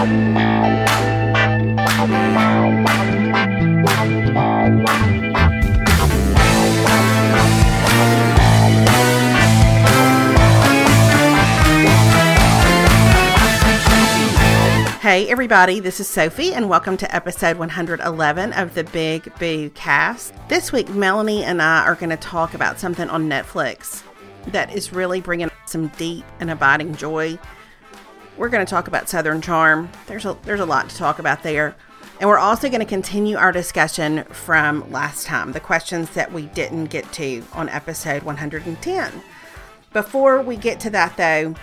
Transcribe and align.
Hey, 0.00 0.06
everybody, 15.28 15.80
this 15.80 16.00
is 16.00 16.08
Sophie, 16.08 16.54
and 16.54 16.70
welcome 16.70 16.96
to 16.96 17.14
episode 17.14 17.58
111 17.58 18.54
of 18.54 18.72
the 18.72 18.84
Big 18.84 19.30
Boo 19.38 19.68
Cast. 19.74 20.32
This 20.48 20.72
week, 20.72 20.88
Melanie 20.88 21.44
and 21.44 21.60
I 21.60 21.84
are 21.84 21.94
going 21.94 22.08
to 22.08 22.16
talk 22.16 22.54
about 22.54 22.80
something 22.80 23.10
on 23.10 23.28
Netflix 23.28 24.02
that 24.46 24.74
is 24.74 24.94
really 24.94 25.20
bringing 25.20 25.50
some 25.66 25.88
deep 25.98 26.24
and 26.40 26.50
abiding 26.50 26.94
joy. 26.94 27.38
We're 28.40 28.48
going 28.48 28.64
to 28.64 28.70
talk 28.70 28.88
about 28.88 29.06
Southern 29.06 29.42
Charm. 29.42 29.90
There's 30.06 30.24
a, 30.24 30.34
there's 30.44 30.60
a 30.60 30.64
lot 30.64 30.88
to 30.88 30.96
talk 30.96 31.18
about 31.18 31.42
there. 31.42 31.76
And 32.20 32.26
we're 32.26 32.38
also 32.38 32.70
going 32.70 32.80
to 32.80 32.86
continue 32.86 33.36
our 33.36 33.52
discussion 33.52 34.24
from 34.30 34.90
last 34.90 35.26
time, 35.26 35.52
the 35.52 35.60
questions 35.60 36.08
that 36.12 36.32
we 36.32 36.46
didn't 36.46 36.86
get 36.86 37.12
to 37.12 37.44
on 37.52 37.68
episode 37.68 38.22
110. 38.22 39.12
Before 39.92 40.40
we 40.40 40.56
get 40.56 40.80
to 40.80 40.88
that, 40.88 41.18
though, 41.18 41.54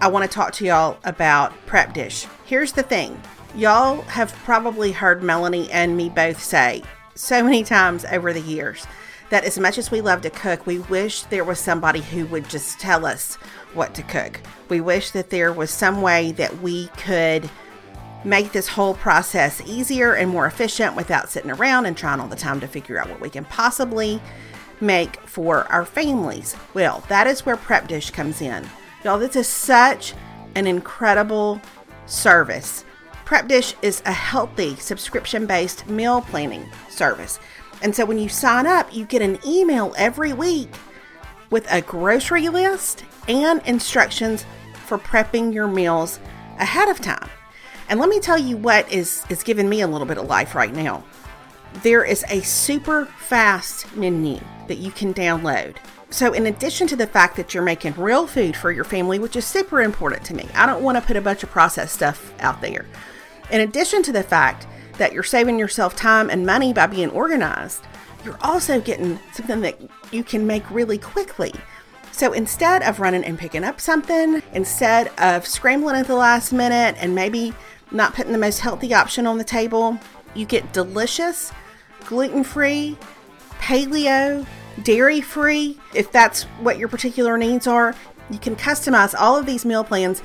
I 0.00 0.06
want 0.06 0.30
to 0.30 0.32
talk 0.32 0.52
to 0.52 0.64
y'all 0.64 0.96
about 1.02 1.52
Prep 1.66 1.92
Dish. 1.92 2.28
Here's 2.44 2.70
the 2.70 2.84
thing 2.84 3.20
y'all 3.56 4.02
have 4.02 4.32
probably 4.44 4.92
heard 4.92 5.24
Melanie 5.24 5.68
and 5.72 5.96
me 5.96 6.08
both 6.08 6.40
say 6.40 6.84
so 7.16 7.42
many 7.42 7.64
times 7.64 8.04
over 8.04 8.32
the 8.32 8.42
years 8.42 8.86
that 9.30 9.44
as 9.44 9.58
much 9.58 9.76
as 9.76 9.90
we 9.90 10.00
love 10.00 10.22
to 10.22 10.30
cook, 10.30 10.66
we 10.66 10.78
wish 10.78 11.22
there 11.24 11.44
was 11.44 11.58
somebody 11.58 12.00
who 12.00 12.26
would 12.26 12.48
just 12.48 12.78
tell 12.78 13.04
us 13.04 13.38
what 13.74 13.94
to 13.94 14.02
cook. 14.02 14.40
We 14.68 14.80
wish 14.80 15.10
that 15.12 15.30
there 15.30 15.52
was 15.52 15.70
some 15.70 16.02
way 16.02 16.32
that 16.32 16.60
we 16.60 16.88
could 16.88 17.48
make 18.24 18.52
this 18.52 18.68
whole 18.68 18.94
process 18.94 19.62
easier 19.66 20.14
and 20.14 20.30
more 20.30 20.46
efficient 20.46 20.96
without 20.96 21.30
sitting 21.30 21.50
around 21.50 21.86
and 21.86 21.96
trying 21.96 22.20
all 22.20 22.28
the 22.28 22.36
time 22.36 22.60
to 22.60 22.66
figure 22.66 22.98
out 22.98 23.08
what 23.08 23.20
we 23.20 23.30
can 23.30 23.44
possibly 23.44 24.20
make 24.80 25.16
for 25.20 25.64
our 25.72 25.84
families. 25.84 26.56
Well, 26.74 27.04
that 27.08 27.26
is 27.26 27.46
where 27.46 27.56
Prep 27.56 27.88
Dish 27.88 28.10
comes 28.10 28.40
in. 28.40 28.68
Y'all, 29.04 29.18
this 29.18 29.36
is 29.36 29.46
such 29.46 30.14
an 30.54 30.66
incredible 30.66 31.60
service. 32.06 32.84
Prep 33.24 33.48
Dish 33.48 33.74
is 33.82 34.02
a 34.06 34.12
healthy 34.12 34.74
subscription 34.76 35.46
based 35.46 35.86
meal 35.88 36.22
planning 36.22 36.66
service. 36.88 37.38
And 37.82 37.94
so 37.94 38.04
when 38.04 38.18
you 38.18 38.28
sign 38.28 38.66
up, 38.66 38.92
you 38.94 39.04
get 39.04 39.22
an 39.22 39.38
email 39.46 39.94
every 39.96 40.32
week 40.32 40.70
with 41.50 41.70
a 41.70 41.80
grocery 41.80 42.48
list 42.48 43.04
and 43.28 43.62
instructions 43.66 44.44
for 44.86 44.98
prepping 44.98 45.52
your 45.52 45.68
meals 45.68 46.18
ahead 46.58 46.88
of 46.88 47.00
time. 47.00 47.28
And 47.88 48.00
let 48.00 48.08
me 48.08 48.20
tell 48.20 48.38
you 48.38 48.56
what 48.56 48.90
is, 48.90 49.24
is 49.30 49.42
giving 49.42 49.68
me 49.68 49.80
a 49.80 49.86
little 49.86 50.06
bit 50.06 50.18
of 50.18 50.26
life 50.26 50.54
right 50.54 50.72
now. 50.72 51.04
There 51.82 52.04
is 52.04 52.24
a 52.28 52.40
super 52.40 53.06
fast 53.06 53.94
menu 53.96 54.40
that 54.66 54.78
you 54.78 54.90
can 54.90 55.14
download 55.14 55.76
so, 56.10 56.32
in 56.32 56.46
addition 56.46 56.86
to 56.86 56.96
the 56.96 57.06
fact 57.06 57.36
that 57.36 57.52
you're 57.52 57.62
making 57.62 57.92
real 57.94 58.26
food 58.26 58.56
for 58.56 58.72
your 58.72 58.84
family, 58.84 59.18
which 59.18 59.36
is 59.36 59.44
super 59.44 59.82
important 59.82 60.24
to 60.26 60.34
me, 60.34 60.48
I 60.54 60.64
don't 60.64 60.82
want 60.82 60.96
to 60.96 61.02
put 61.02 61.16
a 61.16 61.20
bunch 61.20 61.42
of 61.42 61.50
processed 61.50 61.94
stuff 61.94 62.32
out 62.40 62.62
there. 62.62 62.86
In 63.50 63.60
addition 63.60 64.02
to 64.04 64.12
the 64.12 64.22
fact 64.22 64.66
that 64.96 65.12
you're 65.12 65.22
saving 65.22 65.58
yourself 65.58 65.94
time 65.96 66.30
and 66.30 66.46
money 66.46 66.72
by 66.72 66.86
being 66.86 67.10
organized, 67.10 67.84
you're 68.24 68.38
also 68.40 68.80
getting 68.80 69.18
something 69.32 69.60
that 69.60 69.78
you 70.10 70.24
can 70.24 70.46
make 70.46 70.68
really 70.70 70.96
quickly. 70.96 71.52
So 72.18 72.32
instead 72.32 72.82
of 72.82 72.98
running 72.98 73.22
and 73.22 73.38
picking 73.38 73.62
up 73.62 73.80
something, 73.80 74.42
instead 74.52 75.06
of 75.18 75.46
scrambling 75.46 75.94
at 75.94 76.08
the 76.08 76.16
last 76.16 76.52
minute 76.52 76.96
and 76.98 77.14
maybe 77.14 77.54
not 77.92 78.12
putting 78.12 78.32
the 78.32 78.38
most 78.38 78.58
healthy 78.58 78.92
option 78.92 79.24
on 79.24 79.38
the 79.38 79.44
table, 79.44 79.96
you 80.34 80.44
get 80.44 80.72
delicious, 80.72 81.52
gluten 82.06 82.42
free, 82.42 82.96
paleo, 83.60 84.44
dairy 84.82 85.20
free, 85.20 85.78
if 85.94 86.10
that's 86.10 86.42
what 86.58 86.76
your 86.76 86.88
particular 86.88 87.38
needs 87.38 87.68
are. 87.68 87.94
You 88.30 88.40
can 88.40 88.56
customize 88.56 89.14
all 89.16 89.36
of 89.36 89.46
these 89.46 89.64
meal 89.64 89.84
plans 89.84 90.20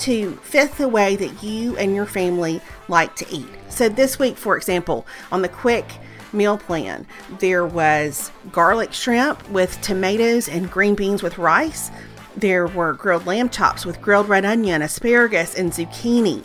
to 0.00 0.32
fit 0.42 0.72
the 0.72 0.86
way 0.86 1.16
that 1.16 1.42
you 1.42 1.78
and 1.78 1.94
your 1.94 2.04
family 2.04 2.60
like 2.88 3.16
to 3.16 3.26
eat. 3.34 3.48
So, 3.70 3.88
this 3.88 4.18
week, 4.18 4.36
for 4.36 4.54
example, 4.54 5.06
on 5.32 5.40
the 5.40 5.48
quick 5.48 5.86
meal 6.32 6.58
plan, 6.58 7.06
there 7.38 7.66
was 7.66 8.30
garlic 8.52 8.92
shrimp 8.92 9.48
with 9.50 9.80
tomatoes 9.80 10.48
and 10.48 10.70
green 10.70 10.94
beans 10.94 11.22
with 11.22 11.38
rice. 11.38 11.90
There 12.36 12.66
were 12.66 12.92
grilled 12.92 13.26
lamb 13.26 13.48
chops 13.48 13.84
with 13.84 14.00
grilled 14.00 14.28
red 14.28 14.44
onion, 14.44 14.82
asparagus, 14.82 15.54
and 15.54 15.72
zucchini. 15.72 16.44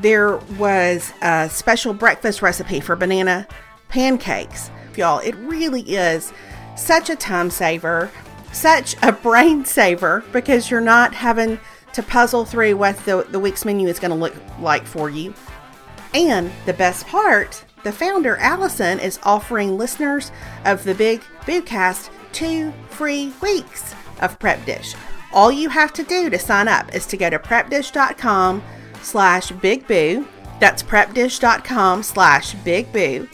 There 0.00 0.36
was 0.58 1.12
a 1.22 1.48
special 1.50 1.94
breakfast 1.94 2.42
recipe 2.42 2.80
for 2.80 2.96
banana 2.96 3.46
pancakes. 3.88 4.70
Y'all, 4.96 5.20
it 5.20 5.34
really 5.36 5.82
is 5.82 6.32
such 6.76 7.10
a 7.10 7.16
time 7.16 7.50
saver, 7.50 8.10
such 8.52 8.96
a 9.02 9.12
brain 9.12 9.64
saver 9.64 10.24
because 10.32 10.70
you're 10.70 10.80
not 10.80 11.14
having 11.14 11.58
to 11.92 12.02
puzzle 12.02 12.44
through 12.44 12.76
what 12.76 12.96
the, 13.04 13.26
the 13.30 13.38
week's 13.38 13.64
menu 13.64 13.88
is 13.88 13.98
going 13.98 14.10
to 14.10 14.16
look 14.16 14.34
like 14.60 14.84
for 14.84 15.08
you. 15.08 15.32
And 16.12 16.50
the 16.66 16.72
best 16.72 17.06
part, 17.06 17.63
the 17.84 17.92
founder, 17.92 18.36
Allison, 18.38 18.98
is 18.98 19.20
offering 19.22 19.78
listeners 19.78 20.32
of 20.64 20.82
the 20.84 20.94
Big 20.94 21.20
Boocast 21.42 22.10
two 22.32 22.72
free 22.90 23.32
weeks 23.40 23.94
of 24.20 24.38
Prep 24.38 24.64
Dish. 24.64 24.94
All 25.32 25.52
you 25.52 25.68
have 25.68 25.92
to 25.92 26.02
do 26.02 26.30
to 26.30 26.38
sign 26.38 26.66
up 26.66 26.94
is 26.94 27.06
to 27.06 27.16
go 27.16 27.30
to 27.30 27.38
prepdish.com 27.38 28.62
slash 29.02 29.52
bigboo. 29.52 30.26
That's 30.60 30.82
prepdish.com 30.82 32.02
slash 32.02 32.54
bigboo 32.56 33.28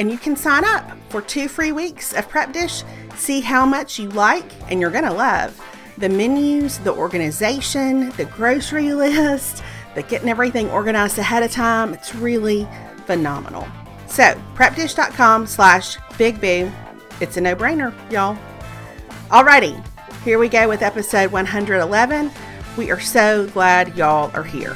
and 0.00 0.10
you 0.10 0.16
can 0.16 0.34
sign 0.34 0.64
up 0.64 0.96
for 1.10 1.20
two 1.20 1.46
free 1.46 1.72
weeks 1.72 2.14
of 2.14 2.26
Prep 2.26 2.52
Dish. 2.52 2.82
See 3.16 3.40
how 3.40 3.66
much 3.66 3.98
you 3.98 4.08
like, 4.08 4.50
and 4.70 4.80
you're 4.80 4.90
going 4.90 5.04
to 5.04 5.12
love 5.12 5.60
the 5.98 6.08
menus, 6.08 6.78
the 6.78 6.94
organization, 6.94 8.08
the 8.10 8.24
grocery 8.24 8.94
list, 8.94 9.62
the 9.94 10.02
getting 10.02 10.30
everything 10.30 10.70
organized 10.70 11.18
ahead 11.18 11.42
of 11.42 11.52
time. 11.52 11.92
It's 11.92 12.14
really 12.14 12.66
phenomenal. 13.04 13.68
So, 14.10 14.34
prepdish.com 14.54 15.46
slash 15.46 15.96
big 16.18 16.40
boo. 16.40 16.70
It's 17.20 17.36
a 17.36 17.40
no 17.40 17.54
brainer, 17.54 17.94
y'all. 18.10 18.36
Alrighty, 19.28 19.82
here 20.24 20.38
we 20.38 20.48
go 20.48 20.68
with 20.68 20.82
episode 20.82 21.30
111. 21.30 22.30
We 22.76 22.90
are 22.90 22.98
so 22.98 23.46
glad 23.48 23.96
y'all 23.96 24.30
are 24.34 24.42
here. 24.42 24.74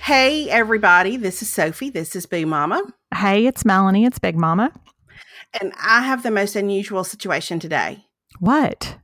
Hey, 0.00 0.50
everybody. 0.50 1.16
This 1.16 1.42
is 1.42 1.50
Sophie. 1.50 1.90
This 1.90 2.16
is 2.16 2.26
Boo 2.26 2.44
Mama. 2.46 2.82
Hey, 3.14 3.46
it's 3.46 3.64
Melanie. 3.64 4.04
It's 4.04 4.18
Big 4.18 4.36
Mama. 4.36 4.72
And 5.60 5.72
I 5.80 6.02
have 6.02 6.22
the 6.22 6.30
most 6.30 6.56
unusual 6.56 7.04
situation 7.04 7.58
today. 7.58 8.06
What? 8.40 8.98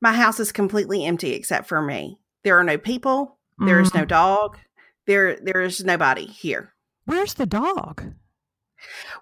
My 0.00 0.12
house 0.12 0.38
is 0.38 0.52
completely 0.52 1.04
empty 1.04 1.32
except 1.32 1.66
for 1.66 1.82
me. 1.82 2.18
There 2.44 2.58
are 2.58 2.64
no 2.64 2.78
people. 2.78 3.38
There 3.58 3.80
is 3.80 3.92
no 3.92 4.04
mm. 4.04 4.08
dog. 4.08 4.58
There, 5.06 5.36
there 5.42 5.62
is 5.62 5.84
nobody 5.84 6.26
here. 6.26 6.74
Where's 7.06 7.34
the 7.34 7.46
dog? 7.46 8.14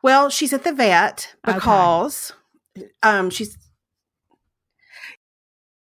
Well, 0.03 0.29
she's 0.29 0.53
at 0.53 0.65
the 0.65 0.73
vet 0.73 1.35
because 1.45 2.33
okay. 2.77 2.87
um 3.03 3.31
she's 3.31 3.57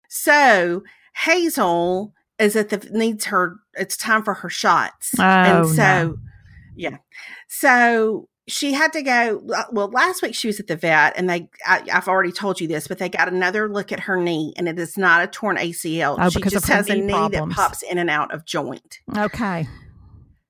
so 0.08 0.82
Hazel 1.14 2.12
is 2.38 2.56
at 2.56 2.70
the 2.70 2.88
needs 2.90 3.26
her 3.26 3.56
it's 3.74 3.96
time 3.96 4.22
for 4.22 4.34
her 4.34 4.50
shots 4.50 5.12
oh, 5.18 5.22
and 5.22 5.68
so 5.68 5.82
no. 5.82 6.18
yeah 6.74 6.96
so 7.48 8.28
she 8.48 8.72
had 8.72 8.92
to 8.92 9.02
go 9.02 9.40
well 9.70 9.88
last 9.88 10.22
week 10.22 10.34
she 10.34 10.48
was 10.48 10.58
at 10.58 10.66
the 10.66 10.76
vet 10.76 11.14
and 11.16 11.30
they 11.30 11.48
I, 11.66 11.84
have 11.88 12.08
already 12.08 12.32
told 12.32 12.60
you 12.60 12.66
this 12.66 12.88
but 12.88 12.98
they 12.98 13.08
got 13.08 13.28
another 13.28 13.68
look 13.68 13.92
at 13.92 14.00
her 14.00 14.16
knee 14.20 14.52
and 14.56 14.68
it 14.68 14.78
is 14.78 14.98
not 14.98 15.22
a 15.22 15.26
torn 15.28 15.56
acl 15.56 16.16
oh, 16.18 16.28
she 16.28 16.40
just 16.40 16.66
has 16.68 16.90
a 16.90 16.96
knee 16.96 17.12
problems. 17.12 17.54
that 17.54 17.62
pops 17.62 17.82
in 17.82 17.98
and 17.98 18.10
out 18.10 18.34
of 18.34 18.44
joint 18.44 18.98
okay 19.16 19.68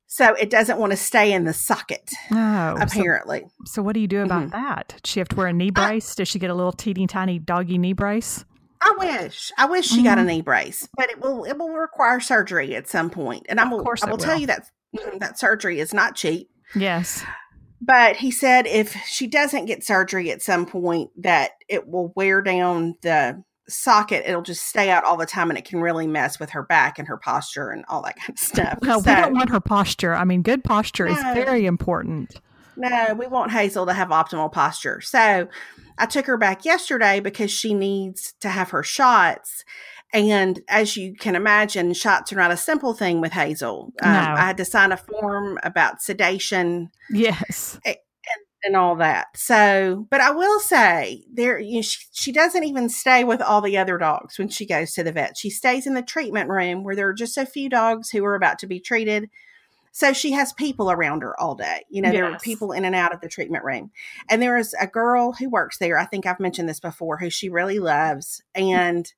So 0.06 0.34
it 0.34 0.50
doesn't 0.50 0.78
want 0.78 0.92
to 0.92 0.96
stay 0.98 1.32
in 1.32 1.44
the 1.44 1.54
socket, 1.54 2.10
Oh, 2.30 2.76
apparently. 2.78 3.44
so 3.64 3.82
what 3.82 3.94
do 3.94 4.00
you 4.00 4.06
do 4.06 4.20
about 4.22 4.42
mm-hmm. 4.42 4.50
that? 4.50 4.88
Does 5.02 5.10
she 5.10 5.20
have 5.20 5.28
to 5.28 5.36
wear 5.36 5.46
a 5.46 5.54
knee 5.54 5.70
brace? 5.70 6.14
Does 6.14 6.28
she 6.28 6.38
get 6.38 6.50
a 6.50 6.54
little 6.54 6.70
teeny 6.72 7.06
tiny 7.06 7.38
doggy 7.38 7.78
knee 7.78 7.94
brace? 7.94 8.44
I 8.82 8.94
wish. 8.98 9.52
I 9.56 9.64
wish 9.66 9.86
she 9.86 10.02
got 10.02 10.18
a 10.18 10.20
mm-hmm. 10.20 10.28
knee 10.28 10.42
brace, 10.42 10.86
but 10.98 11.08
it 11.10 11.18
will 11.20 11.44
it 11.44 11.56
will 11.56 11.70
require 11.70 12.20
surgery 12.20 12.74
at 12.76 12.88
some 12.88 13.08
point. 13.08 13.46
And 13.48 13.58
I 13.58 13.64
Of 13.64 13.70
will 13.70 13.82
course 13.82 14.02
I 14.02 14.08
it 14.08 14.10
will 14.10 14.18
tell 14.18 14.38
you 14.38 14.48
that 14.48 14.66
that 15.18 15.38
surgery 15.38 15.80
is 15.80 15.94
not 15.94 16.14
cheap. 16.14 16.50
Yes. 16.74 17.24
But 17.84 18.16
he 18.16 18.30
said 18.30 18.66
if 18.68 18.94
she 19.06 19.26
doesn't 19.26 19.64
get 19.64 19.84
surgery 19.84 20.30
at 20.30 20.40
some 20.40 20.66
point, 20.66 21.10
that 21.22 21.52
it 21.68 21.88
will 21.88 22.12
wear 22.14 22.40
down 22.40 22.94
the 23.02 23.42
socket. 23.68 24.22
It'll 24.24 24.42
just 24.42 24.66
stay 24.66 24.88
out 24.88 25.02
all 25.04 25.16
the 25.16 25.26
time, 25.26 25.50
and 25.50 25.58
it 25.58 25.64
can 25.64 25.80
really 25.80 26.06
mess 26.06 26.38
with 26.38 26.50
her 26.50 26.62
back 26.62 26.98
and 27.00 27.08
her 27.08 27.16
posture 27.16 27.70
and 27.70 27.84
all 27.88 28.02
that 28.02 28.16
kind 28.20 28.30
of 28.30 28.38
stuff. 28.38 28.78
We 28.80 28.88
So, 28.88 29.00
don't 29.02 29.34
want 29.34 29.50
her 29.50 29.60
posture. 29.60 30.14
I 30.14 30.24
mean, 30.24 30.42
good 30.42 30.62
posture 30.62 31.08
is 31.08 31.18
very 31.34 31.66
important. 31.66 32.40
no, 32.76 33.14
we 33.18 33.26
want 33.26 33.50
Hazel 33.50 33.86
to 33.86 33.92
have 33.92 34.08
optimal 34.08 34.50
posture. 34.52 35.00
So 35.00 35.48
I 35.98 36.06
took 36.06 36.26
her 36.26 36.36
back 36.36 36.64
yesterday 36.64 37.18
because 37.20 37.50
she 37.50 37.74
needs 37.74 38.34
to 38.40 38.48
have 38.48 38.70
her 38.70 38.82
shots. 38.82 39.64
And 40.12 40.60
as 40.68 40.96
you 40.96 41.14
can 41.14 41.34
imagine, 41.34 41.94
shots 41.94 42.32
are 42.32 42.36
not 42.36 42.50
a 42.50 42.56
simple 42.56 42.92
thing 42.92 43.20
with 43.20 43.32
Hazel. 43.32 43.92
Um, 44.02 44.12
No. 44.12 44.18
I 44.18 44.40
had 44.46 44.58
to 44.58 44.64
sign 44.64 44.92
a 44.92 44.96
form 44.96 45.58
about 45.62 46.02
sedation 46.02 46.90
Yes. 47.10 47.78
and 48.64 48.76
all 48.76 48.94
that. 48.96 49.26
So, 49.36 50.06
but 50.10 50.20
I 50.20 50.30
will 50.30 50.60
say 50.60 51.24
there, 51.32 51.58
you 51.58 51.76
know, 51.76 51.82
she, 51.82 52.06
she 52.12 52.30
doesn't 52.32 52.62
even 52.62 52.88
stay 52.88 53.24
with 53.24 53.40
all 53.42 53.60
the 53.60 53.76
other 53.76 53.98
dogs 53.98 54.38
when 54.38 54.48
she 54.48 54.66
goes 54.66 54.92
to 54.92 55.02
the 55.02 55.12
vet. 55.12 55.36
She 55.36 55.50
stays 55.50 55.86
in 55.86 55.94
the 55.94 56.02
treatment 56.02 56.48
room 56.48 56.84
where 56.84 56.94
there 56.94 57.08
are 57.08 57.14
just 57.14 57.36
a 57.36 57.46
few 57.46 57.68
dogs 57.68 58.10
who 58.10 58.24
are 58.24 58.36
about 58.36 58.58
to 58.60 58.66
be 58.66 58.78
treated. 58.78 59.30
So 59.90 60.12
she 60.12 60.32
has 60.32 60.52
people 60.52 60.90
around 60.90 61.22
her 61.22 61.38
all 61.40 61.54
day. 61.54 61.82
You 61.90 62.02
know, 62.02 62.12
there 62.12 62.24
are 62.24 62.38
people 62.38 62.72
in 62.72 62.84
and 62.84 62.94
out 62.94 63.12
of 63.12 63.20
the 63.20 63.28
treatment 63.28 63.64
room. 63.64 63.90
And 64.30 64.40
there 64.40 64.56
is 64.56 64.74
a 64.80 64.86
girl 64.86 65.32
who 65.32 65.50
works 65.50 65.78
there. 65.78 65.98
I 65.98 66.06
think 66.06 66.24
I've 66.24 66.40
mentioned 66.40 66.68
this 66.68 66.80
before, 66.80 67.18
who 67.18 67.28
she 67.28 67.48
really 67.50 67.78
loves. 67.78 68.42
And 68.54 69.12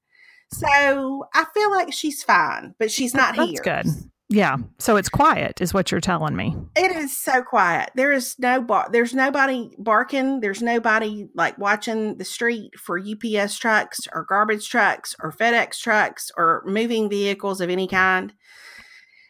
so 0.53 1.25
I 1.35 1.45
feel 1.55 1.71
like 1.71 1.93
she's 1.93 2.23
fine, 2.23 2.75
but 2.79 2.91
she's 2.91 3.15
not 3.15 3.37
That's 3.37 3.51
here. 3.51 3.61
good. 3.63 3.87
Yeah. 4.31 4.57
So 4.79 4.97
it's 4.97 5.11
quiet, 5.11 5.61
is 5.61 5.75
what 5.75 5.93
you're 5.93 6.01
telling 6.01 6.35
me. 6.35 6.57
It 6.75 6.91
is 6.97 7.17
so 7.17 7.43
quiet. 7.43 7.91
There 7.95 8.11
is 8.13 8.35
no 8.39 8.63
bar- 8.63 8.89
there's 8.91 9.15
nobody 9.15 9.71
barking. 9.79 10.41
There's 10.41 10.63
nobody 10.63 11.29
like 11.35 11.59
watching 11.59 12.17
the 12.17 12.25
street 12.25 12.73
for 12.79 12.99
UPS 12.99 13.59
trucks 13.59 14.01
or 14.13 14.25
garbage 14.29 14.69
trucks 14.69 15.15
or 15.23 15.31
FedEx 15.31 15.79
trucks 15.79 16.31
or 16.37 16.63
moving 16.67 17.11
vehicles 17.11 17.61
of 17.61 17.69
any 17.69 17.87
kind. 17.87 18.33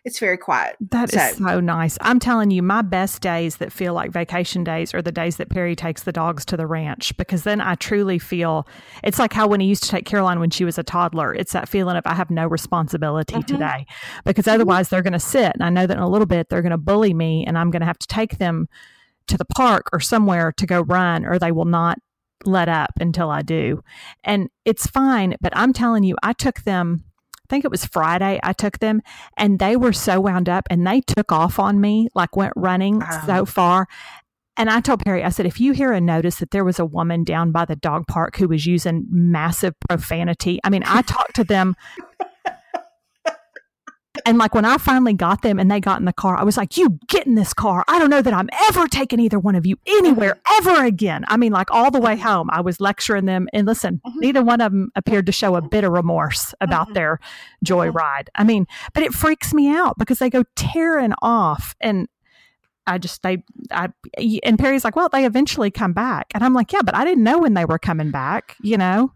It's 0.04 0.18
very 0.18 0.36
quiet. 0.36 0.76
That 0.90 1.14
is 1.14 1.36
So- 1.38 1.46
so 1.46 1.60
nice. 1.60 1.96
I'm 2.02 2.18
telling 2.18 2.50
you, 2.50 2.62
my 2.62 2.82
best 2.82 3.22
days 3.22 3.56
that 3.56 3.72
feel 3.72 3.94
like 3.94 4.10
vacation 4.10 4.62
days 4.62 4.92
are 4.92 5.00
the 5.00 5.10
days 5.10 5.36
that 5.38 5.48
Perry 5.48 5.74
takes 5.74 6.02
the 6.02 6.12
dogs 6.12 6.44
to 6.46 6.58
the 6.58 6.66
ranch 6.66 7.16
because 7.16 7.44
then 7.44 7.60
I 7.62 7.74
truly 7.76 8.18
feel 8.18 8.68
it's 9.02 9.18
like 9.18 9.32
how 9.32 9.46
when 9.46 9.60
he 9.60 9.66
used 9.66 9.82
to 9.84 9.88
take 9.88 10.04
Caroline 10.04 10.40
when 10.40 10.50
she 10.50 10.64
was 10.66 10.76
a 10.76 10.82
toddler. 10.82 11.34
It's 11.34 11.52
that 11.52 11.70
feeling 11.70 11.96
of 11.96 12.02
I 12.06 12.14
have 12.14 12.30
no 12.30 12.46
responsibility 12.46 13.36
Mhm. 13.36 13.46
today 13.46 13.86
because 14.26 14.46
otherwise 14.46 14.90
they're 14.90 15.00
going 15.02 15.14
to 15.14 15.18
sit. 15.18 15.52
And 15.54 15.62
I 15.62 15.70
know 15.70 15.86
that 15.86 15.96
in 15.96 16.02
a 16.02 16.08
little 16.08 16.26
bit 16.26 16.50
they're 16.50 16.60
going 16.62 16.70
to 16.72 16.76
bully 16.76 17.14
me 17.14 17.46
and 17.46 17.56
I'm 17.56 17.70
going 17.70 17.80
to 17.80 17.86
have 17.86 17.98
to 18.00 18.06
take 18.06 18.36
them 18.36 18.68
to 19.28 19.38
the 19.38 19.46
park 19.46 19.88
or 19.94 20.00
somewhere 20.00 20.52
to 20.58 20.66
go 20.66 20.82
run 20.82 21.24
or 21.24 21.38
they 21.38 21.50
will 21.50 21.64
not 21.64 21.98
let 22.44 22.68
up 22.68 22.90
until 23.00 23.30
I 23.30 23.40
do. 23.40 23.82
And 24.22 24.50
it's 24.66 24.86
fine. 24.86 25.36
But 25.40 25.56
I'm 25.56 25.72
telling 25.72 26.04
you, 26.04 26.14
I 26.22 26.34
took 26.34 26.64
them. 26.64 27.04
I 27.44 27.46
think 27.50 27.64
it 27.64 27.70
was 27.70 27.84
Friday 27.84 28.40
I 28.42 28.52
took 28.54 28.78
them 28.78 29.02
and 29.36 29.58
they 29.58 29.76
were 29.76 29.92
so 29.92 30.20
wound 30.20 30.48
up 30.48 30.66
and 30.70 30.86
they 30.86 31.00
took 31.02 31.30
off 31.30 31.58
on 31.58 31.80
me, 31.80 32.08
like 32.14 32.36
went 32.36 32.52
running 32.56 33.00
Wow. 33.00 33.22
so 33.26 33.44
far. 33.44 33.86
And 34.56 34.70
I 34.70 34.80
told 34.80 35.04
Perry, 35.04 35.24
I 35.24 35.28
said, 35.30 35.46
if 35.46 35.60
you 35.60 35.72
hear 35.72 35.92
a 35.92 36.00
notice 36.00 36.36
that 36.36 36.52
there 36.52 36.64
was 36.64 36.78
a 36.78 36.84
woman 36.86 37.24
down 37.24 37.50
by 37.50 37.64
the 37.64 37.74
dog 37.76 38.06
park 38.06 38.36
who 38.36 38.46
was 38.48 38.64
using 38.66 39.04
massive 39.10 39.74
profanity, 39.88 40.60
I 40.64 40.70
mean, 40.70 40.84
I 40.86 41.02
talked 41.02 41.34
to 41.36 41.44
them. 41.44 41.74
And 44.24 44.38
like 44.38 44.54
when 44.54 44.64
I 44.64 44.78
finally 44.78 45.12
got 45.12 45.42
them 45.42 45.58
and 45.58 45.70
they 45.70 45.80
got 45.80 45.98
in 45.98 46.04
the 46.04 46.12
car, 46.12 46.36
I 46.36 46.44
was 46.44 46.56
like, 46.56 46.76
You 46.76 46.98
get 47.08 47.26
in 47.26 47.34
this 47.34 47.52
car. 47.52 47.84
I 47.88 47.98
don't 47.98 48.10
know 48.10 48.22
that 48.22 48.32
I'm 48.32 48.48
ever 48.68 48.86
taking 48.88 49.20
either 49.20 49.38
one 49.38 49.54
of 49.54 49.66
you 49.66 49.76
anywhere 49.86 50.34
mm-hmm. 50.46 50.68
ever 50.68 50.84
again. 50.84 51.24
I 51.28 51.36
mean, 51.36 51.52
like 51.52 51.70
all 51.70 51.90
the 51.90 52.00
way 52.00 52.14
mm-hmm. 52.14 52.28
home, 52.28 52.50
I 52.52 52.60
was 52.60 52.80
lecturing 52.80 53.26
them. 53.26 53.48
And 53.52 53.66
listen, 53.66 54.00
Mhm. 54.06 54.12
neither 54.16 54.42
one 54.42 54.60
of 54.60 54.72
them 54.72 54.90
appeared 54.94 55.26
to 55.26 55.32
show 55.32 55.56
a 55.56 55.62
bit 55.62 55.84
of 55.84 55.92
remorse 55.92 56.54
about 56.60 56.86
mm-hmm. 56.86 56.94
their 56.94 57.20
joyride. 57.64 58.28
I 58.34 58.44
mean, 58.44 58.66
but 58.92 59.02
it 59.02 59.12
freaks 59.12 59.52
me 59.52 59.68
out 59.68 59.98
because 59.98 60.18
they 60.18 60.30
go 60.30 60.44
tearing 60.54 61.14
off 61.20 61.74
and 61.80 62.08
I 62.86 62.98
just 62.98 63.22
they 63.22 63.42
I 63.70 63.88
and 64.42 64.58
Perry's 64.58 64.84
like, 64.84 64.96
well, 64.96 65.08
they 65.08 65.24
eventually 65.24 65.70
come 65.70 65.92
back, 65.92 66.26
and 66.34 66.44
I'm 66.44 66.52
like, 66.52 66.72
yeah, 66.72 66.82
but 66.84 66.94
I 66.94 67.04
didn't 67.04 67.24
know 67.24 67.38
when 67.38 67.54
they 67.54 67.64
were 67.64 67.78
coming 67.78 68.10
back, 68.10 68.56
you 68.62 68.76
know. 68.76 69.12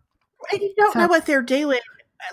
And 0.53 0.63
you 0.63 0.73
don't 0.77 0.93
So- 0.93 1.01
know 1.01 1.09
what 1.09 1.27
they're 1.27 1.43
doing. 1.43 1.81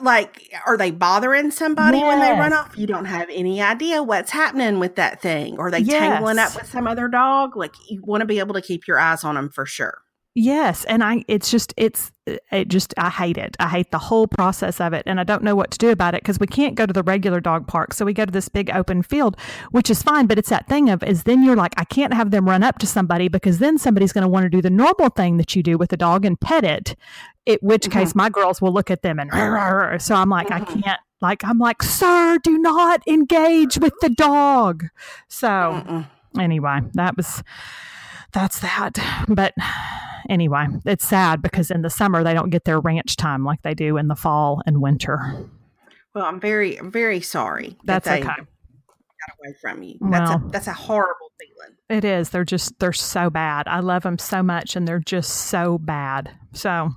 Like, 0.02 0.52
are 0.66 0.78
they 0.78 0.92
bothering 0.92 1.52
somebody 1.52 2.02
when 2.02 2.20
they 2.20 2.32
run 2.32 2.54
off? 2.54 2.78
You 2.78 2.88
don't 2.88 3.06
have 3.06 3.30
any 3.32 3.62
idea 3.62 4.02
what's 4.04 4.32
happening 4.32 4.80
with 4.80 4.96
that 4.96 5.22
thing. 5.22 5.58
Or 5.58 5.70
they 5.72 5.80
Yes. 5.80 6.00
tangling 6.00 6.40
up 6.40 6.56
with 6.56 6.68
some 6.70 6.88
other 6.88 7.08
dog? 7.08 7.56
Like, 7.56 7.74
you 7.90 8.02
want 8.04 8.22
to 8.22 8.26
be 8.26 8.40
able 8.40 8.54
to 8.56 8.62
keep 8.62 8.88
your 8.88 9.00
eyes 9.00 9.24
on 9.24 9.36
them 9.36 9.50
for 9.50 9.66
sure. 9.66 10.00
Yes, 10.38 10.84
and 10.86 11.02
I 11.02 11.24
it's 11.30 11.50
just 11.50 11.74
it's 11.78 12.12
it 12.52 12.68
just 12.68 12.94
I 12.98 13.10
hate 13.10 13.38
it. 13.38 13.56
I 13.58 13.70
hate 13.70 13.92
the 13.92 13.98
whole 13.98 14.28
process 14.28 14.82
of 14.82 14.92
it 14.92 15.04
and 15.06 15.18
I 15.18 15.24
don't 15.24 15.44
know 15.44 15.56
what 15.56 15.72
to 15.72 15.78
do 15.78 15.92
about 15.92 16.14
it 16.14 16.24
because 16.24 16.40
we 16.40 16.48
can't 16.48 16.76
go 16.76 16.86
to 16.86 16.92
the 16.92 17.04
regular 17.04 17.40
dog 17.40 17.68
park. 17.68 17.94
So 17.94 18.04
we 18.04 18.12
go 18.14 18.26
to 18.26 18.32
this 18.32 18.50
big 18.50 18.70
open 18.72 19.02
field, 19.02 19.38
which 19.72 19.90
is 19.90 20.04
fine, 20.04 20.28
but 20.28 20.38
it's 20.38 20.50
that 20.50 20.68
thing 20.68 20.90
of 20.90 21.04
is 21.04 21.24
then 21.24 21.42
you're 21.42 21.56
like 21.56 21.74
I 21.78 21.86
can't 21.86 22.14
have 22.14 22.32
them 22.32 22.50
run 22.50 22.64
up 22.64 22.80
to 22.80 22.88
somebody 22.88 23.30
because 23.30 23.60
then 23.60 23.78
somebody's 23.78 24.12
going 24.12 24.24
to 24.24 24.28
want 24.28 24.44
to 24.44 24.50
do 24.50 24.62
the 24.62 24.70
normal 24.70 25.08
thing 25.08 25.38
that 25.38 25.56
you 25.56 25.64
do 25.64 25.78
with 25.78 25.90
the 25.90 25.96
dog 25.98 26.26
and 26.26 26.38
pet 26.38 26.66
it. 26.66 26.98
It 27.46 27.64
which 27.64 27.90
case 27.90 28.14
my 28.14 28.30
girls 28.30 28.62
will 28.62 28.74
look 28.74 28.92
at 28.92 29.04
them 29.04 29.20
and 29.20 29.32
so 30.02 30.16
I'm 30.16 30.30
like 30.30 30.52
I 30.52 30.60
Mhm. 30.60 30.84
can't 30.84 31.00
like 31.22 31.46
I'm 31.46 31.60
like 31.60 31.82
sir, 31.82 32.40
do 32.44 32.58
not 32.58 33.08
engage 33.08 33.78
with 33.78 33.94
the 34.02 34.10
dog. 34.10 34.84
So 35.30 35.48
Mm-mm. 35.48 36.08
anyway, 36.38 36.82
that 36.96 37.16
was 37.16 37.42
that's 38.34 38.60
that. 38.60 38.98
But 39.30 39.54
anyway, 40.30 40.68
it's 40.86 41.08
sad 41.08 41.42
because 41.42 41.72
in 41.72 41.82
the 41.82 41.90
summer 41.90 42.24
they 42.24 42.34
don't 42.34 42.50
get 42.50 42.66
their 42.66 42.80
ranch 42.80 43.16
time 43.16 43.44
like 43.44 43.62
they 43.62 43.74
do 43.74 43.98
in 43.98 44.08
the 44.08 44.16
fall 44.16 44.62
and 44.66 44.82
winter. 44.82 45.50
Well, 46.14 46.26
I'm 46.26 46.40
very, 46.40 46.78
I'm 46.78 46.92
very 46.92 47.22
sorry. 47.22 47.78
that 47.86 48.04
That's 48.04 48.08
they 48.08 48.20
okay. 48.30 48.36
Got 48.38 49.38
away 49.40 49.56
from 49.62 49.84
you. 49.84 49.98
That's 50.02 50.30
Well. 50.30 50.44
a 50.48 50.52
that's 50.52 50.68
a 50.68 50.74
horrible 50.74 51.32
feeling. 51.40 51.78
It 51.90 52.06
is. 52.06 52.30
They're 52.30 52.44
just 52.46 52.78
they're 52.80 52.94
so 52.94 53.30
bad. 53.30 53.68
I 53.68 53.80
love 53.80 54.04
them 54.04 54.18
so 54.20 54.44
much, 54.44 54.76
and 54.76 54.88
they're 54.88 55.00
just 55.00 55.32
so 55.48 55.78
bad. 55.78 56.32
So 56.54 56.92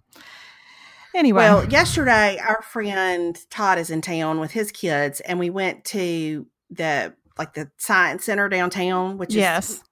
anyway, 1.15 1.45
Well, 1.45 1.69
yesterday 1.69 2.39
our 2.39 2.63
friend 2.63 3.39
Todd 3.51 3.79
is 3.79 3.91
in 3.91 4.03
town 4.03 4.41
with 4.41 4.51
his 4.51 4.71
kids, 4.71 5.21
and 5.21 5.39
we 5.39 5.51
went 5.51 5.85
to 5.87 6.47
the 6.71 7.15
like 7.39 7.55
the 7.55 7.71
science 7.79 8.25
center 8.25 8.49
downtown, 8.49 9.17
which 9.17 9.35
yes, 9.35 9.71
is 9.71 9.83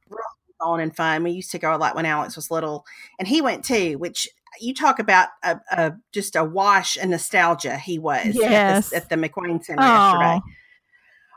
fun 0.60 0.80
and 0.80 0.94
fun. 0.94 1.22
We 1.24 1.32
used 1.32 1.50
to 1.52 1.58
go 1.58 1.74
a 1.74 1.78
lot 1.78 1.94
when 1.96 2.06
Alex 2.06 2.36
was 2.36 2.50
little, 2.50 2.84
and 3.18 3.26
he 3.28 3.40
went 3.40 3.64
too. 3.64 3.98
Which 3.98 4.28
you 4.60 4.72
talk 4.74 4.98
about 4.98 5.28
a, 5.42 5.58
a 5.70 5.92
just 6.12 6.36
a 6.36 6.44
wash 6.44 6.96
and 6.96 7.10
nostalgia. 7.10 7.76
He 7.76 7.98
was 7.98 8.34
Yes. 8.34 8.92
at, 8.92 9.08
the, 9.08 9.16
at 9.16 9.22
the 9.22 9.28
McWane 9.28 9.62
Center 9.64 9.82
yesterday. 9.82 10.40
oh, 10.42 10.50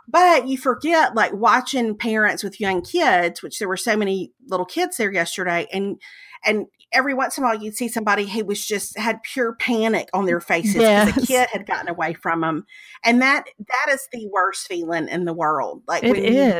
But 0.08 0.48
you 0.48 0.58
forget 0.58 1.16
like 1.16 1.34
watching 1.34 1.96
parents 1.98 2.44
with 2.44 2.60
young 2.60 2.82
kids, 2.82 3.44
which 3.44 3.60
there 3.60 3.68
were 3.68 3.78
so 3.78 3.96
many 3.96 4.32
little 4.48 4.66
kids 4.66 4.98
there 4.98 5.12
yesterday, 5.12 5.68
and 5.72 6.02
and 6.46 6.66
every 6.92 7.14
once 7.14 7.38
in 7.38 7.44
a 7.44 7.48
while 7.48 7.62
you'd 7.62 7.76
see 7.76 7.88
somebody 7.88 8.26
who 8.26 8.44
was 8.46 8.66
just 8.66 8.98
had 8.98 9.22
pure 9.22 9.54
panic 9.60 10.10
on 10.14 10.26
their 10.26 10.40
faces 10.42 10.74
because 10.90 11.06
a 11.08 11.14
Yes. 11.14 11.28
kid 11.28 11.48
had 11.52 11.68
gotten 11.68 11.90
away 11.90 12.14
from 12.16 12.42
them, 12.42 12.66
and 13.04 13.22
that 13.22 13.46
that 13.60 13.94
is 13.94 14.08
the 14.12 14.28
worst 14.32 14.66
feeling 14.68 15.08
in 15.10 15.26
the 15.26 15.34
world. 15.34 15.84
Like 15.88 16.04
It 16.04 16.10
when 16.10 16.24
you 16.24 16.56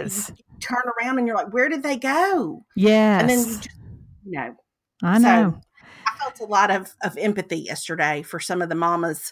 turn 0.60 0.82
around 1.02 1.18
and 1.18 1.28
you're 1.28 1.36
like, 1.36 1.54
where 1.54 1.70
did 1.70 1.84
they 1.84 1.98
go? 1.98 2.66
yes, 2.76 3.22
And 3.22 3.30
then 3.30 3.40
you 3.40 3.46
just 3.58 3.70
you 4.26 4.32
know 4.40 4.56
I 5.04 5.18
know. 5.18 5.52
so 5.54 5.62
I 6.06 6.18
felt 6.20 6.40
a 6.42 6.46
lot 6.52 6.72
of, 6.72 6.94
of 7.04 7.18
empathy 7.18 7.58
yesterday 7.58 8.22
for 8.22 8.40
some 8.40 8.62
of 8.62 8.70
the 8.70 8.76
mamas 8.76 9.32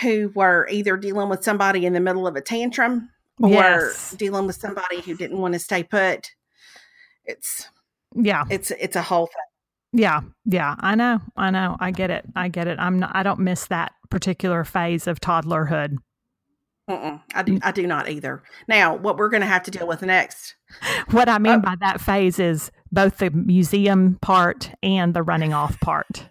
who 0.00 0.30
were 0.34 0.68
either 0.70 0.96
dealing 0.96 1.28
with 1.28 1.42
somebody 1.44 1.84
in 1.86 1.92
the 1.92 2.00
middle 2.00 2.26
of 2.26 2.36
a 2.36 2.40
tantrum 2.40 3.10
or 3.40 3.50
Yes. 3.50 4.12
dealing 4.12 4.46
with 4.46 4.56
somebody 4.56 5.00
who 5.00 5.16
didn't 5.16 5.38
want 5.38 5.54
to 5.54 5.58
stay 5.60 5.82
put. 5.82 6.30
It's 7.24 7.68
yeah, 8.14 8.44
it's 8.50 8.70
it's 8.72 8.96
a 8.96 9.02
whole 9.02 9.26
thing. 9.26 10.00
yeah, 10.02 10.20
yeah. 10.44 10.74
I 10.80 10.94
know. 10.94 11.20
I 11.36 11.50
know. 11.50 11.76
I 11.80 11.90
get 11.90 12.10
it. 12.10 12.24
I 12.36 12.48
get 12.48 12.66
it. 12.68 12.78
I'm 12.78 12.98
not. 13.00 13.10
I 13.14 13.22
don't 13.22 13.40
miss 13.40 13.66
that 13.66 13.92
particular 14.10 14.64
phase 14.64 15.06
of 15.06 15.20
toddlerhood. 15.20 15.96
Mm-mm, 16.90 17.22
I 17.34 17.42
do 17.42 17.58
I 17.62 17.70
do 17.72 17.86
not 17.86 18.08
either. 18.08 18.42
Now, 18.68 18.96
what 18.96 19.16
we're 19.16 19.28
going 19.28 19.40
to 19.42 19.46
have 19.46 19.62
to 19.64 19.70
deal 19.70 19.86
with 19.86 20.02
next. 20.02 20.56
What 21.10 21.28
I 21.28 21.38
mean 21.38 21.54
Oh. 21.54 21.60
by 21.60 21.76
that 21.80 22.00
phase 22.00 22.38
is 22.38 22.70
both 22.90 23.18
the 23.18 23.30
museum 23.30 24.18
part 24.20 24.70
and 24.82 25.14
the 25.14 25.22
running 25.22 25.52
off 25.52 25.78
part. 25.80 26.26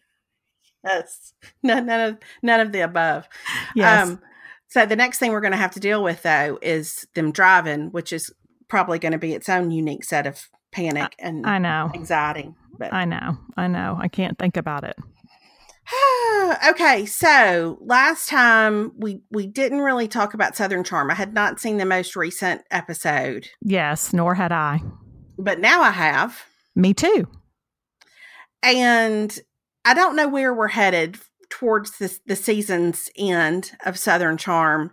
Yes, 0.84 1.34
none, 1.64 1.86
none 1.86 2.10
of 2.10 2.18
none 2.42 2.60
of 2.60 2.72
the 2.72 2.82
above. 2.82 3.28
Yes. 3.76 4.10
Um, 4.10 4.20
so 4.68 4.86
the 4.86 4.96
next 4.96 5.20
thing 5.20 5.32
we're 5.32 5.42
going 5.42 5.52
to 5.52 5.58
have 5.58 5.72
to 5.72 5.80
deal 5.80 6.04
with 6.04 6.22
though 6.24 6.58
is 6.62 7.08
them 7.16 7.32
driving, 7.32 7.92
which 7.92 8.12
is 8.12 8.32
probably 8.68 9.00
going 9.00 9.12
to 9.12 9.18
be 9.18 9.34
its 9.34 9.48
own 9.50 9.72
unique 9.72 10.04
set 10.04 10.26
of 10.28 10.50
panic 10.72 11.16
and 11.20 11.46
I 11.46 11.60
know. 11.60 11.92
anxiety. 11.94 12.54
But 12.78 12.94
I 12.94 13.06
know. 13.06 13.38
I 13.58 13.68
know. 13.68 13.98
I 14.02 14.08
can't 14.08 14.38
think 14.40 14.58
about 14.58 14.84
it. 14.84 14.96
okay, 16.70 17.06
so 17.06 17.78
last 17.82 18.30
time 18.30 18.92
we 18.98 19.22
we 19.32 19.48
didn't 19.48 19.80
really 19.82 20.08
talk 20.08 20.34
about 20.34 20.56
Southern 20.56 20.84
Charm. 20.84 21.12
I 21.12 21.16
had 21.16 21.34
not 21.34 21.60
seen 21.60 21.78
the 21.78 21.86
most 21.86 22.16
recent 22.16 22.62
episode, 22.72 23.48
Yes, 23.62 24.14
nor 24.14 24.36
had 24.36 24.52
I. 24.52 24.82
but 25.38 25.60
now 25.60 25.82
I 25.82 25.92
have. 25.92 26.42
Me 26.76 26.94
too. 26.94 27.28
and 28.64 29.38
I 29.84 29.94
don't 29.94 30.16
know 30.16 30.28
where 30.28 30.54
we're 30.54 30.68
headed 30.68 31.18
towards 31.50 31.98
this, 31.98 32.20
the 32.26 32.36
season's 32.36 33.10
end 33.18 33.72
of 33.86 33.98
Southern 33.98 34.38
Charm, 34.38 34.92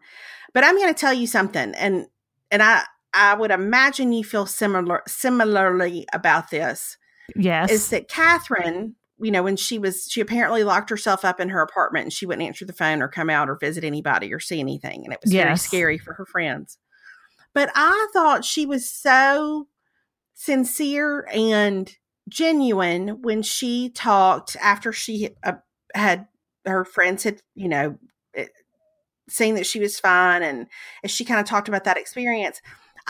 but 0.54 0.64
I'm 0.64 0.76
going 0.76 0.92
to 0.92 0.98
tell 0.98 1.12
you 1.14 1.26
something, 1.26 1.74
and 1.74 2.06
and 2.50 2.62
I 2.62 2.84
I 3.14 3.34
would 3.34 3.50
imagine 3.50 4.12
you 4.12 4.24
feel 4.24 4.46
similar 4.46 5.02
similarly 5.06 6.06
about 6.12 6.50
this. 6.50 6.96
Yes. 7.36 7.70
Is 7.70 7.90
that 7.90 8.08
Kathryn? 8.08 8.94
You 9.20 9.30
know, 9.30 9.42
when 9.42 9.56
she 9.56 9.78
was 9.78 10.06
she 10.10 10.20
apparently 10.20 10.64
locked 10.64 10.90
herself 10.90 11.24
up 11.24 11.40
in 11.40 11.48
her 11.48 11.60
apartment 11.60 12.04
and 12.04 12.12
she 12.12 12.26
wouldn't 12.26 12.46
answer 12.46 12.64
the 12.64 12.72
phone 12.72 13.02
or 13.02 13.08
come 13.08 13.30
out 13.30 13.48
or 13.48 13.56
visit 13.56 13.84
anybody 13.84 14.32
or 14.32 14.40
see 14.40 14.60
anything, 14.60 15.04
and 15.04 15.12
it 15.12 15.20
was 15.22 15.32
very 15.32 15.56
scary 15.56 15.98
for 15.98 16.14
her 16.14 16.26
friends. 16.26 16.78
But 17.54 17.70
I 17.74 18.08
thought 18.12 18.44
she 18.44 18.66
was 18.66 18.88
so 18.88 19.66
sincere 20.34 21.26
and 21.32 21.92
genuine 22.28 23.22
when 23.22 23.42
she 23.42 23.90
talked 23.90 24.56
after 24.60 24.92
she 24.92 25.30
uh, 25.42 25.54
had 25.94 26.28
her 26.64 26.84
friends 26.84 27.24
had 27.24 27.40
you 27.54 27.68
know 27.68 27.98
eh, 28.34 28.46
seen 29.28 29.54
that 29.54 29.66
she 29.66 29.80
was 29.80 29.98
fine 29.98 30.42
and 30.42 30.66
as 31.02 31.10
she 31.10 31.24
kind 31.24 31.40
of 31.40 31.46
talked 31.46 31.68
about 31.68 31.84
that 31.84 31.96
experience. 31.96 32.60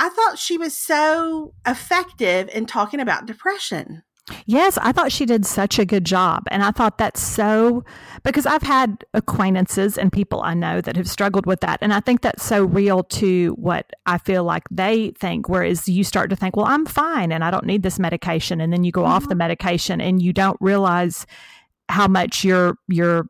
I 0.01 0.11
thought 0.11 0.39
she 0.39 0.57
was 0.57 0.77
so 0.77 1.55
effective 1.67 2.49
in 2.51 2.67
talking 2.67 3.01
about 3.01 3.27
depression 3.27 4.05
Yes, 4.47 4.79
I 4.79 4.93
thought 4.93 5.13
she 5.13 5.27
did 5.27 5.47
such 5.47 5.79
a 5.79 5.85
good 5.85 6.05
job. 6.05 6.45
And 6.51 6.63
I 6.63 6.71
thought 6.71 6.99
that's 6.99 7.21
so 7.21 7.85
because 8.23 8.47
I've 8.47 8.63
had 8.63 9.05
acquaintances 9.15 9.97
and 9.97 10.13
people 10.13 10.43
I 10.43 10.55
know 10.55 10.81
that 10.81 10.97
have 10.97 11.09
struggled 11.09 11.47
with 11.47 11.61
that. 11.61 11.79
And 11.81 11.93
I 11.93 12.01
think 12.01 12.21
that's 12.21 12.45
so 12.45 12.65
real 12.65 13.05
to 13.05 13.53
what 13.53 13.93
I 14.07 14.19
feel 14.19 14.45
like 14.45 14.65
they 14.71 15.11
think. 15.13 15.49
Whereas 15.49 15.89
you 15.89 16.05
start 16.05 16.31
to 16.31 16.37
think, 16.37 16.57
well, 16.57 16.67
I'm 16.67 16.87
fine 16.87 17.33
and 17.33 17.45
I 17.45 17.51
don't 17.51 17.67
need 17.67 17.83
this 17.83 17.99
medication. 17.99 18.61
And 18.61 18.73
then 18.73 18.85
you 18.85 18.93
go 18.93 19.05
off 19.05 19.23
the 19.23 19.31
mm-hmm. 19.31 19.39
medication 19.39 20.01
and 20.01 20.21
you 20.21 20.33
don't 20.33 20.59
realize 20.61 21.27
how 21.89 22.07
much 22.07 22.45
your 22.45 22.77
your 22.89 23.29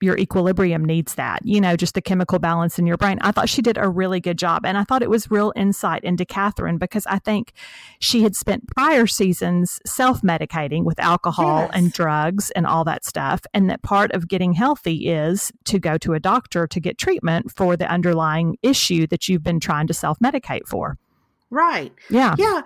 your 0.00 0.18
equilibrium 0.18 0.84
needs 0.84 1.14
that, 1.14 1.40
you 1.44 1.60
know, 1.60 1.76
just 1.76 1.94
the 1.94 2.02
chemical 2.02 2.38
balance 2.38 2.78
in 2.78 2.86
your 2.86 2.96
brain. 2.96 3.18
I 3.22 3.30
thought 3.32 3.48
she 3.48 3.62
did 3.62 3.78
a 3.78 3.88
really 3.88 4.20
good 4.20 4.36
job. 4.38 4.66
And 4.66 4.76
I 4.76 4.84
thought 4.84 5.02
it 5.02 5.08
was 5.10 5.30
real 5.30 5.52
insight 5.56 6.04
into 6.04 6.24
Kathryn 6.24 6.78
because 6.78 7.06
I 7.06 7.18
think 7.18 7.52
she 7.98 8.22
had 8.22 8.36
spent 8.36 8.66
prior 8.68 9.06
seasons 9.06 9.80
self 9.86 10.22
medicating 10.22 10.84
with 10.84 10.98
alcohol 11.00 11.60
Yes. 11.62 11.70
and 11.74 11.92
drugs 11.92 12.50
and 12.52 12.66
all 12.66 12.84
that 12.84 13.04
stuff. 13.04 13.40
And 13.54 13.70
that 13.70 13.82
part 13.82 14.12
of 14.12 14.28
getting 14.28 14.52
healthy 14.52 15.08
is 15.08 15.50
to 15.64 15.78
go 15.78 15.96
to 15.98 16.12
a 16.14 16.20
doctor 16.20 16.66
to 16.66 16.80
get 16.80 16.98
treatment 16.98 17.50
for 17.50 17.76
the 17.76 17.86
underlying 17.90 18.58
issue 18.62 19.06
that 19.08 19.28
you've 19.28 19.42
been 19.42 19.60
trying 19.60 19.86
to 19.86 19.94
self 19.94 20.18
medicate 20.18 20.66
for. 20.66 20.98
right 21.50 21.92
Yeah. 22.10 22.34
yeah 22.38 22.62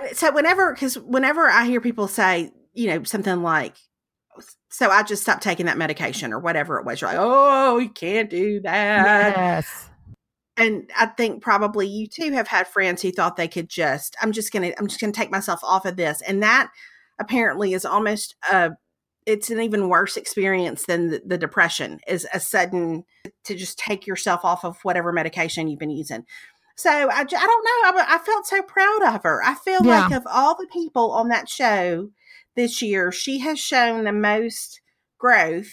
and 0.00 0.16
so 0.16 0.32
whenever 0.32 0.72
because 0.72 0.98
whenever 0.98 1.48
i 1.48 1.64
hear 1.66 1.80
people 1.80 2.08
say 2.08 2.50
you 2.72 2.88
know 2.88 3.04
something 3.04 3.42
like 3.42 3.76
so 4.70 4.90
i 4.90 5.02
just 5.02 5.22
stopped 5.22 5.42
taking 5.42 5.66
that 5.66 5.78
medication 5.78 6.32
or 6.32 6.38
whatever 6.38 6.78
it 6.78 6.84
was 6.84 7.00
you're 7.00 7.10
like 7.10 7.18
oh 7.20 7.78
you 7.78 7.88
can't 7.90 8.30
do 8.30 8.60
that 8.60 9.34
Yes. 9.36 9.88
and 10.56 10.88
I 10.96 11.06
think 11.06 11.42
probably 11.42 11.86
you 11.88 12.06
too 12.06 12.30
have 12.32 12.46
had 12.48 12.68
friends 12.68 13.02
who 13.02 13.10
thought 13.10 13.36
they 13.36 13.48
could 13.48 13.68
just 13.68 14.16
I'm 14.22 14.32
just 14.32 14.52
gonna 14.52 14.72
I'm 14.78 14.86
just 14.86 15.00
gonna 15.00 15.12
take 15.12 15.30
myself 15.30 15.60
off 15.64 15.84
of 15.84 15.96
this, 15.96 16.20
and 16.22 16.42
that 16.42 16.70
apparently 17.18 17.72
is 17.74 17.84
almost 17.84 18.36
a 18.52 18.72
it's 19.26 19.50
an 19.50 19.60
even 19.60 19.88
worse 19.88 20.16
experience 20.16 20.84
than 20.86 21.10
the, 21.10 21.22
the 21.26 21.38
depression 21.38 21.98
is 22.06 22.26
a 22.32 22.38
sudden 22.38 23.04
to 23.44 23.54
just 23.54 23.78
take 23.78 24.06
yourself 24.06 24.44
off 24.44 24.64
of 24.64 24.76
whatever 24.82 25.12
medication 25.12 25.66
you've 25.66 25.78
been 25.80 25.90
using. 25.90 26.24
So 26.76 26.90
I, 26.90 27.20
I 27.20 27.24
don't 27.24 27.32
know 27.38 28.02
I, 28.02 28.04
I 28.10 28.18
felt 28.18 28.46
so 28.46 28.62
proud 28.62 29.02
of 29.14 29.22
her. 29.24 29.42
I 29.44 29.54
feel 29.54 29.84
Yeah. 29.84 30.06
like 30.06 30.12
of 30.12 30.26
all 30.30 30.54
the 30.54 30.68
people 30.72 31.10
on 31.12 31.28
that 31.28 31.48
show 31.48 32.10
this 32.56 32.80
year, 32.82 33.10
she 33.12 33.38
has 33.40 33.58
shown 33.58 34.04
the 34.04 34.12
most 34.12 34.80
growth 35.18 35.68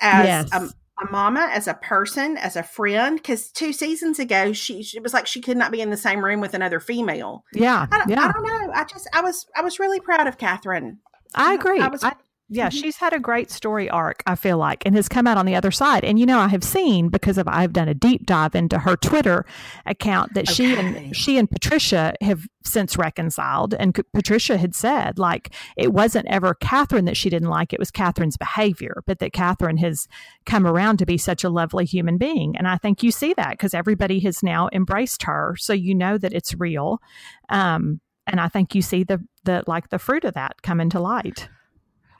as 0.00 0.26
Yes. 0.26 0.50
a, 0.52 0.68
a 1.04 1.10
mama, 1.10 1.48
as 1.52 1.66
a 1.68 1.74
person, 1.74 2.36
as 2.36 2.56
a 2.56 2.62
friend. 2.62 3.16
Because 3.16 3.50
two 3.50 3.72
seasons 3.72 4.18
ago, 4.18 4.52
she 4.52 4.86
it 4.94 5.02
was 5.02 5.12
like 5.14 5.26
she 5.26 5.40
could 5.40 5.56
not 5.56 5.72
be 5.72 5.80
in 5.80 5.90
the 5.90 5.96
same 5.96 6.24
room 6.24 6.40
with 6.40 6.54
another 6.54 6.80
female. 6.80 7.44
Yeah. 7.52 7.86
I 7.90 7.98
don't, 7.98 8.10
yeah. 8.10 8.20
I 8.28 8.32
don't 8.32 8.42
know. 8.44 8.72
I 8.74 8.84
just 8.84 9.08
I 9.12 9.20
was 9.20 9.46
I 9.56 9.62
was 9.62 9.78
really 9.78 10.00
proud 10.00 10.26
of 10.26 10.38
Kathryn. 10.38 10.98
I 11.34 11.54
agree. 11.54 11.80
I 11.80 11.88
was- 11.88 12.04
I- 12.04 12.14
yeah, 12.52 12.68
Mhm. 12.68 12.72
she's 12.72 12.96
had 12.96 13.12
a 13.12 13.18
great 13.18 13.50
story 13.50 13.88
arc, 13.90 14.22
I 14.26 14.34
feel 14.34 14.58
like, 14.58 14.84
and 14.86 14.94
has 14.94 15.08
come 15.08 15.26
out 15.26 15.36
on 15.38 15.46
the 15.46 15.54
other 15.54 15.70
side. 15.70 16.04
And 16.04 16.18
you 16.18 16.26
know, 16.26 16.38
I 16.38 16.48
have 16.48 16.62
seen 16.62 17.08
because 17.08 17.38
of 17.38 17.48
I've 17.48 17.72
done 17.72 17.88
a 17.88 17.94
deep 17.94 18.26
dive 18.26 18.54
into 18.54 18.78
her 18.80 18.96
Twitter 18.96 19.44
account 19.86 20.34
that 20.34 20.48
she 20.48 20.74
and 20.76 21.16
she 21.16 21.38
and 21.38 21.50
Patricia 21.50 22.14
have 22.20 22.46
since 22.64 22.96
reconciled. 22.96 23.74
And 23.74 23.98
Patricia 24.12 24.56
had 24.56 24.74
said 24.74 25.18
like 25.18 25.54
it 25.76 25.92
wasn't 25.92 26.26
ever 26.28 26.54
Kathryn 26.54 27.06
that 27.06 27.16
she 27.16 27.30
didn't 27.30 27.48
like; 27.48 27.72
it 27.72 27.78
was 27.78 27.90
Kathryn's 27.90 28.36
behavior, 28.36 29.02
but 29.06 29.18
that 29.18 29.32
Kathryn 29.32 29.78
has 29.80 30.06
come 30.46 30.66
around 30.66 30.98
to 30.98 31.06
be 31.06 31.18
such 31.18 31.44
a 31.44 31.48
lovely 31.50 31.84
human 31.84 32.18
being. 32.18 32.56
And 32.56 32.68
I 32.68 32.76
think 32.76 33.02
you 33.02 33.10
see 33.10 33.32
that 33.34 33.52
because 33.52 33.74
everybody 33.74 34.20
has 34.20 34.42
now 34.42 34.68
embraced 34.72 35.22
her, 35.24 35.54
so 35.58 35.72
you 35.72 35.94
know 35.94 36.18
that 36.18 36.32
it's 36.32 36.54
real. 36.54 37.00
Um, 37.48 38.00
and 38.26 38.40
I 38.40 38.48
think 38.48 38.74
you 38.74 38.82
see 38.82 39.02
the 39.04 39.24
the 39.44 39.64
like 39.66 39.88
the 39.88 39.98
fruit 39.98 40.24
of 40.24 40.34
that 40.34 40.62
come 40.62 40.80
into 40.80 41.00
light. 41.00 41.48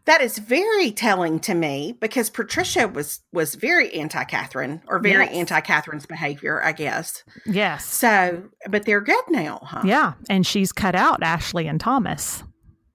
That 0.05 0.21
is 0.21 0.39
very 0.39 0.91
telling 0.91 1.39
to 1.41 1.55
me 1.55 1.97
because 2.01 2.29
Patricia 2.29 2.89
was 2.89 3.21
was 3.33 3.55
very 3.55 3.93
anti 3.95 4.25
Kathryn 4.25 4.81
or 4.89 4.99
very 4.99 5.27
Yes. 5.27 5.35
anti 5.35 5.61
Kathryn's 5.61 6.07
behavior, 6.07 6.63
I 6.63 6.73
guess. 6.73 7.23
Yes. 7.47 7.85
So, 7.85 8.43
but 8.69 8.85
they're 8.85 9.01
good 9.01 9.25
now, 9.29 9.61
huh? 9.63 9.83
Yeah. 9.85 10.15
And 10.29 10.45
she's 10.47 10.73
cut 10.73 10.95
out 10.97 11.23
Ashley 11.23 11.69
and 11.69 11.81
Thomas. 11.81 12.43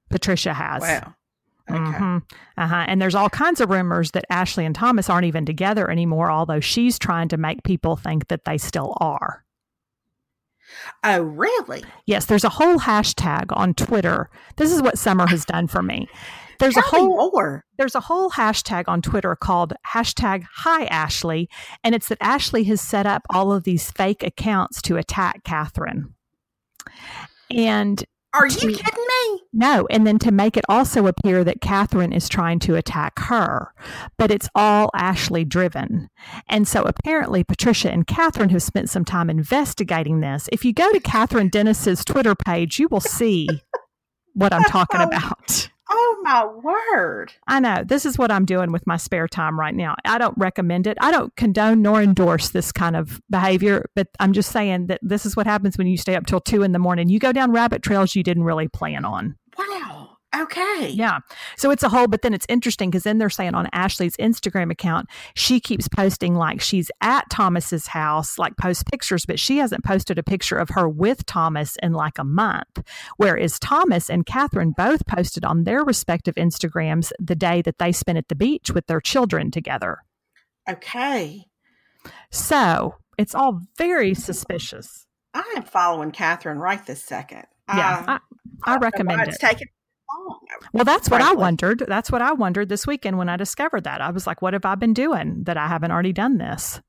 Patricia 0.10 0.54
has. 0.54 0.82
Wow. 0.82 1.14
Okay. 1.70 1.80
Mhm. 1.80 2.24
Uh-huh. 2.58 2.86
And 2.88 3.02
there's 3.02 3.16
all 3.16 3.30
kinds 3.30 3.60
of 3.62 3.70
rumors 3.70 4.12
that 4.12 4.24
Ashley 4.30 4.66
and 4.66 4.74
Thomas 4.76 5.10
aren't 5.10 5.26
even 5.26 5.46
together 5.46 5.90
anymore, 5.92 6.32
although 6.32 6.62
she's 6.62 6.98
trying 6.98 7.28
to 7.30 7.38
make 7.38 7.64
people 7.64 7.96
think 7.98 8.28
that 8.30 8.46
they 8.46 8.58
still 8.58 8.96
are. 9.02 9.44
Oh, 11.04 11.22
really? 11.22 11.84
Yes, 12.06 12.26
there's 12.26 12.44
a 12.44 12.50
whole 12.50 12.80
hashtag 12.80 13.46
on 13.56 13.74
Twitter. 13.74 14.30
This 14.58 14.72
is 14.72 14.82
what 14.82 14.98
summer 14.98 15.28
has 15.28 15.46
done 15.46 15.68
for 15.68 15.82
me. 15.82 16.08
There's 16.60 16.78
a 16.78 16.82
Tell 16.82 16.92
me 16.94 17.00
whole 17.16 17.32
more. 17.32 17.66
there's 17.78 17.96
a 17.96 18.00
whole 18.02 18.30
hashtag 18.32 18.86
on 18.88 19.02
Twitter 19.02 19.36
called 19.36 19.74
hashtag 19.94 20.46
Hi 20.58 20.86
Ashley, 20.86 21.50
and 21.84 21.94
it's 21.96 22.08
that 22.10 22.18
Ashley 22.22 22.64
has 22.66 22.82
set 22.82 23.06
up 23.06 23.24
all 23.34 23.52
of 23.52 23.64
these 23.64 23.92
fake 23.92 24.24
accounts 24.24 24.82
to 24.84 24.98
attack 24.98 25.44
Kathryn. 25.44 26.14
And 27.50 28.04
Are 28.34 28.48
you 28.48 28.54
to- 28.60 28.68
kidding 28.74 29.06
me? 29.08 29.42
no, 29.54 29.88
and 29.90 30.06
then 30.06 30.20
to 30.20 30.32
make 30.32 30.58
it 30.58 30.66
also 30.70 31.08
appear 31.08 31.44
that 31.44 31.62
Kathryn 31.62 32.14
is 32.16 32.28
trying 32.30 32.60
to 32.60 32.76
attack 32.76 33.20
her, 33.20 33.74
but 34.18 34.32
it's 34.32 34.50
all 34.54 34.90
Ashley 34.96 35.46
driven. 35.46 36.10
And 36.50 36.68
so 36.68 36.84
apparently 36.84 37.44
Patricia 37.44 37.92
and 37.92 38.06
Kathryn 38.06 38.52
have 38.52 38.64
spent 38.64 38.90
some 38.90 39.06
time 39.06 39.30
investigating 39.30 40.20
this. 40.20 40.50
If 40.52 40.66
you 40.66 40.74
go 40.74 40.92
to 40.92 41.00
Kathryn 41.00 41.50
Dennis's 41.52 42.04
Twitter 42.04 42.36
page, 42.36 42.80
you 42.80 42.88
will 42.90 43.00
see 43.02 43.48
what 44.34 44.54
I'm 44.54 44.64
talking 44.66 45.02
about. 45.02 45.67
Oh 45.90 46.18
my 46.24 46.46
word. 46.46 47.34
I 47.48 47.60
know. 47.60 47.84
This 47.86 48.06
is 48.06 48.18
what 48.18 48.32
I'm 48.32 48.46
doing 48.46 48.72
with 48.72 48.86
my 48.86 48.98
spare 48.98 49.28
time 49.28 49.60
right 49.60 49.74
now. 49.74 49.96
I 50.06 50.18
don't 50.18 50.38
recommend 50.38 50.88
it. 50.88 50.98
I 51.02 51.12
don't 51.12 51.36
condone 51.36 51.82
nor 51.82 52.02
endorse 52.02 52.50
this 52.50 52.72
kind 52.72 52.96
of 52.96 53.22
behavior, 53.30 53.86
but 53.96 54.08
I'm 54.20 54.34
just 54.34 54.52
saying 54.52 54.88
that 54.88 55.00
this 55.02 55.26
is 55.26 55.36
what 55.36 55.48
happens 55.48 55.78
when 55.78 55.88
you 55.88 55.98
stay 55.98 56.16
up 56.16 56.26
till 56.26 56.42
two 56.42 56.64
in 56.64 56.72
the 56.72 56.80
morning. 56.80 57.10
You 57.10 57.20
go 57.20 57.32
down 57.32 57.52
rabbit 57.52 57.84
trails 57.84 58.16
you 58.16 58.24
didn't 58.24 58.44
really 58.44 58.68
plan 58.68 59.06
on. 59.06 59.38
Wow. 59.58 59.97
Okay. 60.36 60.90
Yeah. 60.94 61.20
So 61.56 61.72
it's 61.72 61.84
a 61.84 61.90
whole, 61.90 62.08
but 62.08 62.22
then 62.22 62.34
it's 62.34 62.46
interesting 62.50 62.90
because 62.90 63.04
then 63.04 63.18
they're 63.18 63.30
saying 63.30 63.56
on 63.56 63.70
Ashley's 63.72 64.18
Instagram 64.18 64.72
account, 64.72 65.08
she 65.36 65.60
keeps 65.60 65.88
posting 65.88 66.36
like 66.36 66.60
she's 66.60 66.92
at 67.02 67.30
Thomas's 67.30 67.88
house, 67.88 68.38
like 68.38 68.58
post 68.58 68.86
pictures, 68.88 69.26
but 69.26 69.40
she 69.40 69.58
hasn't 69.58 69.86
posted 69.86 70.20
a 70.20 70.24
picture 70.24 70.58
of 70.58 70.70
her 70.70 70.88
with 70.88 71.26
Thomas 71.26 71.78
in 71.82 71.94
like 71.94 72.18
a 72.18 72.26
month. 72.26 72.84
Whereas 73.16 73.58
Thomas 73.58 74.10
and 74.10 74.26
Kathryn 74.26 74.76
both 74.76 75.06
posted 75.08 75.46
on 75.46 75.64
their 75.64 75.84
respective 75.84 76.36
Instagrams 76.36 77.12
the 77.20 77.36
day 77.36 77.62
that 77.62 77.78
they 77.78 77.94
spent 77.94 78.18
at 78.18 78.28
the 78.28 78.36
beach 78.36 78.70
with 78.72 78.88
their 78.88 79.00
children 79.00 79.50
together. 79.50 80.00
Okay. 80.70 81.46
So 82.32 82.96
it's 83.18 83.34
all 83.34 83.62
very 83.78 84.14
suspicious. 84.14 85.06
I 85.34 85.54
am 85.56 85.64
following 85.64 86.12
Kathryn 86.12 86.58
right 86.58 86.86
this 86.86 87.04
second. 87.04 87.46
Yeah. 87.70 88.04
Uh, 88.08 88.20
I, 88.66 88.74
I 88.74 88.78
recommend 88.78 89.22
it. 89.22 89.28
It's 89.30 89.38
taken 89.38 89.68
long. 90.20 90.40
Well, 90.74 90.86
that's 90.86 91.10
what 91.10 91.22
I 91.22 91.34
wondered. 91.34 91.84
That's 91.88 92.12
what 92.12 92.22
I 92.22 92.34
wondered 92.34 92.70
this 92.70 92.88
weekend 92.88 93.18
when 93.18 93.30
I 93.30 93.38
discovered 93.38 93.84
that. 93.84 94.02
I 94.02 94.12
was 94.12 94.28
like, 94.28 94.42
what 94.42 94.54
have 94.54 94.66
I 94.66 94.76
been 94.76 94.94
doing 94.94 95.44
that 95.44 95.58
I 95.58 95.68
haven't 95.68 95.92
already 95.92 96.14
done 96.14 96.38
this? 96.38 96.82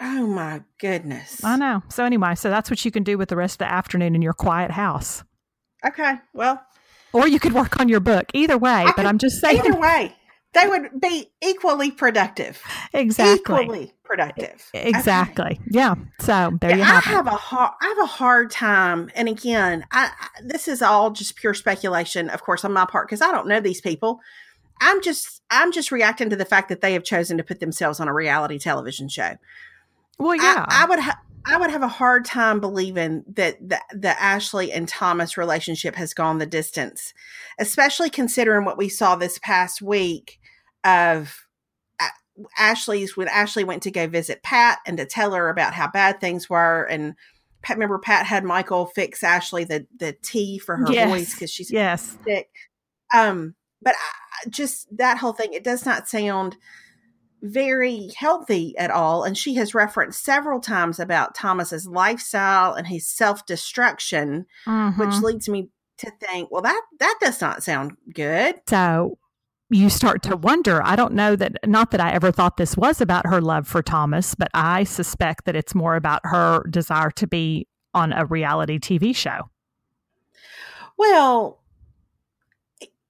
Oh 0.00 0.26
my 0.26 0.62
goodness. 0.78 1.42
I 1.42 1.56
know. 1.56 1.82
So 1.88 2.04
anyway, 2.04 2.34
so 2.34 2.50
that's 2.50 2.68
what 2.68 2.84
you 2.84 2.90
can 2.90 3.02
do 3.02 3.16
with 3.16 3.28
the 3.30 3.36
rest 3.36 3.54
of 3.54 3.58
the 3.58 3.72
afternoon 3.72 4.14
in 4.14 4.22
your 4.22 4.34
quiet 4.34 4.70
house. 4.70 5.24
Okay. 5.84 6.16
Well, 6.34 6.62
or 7.12 7.26
you 7.26 7.40
could 7.40 7.54
work 7.54 7.80
on 7.80 7.88
your 7.88 8.00
book. 8.00 8.26
Either 8.34 8.58
way, 8.58 8.70
I 8.70 8.84
but 8.86 8.96
could, 8.96 9.06
I'm 9.06 9.18
just 9.18 9.40
saying. 9.40 9.58
Either 9.58 9.78
way, 9.78 10.14
they 10.56 10.66
would 10.68 11.00
be 11.00 11.30
equally 11.42 11.90
productive. 11.90 12.62
Exactly. 12.92 13.62
Equally 13.62 13.94
productive. 14.04 14.70
Exactly. 14.74 15.44
Okay. 15.44 15.60
Yeah. 15.70 15.94
So 16.20 16.56
there 16.60 16.70
yeah, 16.70 16.76
you 16.76 16.82
have 16.82 17.06
I 17.06 17.10
have 17.10 17.26
it. 17.26 17.32
a 17.32 17.36
hard 17.36 17.72
I 17.80 17.86
have 17.86 17.98
a 17.98 18.06
hard 18.06 18.50
time 18.50 19.10
and 19.14 19.28
again, 19.28 19.84
I, 19.92 20.10
I 20.18 20.28
this 20.42 20.68
is 20.68 20.82
all 20.82 21.10
just 21.10 21.36
pure 21.36 21.54
speculation 21.54 22.30
of 22.30 22.42
course 22.42 22.64
on 22.64 22.72
my 22.72 22.86
part 22.86 23.08
because 23.08 23.20
I 23.22 23.32
don't 23.32 23.48
know 23.48 23.60
these 23.60 23.80
people. 23.80 24.20
I'm 24.80 25.02
just 25.02 25.42
I'm 25.50 25.72
just 25.72 25.92
reacting 25.92 26.30
to 26.30 26.36
the 26.36 26.44
fact 26.44 26.68
that 26.68 26.80
they 26.80 26.92
have 26.92 27.04
chosen 27.04 27.36
to 27.38 27.44
put 27.44 27.60
themselves 27.60 28.00
on 28.00 28.08
a 28.08 28.14
reality 28.14 28.58
television 28.58 29.08
show. 29.08 29.36
Well, 30.18 30.36
yeah. 30.36 30.64
I, 30.68 30.84
I 30.84 30.86
would 30.86 30.98
ha- 31.00 31.20
I 31.48 31.58
would 31.58 31.70
have 31.70 31.82
a 31.82 31.88
hard 31.88 32.24
time 32.24 32.58
believing 32.58 33.24
that 33.34 33.56
the, 33.66 33.80
the 33.92 34.20
Ashley 34.20 34.72
and 34.72 34.88
Thomas 34.88 35.36
relationship 35.36 35.94
has 35.94 36.12
gone 36.12 36.38
the 36.38 36.46
distance, 36.46 37.14
especially 37.58 38.10
considering 38.10 38.64
what 38.64 38.76
we 38.76 38.88
saw 38.88 39.14
this 39.14 39.38
past 39.38 39.80
week 39.80 40.40
of 40.86 41.46
Ashley's 42.58 43.16
when 43.16 43.28
Ashley 43.28 43.64
went 43.64 43.82
to 43.82 43.90
go 43.90 44.06
visit 44.06 44.42
Pat 44.42 44.78
and 44.86 44.96
to 44.98 45.06
tell 45.06 45.32
her 45.32 45.48
about 45.48 45.74
how 45.74 45.88
bad 45.88 46.20
things 46.20 46.48
were. 46.48 46.84
And 46.84 47.14
Pat, 47.62 47.76
remember, 47.76 47.98
Pat 47.98 48.26
had 48.26 48.44
Michael 48.44 48.86
fix 48.86 49.22
Ashley 49.22 49.64
the, 49.64 49.86
the 49.98 50.14
tea 50.22 50.58
for 50.58 50.76
her 50.76 50.92
yes. 50.92 51.10
voice 51.10 51.34
because 51.34 51.50
she's 51.50 51.70
yes. 51.70 52.16
sick. 52.24 52.48
Um, 53.14 53.54
but 53.82 53.94
I, 53.94 54.48
just 54.48 54.94
that 54.96 55.18
whole 55.18 55.32
thing, 55.32 55.52
it 55.52 55.64
does 55.64 55.86
not 55.86 56.08
sound 56.08 56.56
very 57.42 58.10
healthy 58.16 58.76
at 58.76 58.90
all. 58.90 59.24
And 59.24 59.36
she 59.36 59.54
has 59.54 59.74
referenced 59.74 60.24
several 60.24 60.60
times 60.60 60.98
about 60.98 61.34
Thomas's 61.34 61.86
lifestyle 61.86 62.74
and 62.74 62.86
his 62.86 63.06
self 63.06 63.46
destruction, 63.46 64.46
mm-hmm. 64.66 65.00
which 65.00 65.22
leads 65.22 65.48
me 65.48 65.68
to 65.98 66.10
think, 66.20 66.50
well, 66.50 66.62
that 66.62 66.82
that 67.00 67.18
does 67.20 67.40
not 67.40 67.62
sound 67.62 67.96
good. 68.12 68.56
So 68.68 69.18
you 69.70 69.90
start 69.90 70.22
to 70.24 70.36
wonder. 70.36 70.80
I 70.84 70.96
don't 70.96 71.14
know 71.14 71.34
that, 71.36 71.56
not 71.66 71.90
that 71.90 72.00
I 72.00 72.12
ever 72.12 72.30
thought 72.30 72.56
this 72.56 72.76
was 72.76 73.00
about 73.00 73.26
her 73.26 73.40
love 73.40 73.66
for 73.66 73.82
Thomas, 73.82 74.34
but 74.34 74.48
I 74.54 74.84
suspect 74.84 75.44
that 75.44 75.56
it's 75.56 75.74
more 75.74 75.96
about 75.96 76.20
her 76.24 76.64
desire 76.70 77.10
to 77.12 77.26
be 77.26 77.66
on 77.92 78.12
a 78.12 78.24
reality 78.26 78.78
TV 78.78 79.14
show. 79.14 79.50
Well, 80.98 81.60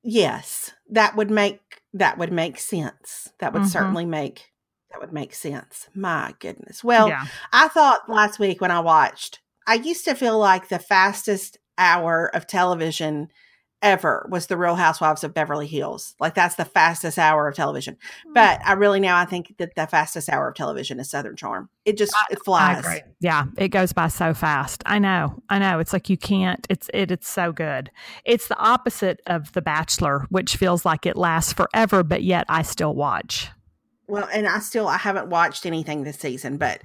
yes, 0.03 0.73
that 0.91 1.17
would 1.17 1.31
make 1.31 1.61
that 1.93 2.19
would 2.19 2.33
make 2.33 2.59
sense. 2.59 3.31
That 3.39 3.53
would 3.53 3.63
mm-hmm. 3.63 3.71
certainly 3.71 4.07
make 4.07 4.53
that 4.91 5.01
would 5.01 5.13
make 5.13 5.35
sense. 5.35 5.89
My 5.95 6.35
goodness. 6.39 6.83
Well, 6.83 7.09
yeah. 7.09 7.27
I 7.53 7.69
thought 7.69 8.09
last 8.09 8.39
week 8.39 8.61
when 8.61 8.71
I 8.71 8.81
watched, 8.81 9.41
I 9.67 9.75
used 9.75 10.05
to 10.07 10.15
feel 10.15 10.39
like 10.39 10.69
the 10.69 10.79
fastest 10.79 11.59
hour 11.77 12.31
of 12.35 12.47
television 12.47 13.29
ever 13.83 14.27
was 14.31 14.47
the 14.47 14.57
Real 14.57 14.75
Housewives 14.75 15.25
of 15.25 15.35
Beverly 15.35 15.67
Hills. 15.67 16.15
Like 16.19 16.35
that's 16.35 16.57
the 16.57 16.65
fastest 16.65 17.19
hour 17.19 17.49
of 17.49 17.55
television. 17.55 17.97
Hmm. 18.25 18.33
But 18.33 18.61
I 18.65 18.73
really 18.73 19.01
now 19.01 19.17
I 19.17 19.25
think 19.25 19.55
that 19.59 19.75
the 19.75 19.87
fastest 19.87 20.29
hour 20.29 20.49
of 20.49 20.55
television 20.55 20.99
is 21.01 21.11
Southern 21.11 21.37
Charm. 21.37 21.69
It 21.85 21.97
just 21.97 22.15
it 22.31 22.45
flies. 22.45 22.85
Yeah, 23.21 23.47
it 23.57 23.69
goes 23.69 23.93
by 23.93 24.09
so 24.09 24.35
fast. 24.35 24.83
I 24.87 24.99
know. 24.99 25.43
I 25.49 25.59
know. 25.59 25.79
It's 25.79 25.93
like 25.93 26.11
you 26.11 26.17
can't. 26.17 26.67
It's 26.69 26.91
it. 26.93 27.11
It's 27.11 27.29
so 27.29 27.53
good. 27.53 27.91
It's 28.25 28.49
the 28.49 28.59
opposite 28.59 29.21
of 29.27 29.53
The 29.53 29.63
Bachelor, 29.63 30.27
which 30.31 30.57
feels 30.57 30.85
like 30.85 31.07
it 31.07 31.17
lasts 31.17 31.53
forever, 31.53 32.03
but 32.03 32.23
yet 32.23 32.45
I 32.49 32.63
still 32.63 32.95
watch. 32.95 33.51
Well, 34.09 34.29
and 34.33 34.47
I 34.47 34.61
still 34.61 34.89
I 34.89 34.99
haven't 34.99 35.29
watched 35.29 35.67
anything 35.67 36.05
this 36.05 36.19
season, 36.19 36.59
but 36.59 36.83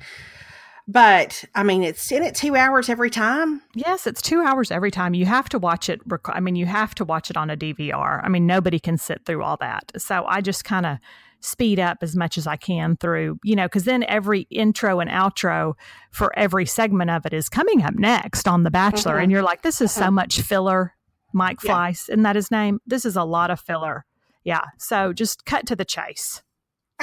but 0.87 1.43
I 1.55 1.63
mean, 1.63 1.83
it's 1.83 2.11
in 2.11 2.23
it 2.23 2.35
two 2.35 2.55
hours 2.55 2.89
every 2.89 3.09
time. 3.09 3.61
Yes, 3.73 4.07
it's 4.07 4.21
two 4.21 4.41
hours 4.41 4.71
every 4.71 4.91
time. 4.91 5.13
You 5.13 5.25
have 5.25 5.49
to 5.49 5.59
watch 5.59 5.89
it. 5.89 6.01
Rec- 6.05 6.29
I 6.29 6.39
mean, 6.39 6.55
you 6.55 6.65
have 6.65 6.95
to 6.95 7.05
watch 7.05 7.29
it 7.29 7.37
on 7.37 7.49
a 7.49 7.57
DVR. 7.57 8.21
I 8.23 8.29
mean, 8.29 8.45
nobody 8.45 8.79
can 8.79 8.97
sit 8.97 9.25
through 9.25 9.43
all 9.43 9.57
that. 9.57 9.91
So 9.97 10.25
I 10.27 10.41
just 10.41 10.65
kind 10.65 10.85
of 10.85 10.97
speed 11.41 11.79
up 11.79 11.97
as 12.01 12.15
much 12.15 12.37
as 12.37 12.47
I 12.47 12.55
can 12.55 12.95
through, 12.97 13.39
you 13.43 13.55
know, 13.55 13.65
because 13.65 13.83
then 13.83 14.03
every 14.07 14.41
intro 14.49 14.99
and 14.99 15.09
outro 15.09 15.73
for 16.11 16.37
every 16.37 16.65
segment 16.65 17.09
of 17.09 17.25
it 17.25 17.33
is 17.33 17.49
coming 17.49 17.83
up 17.83 17.95
next 17.95 18.47
on 18.47 18.63
The 18.63 18.71
Bachelor. 18.71 19.13
Mm-hmm. 19.13 19.23
And 19.23 19.31
you're 19.31 19.43
like, 19.43 19.63
this 19.63 19.81
is 19.81 19.91
so 19.91 20.03
mm-hmm. 20.03 20.15
much 20.15 20.41
filler. 20.41 20.93
Mike 21.33 21.59
yeah. 21.63 21.71
Fleiss, 21.71 22.09
isn't 22.09 22.23
that 22.23 22.35
his 22.35 22.51
name? 22.51 22.79
This 22.85 23.05
is 23.05 23.15
a 23.15 23.23
lot 23.23 23.49
of 23.49 23.59
filler. 23.59 24.05
Yeah. 24.43 24.63
So 24.77 25.13
just 25.13 25.45
cut 25.45 25.65
to 25.67 25.75
the 25.75 25.85
chase. 25.85 26.43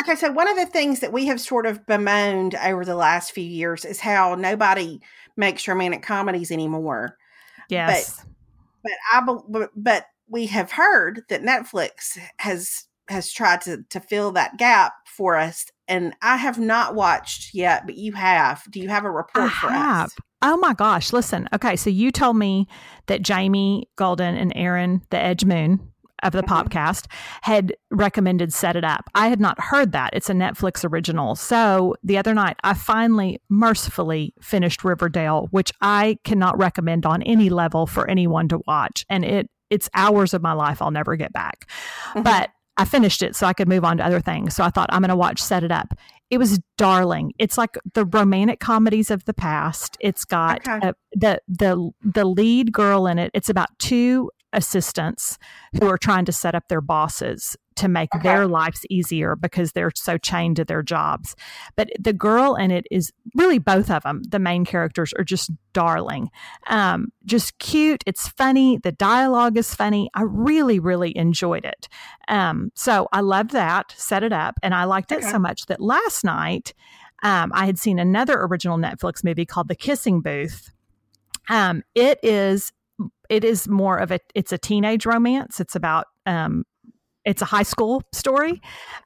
Okay, 0.00 0.14
so 0.14 0.30
one 0.30 0.48
of 0.48 0.56
the 0.56 0.66
things 0.66 1.00
that 1.00 1.12
we 1.12 1.26
have 1.26 1.40
sort 1.40 1.66
of 1.66 1.84
bemoaned 1.86 2.54
over 2.54 2.84
the 2.84 2.94
last 2.94 3.32
few 3.32 3.44
years 3.44 3.84
is 3.84 4.00
how 4.00 4.34
nobody 4.34 5.00
makes 5.36 5.66
romantic 5.66 6.02
comedies 6.02 6.50
anymore. 6.50 7.16
Yes, 7.68 8.14
but 8.14 8.24
but 8.84 8.92
I 9.12 9.68
but 9.74 10.04
we 10.28 10.46
have 10.46 10.70
heard 10.70 11.22
that 11.28 11.42
Netflix 11.42 12.18
has 12.38 12.84
has 13.08 13.32
tried 13.32 13.60
to 13.62 13.82
to 13.90 14.00
fill 14.00 14.32
that 14.32 14.56
gap 14.56 14.92
for 15.06 15.36
us, 15.36 15.66
and 15.88 16.14
I 16.22 16.36
have 16.36 16.58
not 16.58 16.94
watched 16.94 17.54
yet, 17.54 17.84
but 17.86 17.96
you 17.96 18.12
have. 18.12 18.62
Do 18.70 18.80
you 18.80 18.88
have 18.88 19.04
a 19.04 19.10
report 19.10 19.46
I 19.46 19.48
for 19.48 19.68
have. 19.68 20.06
us? 20.06 20.16
Oh 20.42 20.56
my 20.56 20.74
gosh! 20.74 21.12
Listen, 21.12 21.48
okay, 21.52 21.74
so 21.74 21.90
you 21.90 22.12
told 22.12 22.36
me 22.36 22.68
that 23.06 23.22
Jamie 23.22 23.88
Golden 23.96 24.36
and 24.36 24.52
Aaron, 24.54 25.02
the 25.10 25.18
Edge 25.18 25.44
Moon, 25.44 25.92
of 26.22 26.32
the 26.32 26.42
mm-hmm. 26.42 26.68
podcast 26.68 27.06
had 27.42 27.76
recommended 27.90 28.52
Set 28.52 28.76
It 28.76 28.84
Up. 28.84 29.08
I 29.14 29.28
had 29.28 29.40
not 29.40 29.60
heard 29.60 29.92
that. 29.92 30.10
It's 30.12 30.30
a 30.30 30.34
Netflix 30.34 30.88
original. 30.88 31.34
So 31.34 31.96
the 32.02 32.18
other 32.18 32.34
night, 32.34 32.56
I 32.64 32.74
finally 32.74 33.40
mercifully 33.48 34.34
finished 34.40 34.84
Riverdale, 34.84 35.48
which 35.50 35.72
I 35.80 36.18
cannot 36.24 36.58
recommend 36.58 37.06
on 37.06 37.22
any 37.22 37.50
level 37.50 37.86
for 37.86 38.08
anyone 38.08 38.48
to 38.48 38.60
watch. 38.66 39.04
And 39.08 39.24
it 39.24 39.50
it's 39.70 39.90
hours 39.94 40.32
of 40.32 40.42
my 40.42 40.52
life 40.52 40.80
I'll 40.80 40.90
never 40.90 41.14
get 41.16 41.32
back. 41.32 41.70
Mm-hmm. 42.10 42.22
But 42.22 42.50
I 42.78 42.84
finished 42.84 43.22
it 43.22 43.34
so 43.34 43.46
I 43.46 43.52
could 43.52 43.68
move 43.68 43.84
on 43.84 43.96
to 43.96 44.06
other 44.06 44.20
things. 44.20 44.54
So 44.54 44.62
I 44.62 44.70
thought 44.70 44.88
I'm 44.92 45.02
going 45.02 45.08
to 45.08 45.16
watch 45.16 45.42
Set 45.42 45.64
It 45.64 45.72
Up. 45.72 45.98
It 46.30 46.38
was 46.38 46.60
darling. 46.76 47.32
It's 47.38 47.58
like 47.58 47.76
the 47.94 48.04
romantic 48.04 48.60
comedies 48.60 49.10
of 49.10 49.24
the 49.24 49.34
past. 49.34 49.96
It's 50.00 50.24
got 50.24 50.66
okay. 50.66 50.88
a, 50.88 50.94
the 51.12 51.40
the 51.48 51.90
the 52.02 52.24
lead 52.24 52.72
girl 52.72 53.06
in 53.06 53.18
it. 53.18 53.30
It's 53.34 53.48
about 53.48 53.76
two 53.78 54.30
assistants 54.52 55.38
who 55.78 55.86
are 55.86 55.98
trying 55.98 56.24
to 56.24 56.32
set 56.32 56.54
up 56.54 56.68
their 56.68 56.80
bosses 56.80 57.56
to 57.76 57.88
make 57.88 58.12
okay. 58.14 58.22
their 58.22 58.46
lives 58.46 58.84
easier 58.90 59.36
because 59.36 59.72
they're 59.72 59.92
so 59.94 60.18
chained 60.18 60.56
to 60.56 60.64
their 60.64 60.82
jobs. 60.82 61.36
But 61.76 61.90
the 61.98 62.12
girl 62.12 62.56
in 62.56 62.70
it 62.70 62.86
is 62.90 63.12
really 63.36 63.58
both 63.58 63.88
of 63.90 64.02
them. 64.02 64.22
The 64.28 64.40
main 64.40 64.64
characters 64.64 65.12
are 65.12 65.24
just 65.24 65.50
darling, 65.72 66.30
um, 66.66 67.12
just 67.24 67.58
cute. 67.58 68.02
It's 68.04 68.28
funny. 68.28 68.78
The 68.78 68.92
dialogue 68.92 69.56
is 69.56 69.74
funny. 69.74 70.10
I 70.14 70.22
really, 70.22 70.80
really 70.80 71.16
enjoyed 71.16 71.64
it. 71.64 71.88
Um, 72.26 72.72
so 72.74 73.06
I 73.12 73.20
loved 73.20 73.52
that. 73.52 73.94
Set 73.96 74.24
it 74.24 74.32
up, 74.32 74.58
and 74.62 74.74
I 74.74 74.84
liked 74.84 75.12
okay. 75.12 75.24
it 75.24 75.30
so 75.30 75.38
much 75.38 75.66
that 75.66 75.80
last 75.80 76.24
night 76.24 76.74
um, 77.22 77.52
I 77.54 77.66
had 77.66 77.78
seen 77.78 77.98
another 77.98 78.40
original 78.40 78.78
Netflix 78.78 79.22
movie 79.22 79.46
called 79.46 79.68
The 79.68 79.76
Kissing 79.76 80.20
Booth. 80.20 80.72
Um, 81.48 81.82
it 81.94 82.18
is 82.22 82.72
it 83.28 83.44
is 83.44 83.68
more 83.68 83.98
of 83.98 84.10
a 84.10 84.20
it's 84.34 84.52
a 84.52 84.58
teenage 84.58 85.06
romance. 85.06 85.60
It's 85.60 85.74
about 85.74 86.06
um 86.26 86.64
it's 87.24 87.42
a 87.42 87.46
high 87.46 87.62
school 87.62 88.02
story. 88.12 88.60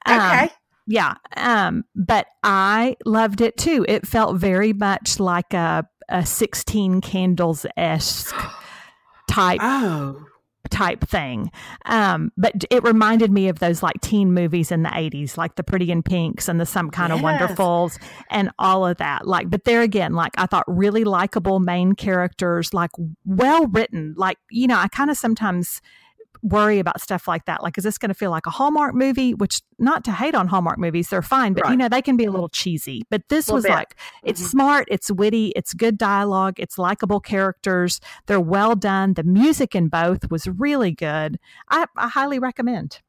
Um, 0.05 0.19
okay. 0.19 0.49
Yeah. 0.87 1.15
Um, 1.37 1.83
but 1.95 2.27
I 2.43 2.97
loved 3.05 3.41
it 3.41 3.57
too. 3.57 3.85
It 3.87 4.07
felt 4.07 4.37
very 4.37 4.73
much 4.73 5.19
like 5.19 5.53
a 5.53 5.85
a 6.09 6.25
16 6.25 6.99
candles 7.01 7.65
esque 7.77 8.35
type 9.29 9.61
oh 9.63 10.25
type 10.73 11.07
thing. 11.07 11.51
Um, 11.85 12.31
but 12.35 12.65
it 12.71 12.83
reminded 12.83 13.31
me 13.31 13.47
of 13.47 13.59
those 13.59 13.83
like 13.83 14.01
teen 14.01 14.33
movies 14.33 14.71
in 14.71 14.83
the 14.83 14.89
80s, 14.89 15.37
like 15.37 15.55
the 15.55 15.63
Pretty 15.63 15.91
in 15.91 16.01
Pinks 16.01 16.49
and 16.49 16.59
the 16.59 16.65
Some 16.65 16.89
Kind 16.89 17.13
yes. 17.13 17.19
of 17.19 17.25
Wonderfuls 17.25 17.99
and 18.29 18.49
all 18.57 18.85
of 18.85 18.97
that. 18.97 19.27
Like, 19.27 19.49
but 19.49 19.65
there 19.65 19.81
again, 19.81 20.13
like 20.13 20.33
I 20.37 20.47
thought 20.47 20.65
really 20.67 21.03
likable 21.03 21.59
main 21.59 21.93
characters, 21.93 22.73
like 22.73 22.91
well 23.23 23.67
written. 23.67 24.15
Like, 24.17 24.37
you 24.49 24.67
know, 24.67 24.77
I 24.77 24.87
kind 24.87 25.11
of 25.11 25.17
sometimes 25.17 25.79
worry 26.43 26.77
about 26.77 27.01
stuff 27.01 27.27
like 27.27 27.45
that. 27.45 27.63
Like, 27.63 27.77
is 27.77 27.83
this 27.83 27.97
going 27.97 28.09
to 28.09 28.15
feel 28.15 28.29
like 28.29 28.45
a 28.45 28.51
Hallmark 28.51 28.93
movie? 28.93 29.33
Which, 29.33 29.61
not 29.79 30.03
to 30.03 30.11
hate 30.11 30.35
on 30.35 30.47
Hallmark 30.47 30.77
movies, 30.77 31.09
they're 31.09 31.21
fine, 31.21 31.53
but 31.53 31.63
right. 31.63 31.71
you 31.71 31.77
know, 31.77 31.89
they 31.89 32.01
can 32.01 32.17
be 32.17 32.25
a 32.25 32.31
little 32.31 32.49
cheesy. 32.49 33.03
But 33.09 33.23
this 33.29 33.47
was 33.47 33.63
bit. 33.63 33.71
like, 33.71 33.95
it's 34.23 34.41
mm-hmm. 34.41 34.49
smart, 34.49 34.87
it's 34.91 35.09
witty, 35.09 35.53
it's 35.55 35.73
good 35.73 35.97
dialogue, 35.97 36.59
it's 36.59 36.77
likable 36.77 37.19
characters, 37.19 37.99
they're 38.27 38.39
well 38.39 38.75
done. 38.75 39.13
The 39.13 39.23
music 39.23 39.73
in 39.73 39.87
both 39.87 40.29
was 40.29 40.47
really 40.47 40.91
good. 40.91 41.39
I, 41.69 41.87
I 41.95 42.09
highly 42.09 42.39
recommend. 42.39 43.01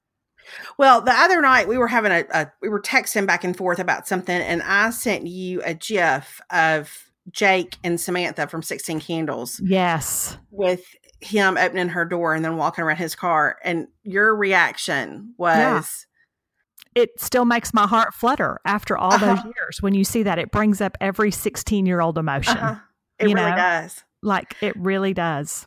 Well, 0.78 1.00
the 1.00 1.12
other 1.12 1.40
night 1.40 1.68
we 1.68 1.78
were 1.78 1.88
having 1.88 2.12
a, 2.12 2.24
a, 2.32 2.52
we 2.60 2.68
were 2.68 2.80
texting 2.80 3.26
back 3.26 3.44
and 3.44 3.56
forth 3.56 3.78
about 3.78 4.06
something, 4.06 4.40
and 4.40 4.62
I 4.62 4.90
sent 4.90 5.26
you 5.26 5.62
a 5.62 5.74
GIF 5.74 6.40
of 6.50 7.10
Jake 7.30 7.76
and 7.82 8.00
Samantha 8.00 8.46
from 8.46 8.62
Sixteen 8.62 9.00
Candles. 9.00 9.60
Yes, 9.64 10.36
with 10.50 10.84
him 11.24 11.56
opening 11.56 11.88
her 11.88 12.04
door 12.04 12.34
and 12.34 12.44
then 12.44 12.56
walking 12.56 12.84
around 12.84 12.96
his 12.98 13.14
car 13.14 13.56
and 13.64 13.86
your 14.02 14.34
reaction 14.36 15.34
was 15.38 15.56
yeah. 15.58 17.02
it 17.02 17.10
still 17.20 17.44
makes 17.44 17.72
my 17.74 17.86
heart 17.86 18.14
flutter 18.14 18.58
after 18.64 18.96
all 18.96 19.12
Uh-huh. 19.14 19.34
those 19.34 19.44
years 19.44 19.80
when 19.80 19.94
you 19.94 20.04
see 20.04 20.22
that 20.22 20.38
it 20.38 20.50
brings 20.50 20.80
up 20.80 20.96
every 21.00 21.30
16 21.30 21.86
year 21.86 22.00
old 22.00 22.18
emotion 22.18 22.56
Uh-huh. 22.58 22.80
It 23.18 23.28
You 23.28 23.34
really 23.36 23.50
know? 23.50 23.56
does. 23.56 24.02
like 24.22 24.56
it 24.60 24.74
really 24.76 25.14
does 25.14 25.66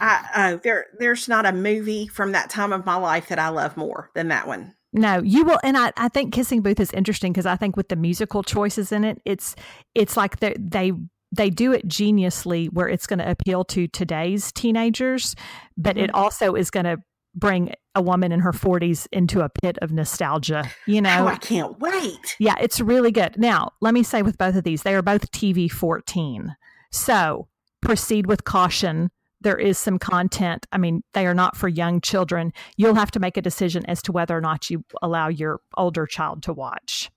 I 0.00 0.26
oh, 0.54 0.60
there 0.62 0.86
there's 0.98 1.28
not 1.28 1.46
a 1.46 1.52
movie 1.52 2.08
from 2.08 2.32
that 2.32 2.50
time 2.50 2.72
of 2.72 2.84
my 2.84 2.96
life 2.96 3.28
that 3.28 3.38
I 3.38 3.48
love 3.48 3.76
more 3.76 4.10
than 4.14 4.28
that 4.28 4.46
one. 4.46 4.74
no 4.92 5.20
you 5.22 5.44
will 5.44 5.58
and 5.64 5.76
i, 5.76 5.92
I 5.96 6.08
think 6.08 6.32
kissing 6.32 6.62
booth 6.62 6.78
is 6.80 6.92
interesting 6.92 7.32
because 7.32 7.46
i 7.46 7.56
think 7.56 7.76
with 7.76 7.88
the 7.88 7.96
musical 7.96 8.42
choices 8.42 8.92
in 8.92 9.02
it 9.04 9.20
it's 9.24 9.54
it's 9.94 10.16
like 10.16 10.38
they 10.40 10.54
they 10.58 10.92
they 11.34 11.50
do 11.50 11.72
it 11.72 11.86
geniusly 11.88 12.68
where 12.72 12.88
it's 12.88 13.06
going 13.06 13.18
to 13.18 13.30
appeal 13.30 13.64
to 13.64 13.86
today's 13.88 14.52
teenagers 14.52 15.34
but 15.76 15.96
it 15.96 16.10
Mhm. 16.10 16.14
also 16.14 16.54
is 16.54 16.70
going 16.70 16.84
to 16.84 16.98
bring 17.34 17.72
a 17.96 18.02
woman 18.02 18.30
in 18.30 18.40
her 18.40 18.52
40s 18.52 19.08
into 19.10 19.40
a 19.40 19.48
pit 19.48 19.76
of 19.82 19.90
nostalgia 19.90 20.70
you 20.86 21.00
know 21.00 21.24
Oh, 21.24 21.28
I 21.28 21.36
can't 21.36 21.78
wait. 21.80 22.36
Yeah, 22.38 22.54
it's 22.60 22.80
really 22.80 23.10
good. 23.10 23.36
Now, 23.38 23.72
let 23.80 23.92
me 23.94 24.02
say 24.04 24.22
with 24.22 24.38
both 24.38 24.54
of 24.54 24.62
these, 24.64 24.82
they 24.84 24.94
are 24.94 25.02
both 25.02 25.30
TV 25.32 25.68
14. 25.70 26.54
So 26.92 27.48
proceed 27.80 28.26
with 28.26 28.44
caution. 28.44 29.10
There 29.40 29.58
is 29.58 29.78
some 29.78 29.98
content. 29.98 30.66
I 30.72 30.78
mean, 30.78 31.02
they 31.12 31.26
are 31.26 31.34
not 31.34 31.56
for 31.56 31.68
young 31.68 32.00
children. 32.00 32.52
You'll 32.76 32.94
have 32.94 33.10
to 33.12 33.20
make 33.20 33.36
a 33.36 33.42
decision 33.42 33.84
as 33.86 34.00
to 34.02 34.12
whether 34.12 34.36
or 34.36 34.40
not 34.40 34.70
you 34.70 34.84
allow 35.02 35.28
your 35.28 35.60
older 35.76 36.06
child 36.06 36.42
to 36.44 36.52
watch. 36.52 37.10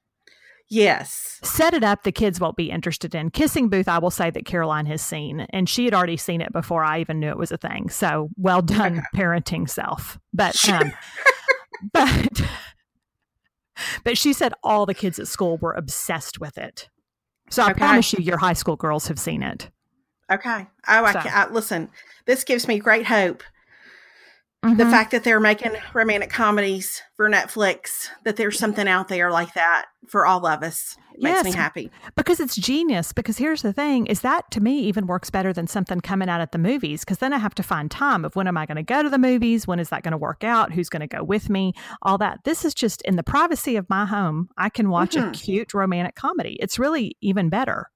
Yes. 0.70 1.40
Set 1.44 1.74
it 1.74 1.84
up, 1.84 2.04
the 2.04 2.12
kids 2.12 2.40
won't 2.40 2.58
be 2.58 2.70
interested 2.70 3.16
in. 3.16 3.30
Kissing 3.30 3.70
Booth, 3.70 3.88
I 3.88 4.00
will 4.00 4.12
say 4.12 4.30
that 4.32 4.46
Caroline 4.46 4.86
has 4.88 5.02
seen, 5.02 5.42
and 5.52 5.70
she 5.70 5.86
had 5.86 5.94
already 5.94 6.18
seen 6.18 6.42
it 6.42 6.52
before 6.52 6.84
I 6.84 7.00
even 7.00 7.20
knew 7.20 7.30
it 7.30 7.38
was 7.38 7.52
a 7.52 7.58
thing. 7.58 7.90
So 7.90 8.30
well 8.38 8.62
done, 8.62 9.02
parenting 9.16 9.70
self. 9.70 10.20
But, 10.34 10.58
um, 10.70 10.92
but, 11.94 12.42
but 14.04 14.18
she 14.18 14.34
said 14.34 14.54
all 14.64 14.86
the 14.86 14.94
kids 14.94 15.20
at 15.20 15.28
school 15.28 15.58
were 15.58 15.74
obsessed 15.74 16.40
with 16.40 16.58
it. 16.58 16.90
So 17.50 17.64
I 17.64 17.72
Okay. 17.72 17.80
promise 17.80 18.12
you, 18.12 18.20
your 18.22 18.38
high 18.38 18.54
school 18.54 18.76
girls 18.76 19.08
have 19.08 19.20
seen 19.20 19.44
it. 19.44 19.70
Okay. 20.30 20.68
Oh, 20.90 21.06
I 21.06 21.14
So. 21.14 21.22
can 21.22 21.32
I, 21.34 21.50
listen. 21.50 21.90
This 22.26 22.44
gives 22.44 22.68
me 22.68 22.80
great 22.80 23.06
hope. 23.06 23.42
The 24.64 24.70
Mhm. 24.84 24.90
fact 24.92 25.12
that 25.12 25.24
they're 25.24 25.40
making 25.40 25.72
romantic 25.94 26.30
comedies 26.32 27.02
for 27.16 27.30
Netflix, 27.30 28.10
that 28.26 28.36
there's 28.38 28.58
something 28.58 28.88
out 28.88 29.08
there 29.08 29.32
like 29.32 29.54
that 29.54 29.86
for 30.08 30.26
all 30.26 30.46
of 30.48 30.64
us, 30.64 30.98
it 31.14 31.22
makes 31.22 31.44
me 31.44 31.52
happy. 31.54 31.92
because 32.16 32.40
it's 32.40 32.56
genius. 32.56 33.14
Because 33.14 33.38
here's 33.38 33.62
the 33.62 33.72
thing: 33.72 34.08
is 34.08 34.22
that 34.22 34.50
to 34.52 34.60
me 34.62 34.80
even 34.80 35.06
works 35.06 35.30
better 35.30 35.54
than 35.54 35.68
something 35.68 36.02
coming 36.02 36.28
out 36.28 36.42
at 36.42 36.52
the 36.54 36.58
movies. 36.58 37.02
Because 37.06 37.20
then 37.20 37.34
I 37.34 37.38
have 37.38 37.54
to 37.56 37.64
find 37.64 37.90
time 37.90 38.26
of 38.26 38.36
when 38.36 38.48
am 38.48 38.58
I 38.58 38.66
going 38.66 38.78
to 38.78 38.84
go 38.84 39.04
to 39.04 39.10
the 39.10 39.20
movies? 39.20 39.68
When 39.68 39.80
is 39.80 39.90
that 39.90 40.02
going 40.04 40.12
to 40.12 40.18
work 40.18 40.44
out? 40.44 40.74
Who's 40.74 40.90
going 40.90 41.08
to 41.08 41.16
go 41.16 41.24
with 41.24 41.50
me? 41.50 41.74
All 42.02 42.18
that. 42.18 42.40
This 42.44 42.66
is 42.66 42.74
just 42.74 43.02
in 43.04 43.16
the 43.16 43.24
privacy 43.24 43.76
of 43.76 43.88
my 43.90 44.06
home. 44.06 44.50
I 44.58 44.70
can 44.70 44.90
watch 44.90 45.16
a 45.16 45.22
Mhm. 45.22 45.34
cute 45.34 45.74
romantic 45.76 46.16
comedy. 46.16 46.58
It's 46.60 46.80
really 46.80 47.16
even 47.22 47.50
better. 47.50 47.90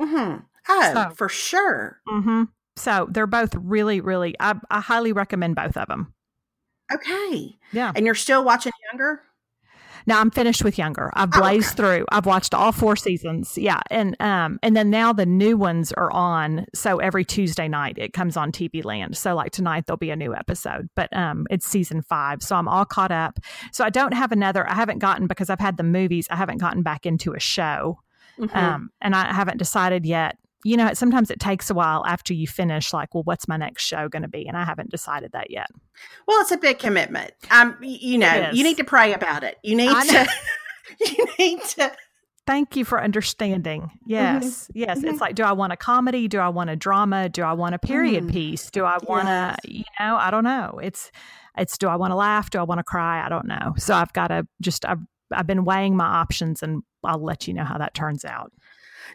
hmm 0.00 0.36
Oh, 0.70 0.90
So- 0.94 1.10
for 1.14 1.28
sure. 1.28 2.00
hmm 2.06 2.44
So 2.78 3.06
they're 3.10 3.26
both 3.26 3.54
really, 3.54 4.00
really. 4.00 4.34
I, 4.40 4.54
I 4.70 4.80
highly 4.80 5.12
recommend 5.12 5.56
both 5.56 5.76
of 5.76 5.88
them. 5.88 6.14
Okay. 6.92 7.56
Yeah. 7.72 7.92
And 7.94 8.06
you're 8.06 8.14
still 8.14 8.44
watching 8.44 8.72
Younger? 8.92 9.22
Now 10.06 10.20
I'm 10.20 10.30
finished 10.30 10.64
with 10.64 10.78
Younger. 10.78 11.10
I've 11.12 11.28
Oh, 11.34 11.40
blazed 11.40 11.78
okay. 11.78 11.98
through. 11.98 12.06
I've 12.10 12.24
watched 12.24 12.54
all 12.54 12.72
four 12.72 12.96
seasons. 12.96 13.58
Yeah, 13.58 13.80
and 13.90 14.16
um, 14.20 14.58
and 14.62 14.74
then 14.74 14.88
now 14.88 15.12
the 15.12 15.26
new 15.26 15.58
ones 15.58 15.92
are 15.92 16.10
on. 16.12 16.64
So 16.74 16.96
every 16.96 17.26
Tuesday 17.26 17.68
night 17.68 17.98
it 17.98 18.14
comes 18.14 18.34
on 18.34 18.50
TV 18.50 18.82
Land. 18.82 19.18
So 19.18 19.34
like 19.34 19.52
tonight 19.52 19.84
there'll 19.86 19.98
be 19.98 20.08
a 20.10 20.16
new 20.16 20.34
episode, 20.34 20.88
but 20.94 21.14
um, 21.14 21.46
it's 21.50 21.66
season 21.66 22.00
five. 22.00 22.42
So 22.42 22.56
I'm 22.56 22.68
all 22.68 22.86
caught 22.86 23.12
up. 23.12 23.38
So 23.70 23.84
I 23.84 23.90
don't 23.90 24.14
have 24.14 24.32
another. 24.32 24.66
I 24.66 24.74
haven't 24.74 25.00
gotten 25.00 25.26
because 25.26 25.50
I've 25.50 25.60
had 25.60 25.76
the 25.76 25.82
movies. 25.82 26.26
I 26.30 26.36
haven't 26.36 26.58
gotten 26.58 26.82
back 26.82 27.04
into 27.04 27.34
a 27.34 27.40
show, 27.40 28.00
Mhm. 28.38 28.56
um, 28.56 28.90
and 29.02 29.14
I 29.14 29.34
haven't 29.34 29.58
decided 29.58 30.06
yet. 30.06 30.38
You 30.64 30.76
know, 30.76 30.92
sometimes 30.94 31.30
it 31.30 31.38
takes 31.38 31.70
a 31.70 31.74
while 31.74 32.04
after 32.06 32.34
you 32.34 32.46
finish. 32.48 32.92
Like, 32.92 33.14
well, 33.14 33.22
what's 33.22 33.46
my 33.46 33.56
next 33.56 33.84
show 33.84 34.08
going 34.08 34.22
to 34.22 34.28
be? 34.28 34.46
And 34.48 34.56
I 34.56 34.64
haven't 34.64 34.90
decided 34.90 35.32
that 35.32 35.50
yet. 35.50 35.68
well, 36.26 36.40
it's 36.40 36.50
a 36.50 36.56
big 36.56 36.78
commitment. 36.78 37.32
Um, 37.50 37.76
you 37.80 38.18
know, 38.18 38.50
you 38.52 38.64
need 38.64 38.76
to 38.78 38.84
pray 38.84 39.12
about 39.12 39.44
it. 39.44 39.56
You 39.62 39.76
need 39.76 39.94
to. 40.08 40.28
you 41.00 41.26
need 41.38 41.62
to. 41.62 41.92
Thank 42.46 42.76
you 42.76 42.84
for 42.86 43.00
understanding. 43.02 43.90
Yes. 44.06 44.70
Yes. 44.74 45.00
Mhm. 45.00 45.10
It's 45.12 45.20
like, 45.20 45.34
do 45.34 45.42
I 45.44 45.52
want 45.52 45.72
a 45.72 45.76
comedy? 45.76 46.28
Do 46.28 46.38
I 46.38 46.48
want 46.48 46.70
a 46.70 46.76
drama? 46.76 47.28
Do 47.28 47.42
I 47.42 47.52
want 47.52 47.74
a 47.74 47.78
period 47.78 48.24
Mm. 48.24 48.32
piece? 48.32 48.70
Do 48.70 48.84
I 48.86 48.96
want 49.06 49.28
to, 49.28 49.54
you 49.70 49.84
know, 50.00 50.16
I 50.16 50.30
don't 50.30 50.44
know. 50.44 50.80
It's, 50.82 51.12
it's, 51.58 51.76
do 51.76 51.88
I 51.88 51.96
want 51.96 52.10
to 52.12 52.14
laugh? 52.16 52.48
Do 52.50 52.58
I 52.58 52.62
want 52.62 52.78
to 52.78 52.84
cry? 52.84 53.24
I 53.24 53.28
don't 53.28 53.46
know. 53.46 53.74
So 53.76 53.94
I've 53.94 54.12
got 54.14 54.28
to 54.28 54.46
just, 54.62 54.86
I've, 54.86 55.00
I've 55.30 55.46
been 55.46 55.64
weighing 55.66 55.94
my 55.94 56.06
options 56.06 56.62
and 56.62 56.82
I'll 57.04 57.22
let 57.22 57.46
you 57.46 57.52
know 57.52 57.64
how 57.64 57.76
that 57.78 57.92
turns 57.92 58.24
out. 58.24 58.50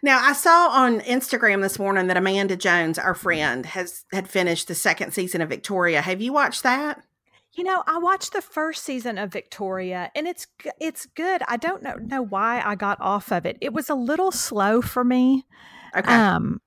Now, 0.02 0.20
I 0.22 0.34
saw 0.34 0.70
on 0.70 1.00
Instagram 1.02 1.62
this 1.62 1.78
morning 1.80 2.08
that 2.08 2.18
Amanda 2.18 2.56
Jones, 2.56 2.98
our 2.98 3.14
friend, 3.14 3.66
has 3.66 4.04
had 4.12 4.28
finished 4.30 4.68
the 4.68 4.76
second 4.76 5.14
season 5.14 5.42
of 5.42 5.50
Victoria. 5.50 6.02
Have 6.02 6.22
you 6.22 6.34
watched 6.34 6.64
that? 6.64 7.02
You 7.54 7.64
know, 7.64 7.84
I 7.86 8.00
watched 8.00 8.34
the 8.34 8.42
first 8.42 8.84
season 8.84 9.18
of 9.20 9.32
Victoria 9.32 10.10
and 10.16 10.28
it's, 10.28 10.48
it's 10.82 11.06
good. 11.06 11.44
I 11.48 11.58
don't 11.58 11.84
know, 11.84 11.96
know 11.96 12.24
why 12.24 12.62
I 12.66 12.74
got 12.74 13.00
off 13.00 13.32
of 13.32 13.46
it. 13.46 13.58
It 13.62 13.74
was 13.74 13.90
a 13.92 13.96
little 13.96 14.32
slow 14.32 14.82
for 14.82 15.04
me. 15.04 15.46
Okay. 15.96 16.12
Um, 16.12 16.62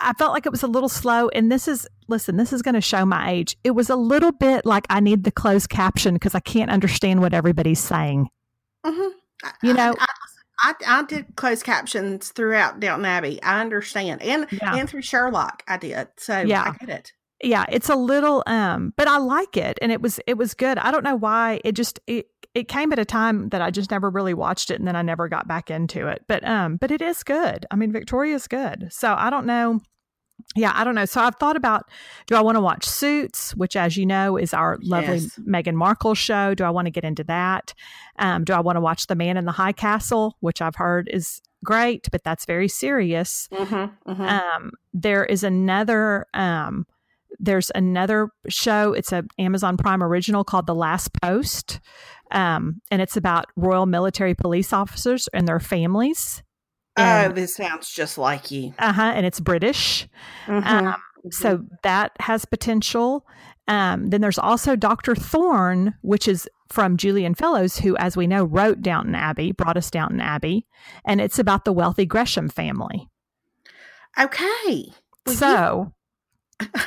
I 0.00 0.12
felt 0.18 0.32
like 0.32 0.44
it 0.44 0.50
was 0.50 0.64
a 0.64 0.66
little 0.66 0.88
slow. 0.88 1.28
And 1.28 1.52
this 1.52 1.68
is, 1.68 1.86
listen, 2.08 2.36
this 2.36 2.52
is 2.52 2.62
going 2.62 2.74
to 2.74 2.80
show 2.80 3.06
my 3.06 3.30
age. 3.30 3.56
It 3.62 3.70
was 3.72 3.88
a 3.90 3.94
little 3.94 4.32
bit 4.32 4.66
like 4.66 4.86
I 4.90 4.98
need 4.98 5.22
the 5.22 5.30
closed 5.30 5.68
caption 5.70 6.14
because 6.14 6.34
I 6.34 6.40
can't 6.40 6.70
understand 6.70 7.20
what 7.20 7.32
everybody's 7.32 7.78
saying. 7.78 8.28
hmm 8.84 9.08
You 9.62 9.72
know- 9.72 9.94
I, 10.00 10.04
I, 10.04 10.06
I 10.60 10.74
I 10.86 11.02
did 11.04 11.36
closed 11.36 11.64
captions 11.64 12.30
throughout 12.30 12.80
Downton 12.80 13.06
Abbey. 13.06 13.42
I 13.42 13.60
understand, 13.60 14.22
and 14.22 14.46
Yeah. 14.50 14.74
and 14.74 14.88
through 14.88 15.02
Sherlock, 15.02 15.62
I 15.68 15.76
did. 15.76 16.08
So 16.16 16.40
Yeah. 16.40 16.62
I 16.62 16.84
get 16.84 16.88
it. 16.88 17.12
Yeah, 17.42 17.66
it's 17.70 17.88
a 17.88 17.94
little, 17.94 18.42
um, 18.48 18.92
but 18.96 19.06
I 19.06 19.18
like 19.18 19.56
it, 19.56 19.78
and 19.80 19.92
it 19.92 20.00
was 20.02 20.18
it 20.26 20.36
was 20.36 20.54
good. 20.54 20.76
I 20.78 20.90
don't 20.90 21.04
know 21.04 21.14
why 21.14 21.60
it 21.64 21.72
just 21.72 22.00
it 22.08 22.26
it 22.54 22.66
came 22.66 22.92
at 22.92 22.98
a 22.98 23.04
time 23.04 23.50
that 23.50 23.62
I 23.62 23.70
just 23.70 23.90
never 23.92 24.10
really 24.10 24.34
watched 24.34 24.70
it, 24.72 24.78
and 24.80 24.88
then 24.88 24.96
I 24.96 25.02
never 25.02 25.28
got 25.28 25.46
back 25.46 25.70
into 25.70 26.08
it. 26.08 26.24
But 26.26 26.44
um, 26.46 26.76
but 26.76 26.90
it 26.90 27.00
is 27.00 27.22
good. 27.22 27.64
I 27.70 27.76
mean, 27.76 27.92
Victoria's 27.92 28.48
good. 28.48 28.88
So 28.90 29.14
I 29.16 29.30
don't 29.30 29.46
know. 29.46 29.80
Yeah, 30.58 30.72
I 30.74 30.84
don't 30.84 30.94
know. 30.94 31.04
So 31.04 31.20
I've 31.20 31.36
thought 31.36 31.56
about 31.56 31.88
do 32.26 32.34
I 32.34 32.40
want 32.40 32.56
to 32.56 32.60
watch 32.60 32.84
Suits, 32.84 33.54
which, 33.56 33.76
as 33.76 33.96
you 33.96 34.04
know, 34.06 34.36
is 34.36 34.52
our 34.52 34.78
lovely 34.82 35.18
Yes. 35.18 35.38
Meghan 35.38 35.74
Markle 35.74 36.14
show. 36.14 36.54
Do 36.54 36.64
I 36.64 36.70
want 36.70 36.86
to 36.86 36.90
get 36.90 37.04
into 37.04 37.24
that? 37.24 37.74
Um, 38.18 38.44
do 38.44 38.52
I 38.52 38.60
want 38.60 38.76
to 38.76 38.80
watch 38.80 39.06
The 39.06 39.14
Man 39.14 39.36
in 39.36 39.44
the 39.44 39.52
High 39.52 39.72
Castle, 39.72 40.36
which 40.40 40.60
I've 40.60 40.76
heard 40.76 41.08
is 41.12 41.40
great, 41.64 42.08
but 42.10 42.22
that's 42.24 42.44
very 42.44 42.68
serious. 42.68 43.48
Mm-hmm, 43.52 44.12
hmm 44.12 44.22
Um, 44.22 44.72
there 44.92 45.24
is 45.24 45.42
another. 45.44 46.26
Um, 46.34 46.86
there's 47.40 47.70
another 47.74 48.30
show. 48.48 48.92
It's 48.94 49.12
a 49.12 49.22
Amazon 49.38 49.76
Prime 49.76 50.02
original 50.02 50.42
called 50.44 50.66
The 50.66 50.74
Last 50.74 51.12
Post, 51.22 51.78
um, 52.32 52.80
and 52.90 53.00
it's 53.00 53.16
about 53.16 53.46
Royal 53.54 53.86
Military 53.86 54.34
Police 54.34 54.72
officers 54.72 55.28
and 55.32 55.46
their 55.46 55.60
families. 55.60 56.42
Oh, 56.98 57.02
And, 57.02 57.34
this 57.34 57.54
sounds 57.54 57.90
just 57.90 58.18
like 58.18 58.50
you. 58.50 58.74
uh-huh, 58.78 59.12
and 59.14 59.24
it's 59.24 59.40
British. 59.40 60.08
Mhm, 60.46 60.66
Um, 60.66 60.84
mhm. 61.24 61.32
so 61.32 61.64
that 61.82 62.12
has 62.20 62.44
potential. 62.44 63.26
Um, 63.68 64.08
then 64.10 64.20
there's 64.20 64.38
also 64.38 64.76
Dr. 64.76 65.14
Thorne, 65.14 65.94
which 66.02 66.26
is 66.26 66.48
from 66.70 66.96
Julian 66.96 67.34
Fellowes, 67.34 67.78
who, 67.78 67.96
as 67.98 68.16
we 68.16 68.26
know, 68.26 68.44
wrote 68.44 68.80
Downton 68.82 69.14
Abbey, 69.14 69.52
brought 69.52 69.76
us 69.76 69.90
Downton 69.90 70.20
Abbey, 70.20 70.66
and 71.04 71.20
it's 71.20 71.38
about 71.38 71.64
the 71.64 71.72
wealthy 71.72 72.06
Gresham 72.06 72.48
family. 72.48 73.08
okay. 74.18 74.92
Well, 75.26 75.32
you- 75.32 75.32
so, 75.34 75.92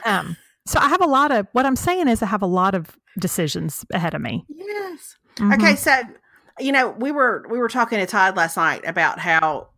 um, 0.06 0.38
so 0.66 0.80
I 0.80 0.90
have 0.90 1.02
a 1.02 1.08
lot 1.08 1.32
of 1.32 1.48
what 1.54 1.66
I'm 1.66 1.76
saying 1.76 2.08
is 2.08 2.22
I 2.22 2.26
have 2.28 2.42
a 2.42 2.48
lot 2.48 2.76
of 2.76 2.98
decisions 3.20 3.86
ahead 3.94 4.14
of 4.14 4.22
me. 4.22 4.46
yes. 4.50 5.18
Mhm. 5.38 5.54
Okay, 5.56 5.76
so 5.76 6.02
you 6.60 6.72
know 6.72 6.90
we 6.90 7.12
were 7.12 7.46
we 7.50 7.58
were 7.58 7.70
talking 7.70 8.00
to 8.00 8.06
Todd 8.06 8.36
last 8.36 8.58
night 8.58 8.82
about 8.86 9.20
how 9.20 9.70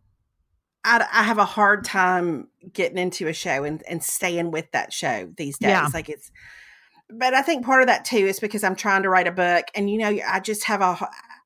I, 0.84 1.06
I 1.12 1.22
have 1.22 1.38
a 1.38 1.44
hard 1.44 1.84
time 1.84 2.48
getting 2.72 2.98
into 2.98 3.26
a 3.26 3.32
show 3.32 3.64
and, 3.64 3.82
and 3.88 4.02
staying 4.02 4.50
with 4.50 4.70
that 4.72 4.92
show 4.92 5.32
these 5.36 5.58
days. 5.58 5.70
Yeah. 5.70 5.88
Like 5.92 6.08
it's, 6.08 6.30
but 7.10 7.34
I 7.34 7.42
think 7.42 7.64
part 7.64 7.80
of 7.80 7.88
that 7.88 8.04
too 8.04 8.16
is 8.18 8.40
because 8.40 8.64
I'm 8.64 8.76
trying 8.76 9.02
to 9.02 9.08
write 9.08 9.26
a 9.26 9.32
book, 9.32 9.66
and 9.74 9.90
you 9.90 9.98
know 9.98 10.18
I 10.26 10.40
just 10.40 10.64
have 10.64 10.80
a 10.80 10.96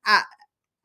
I 0.05 0.23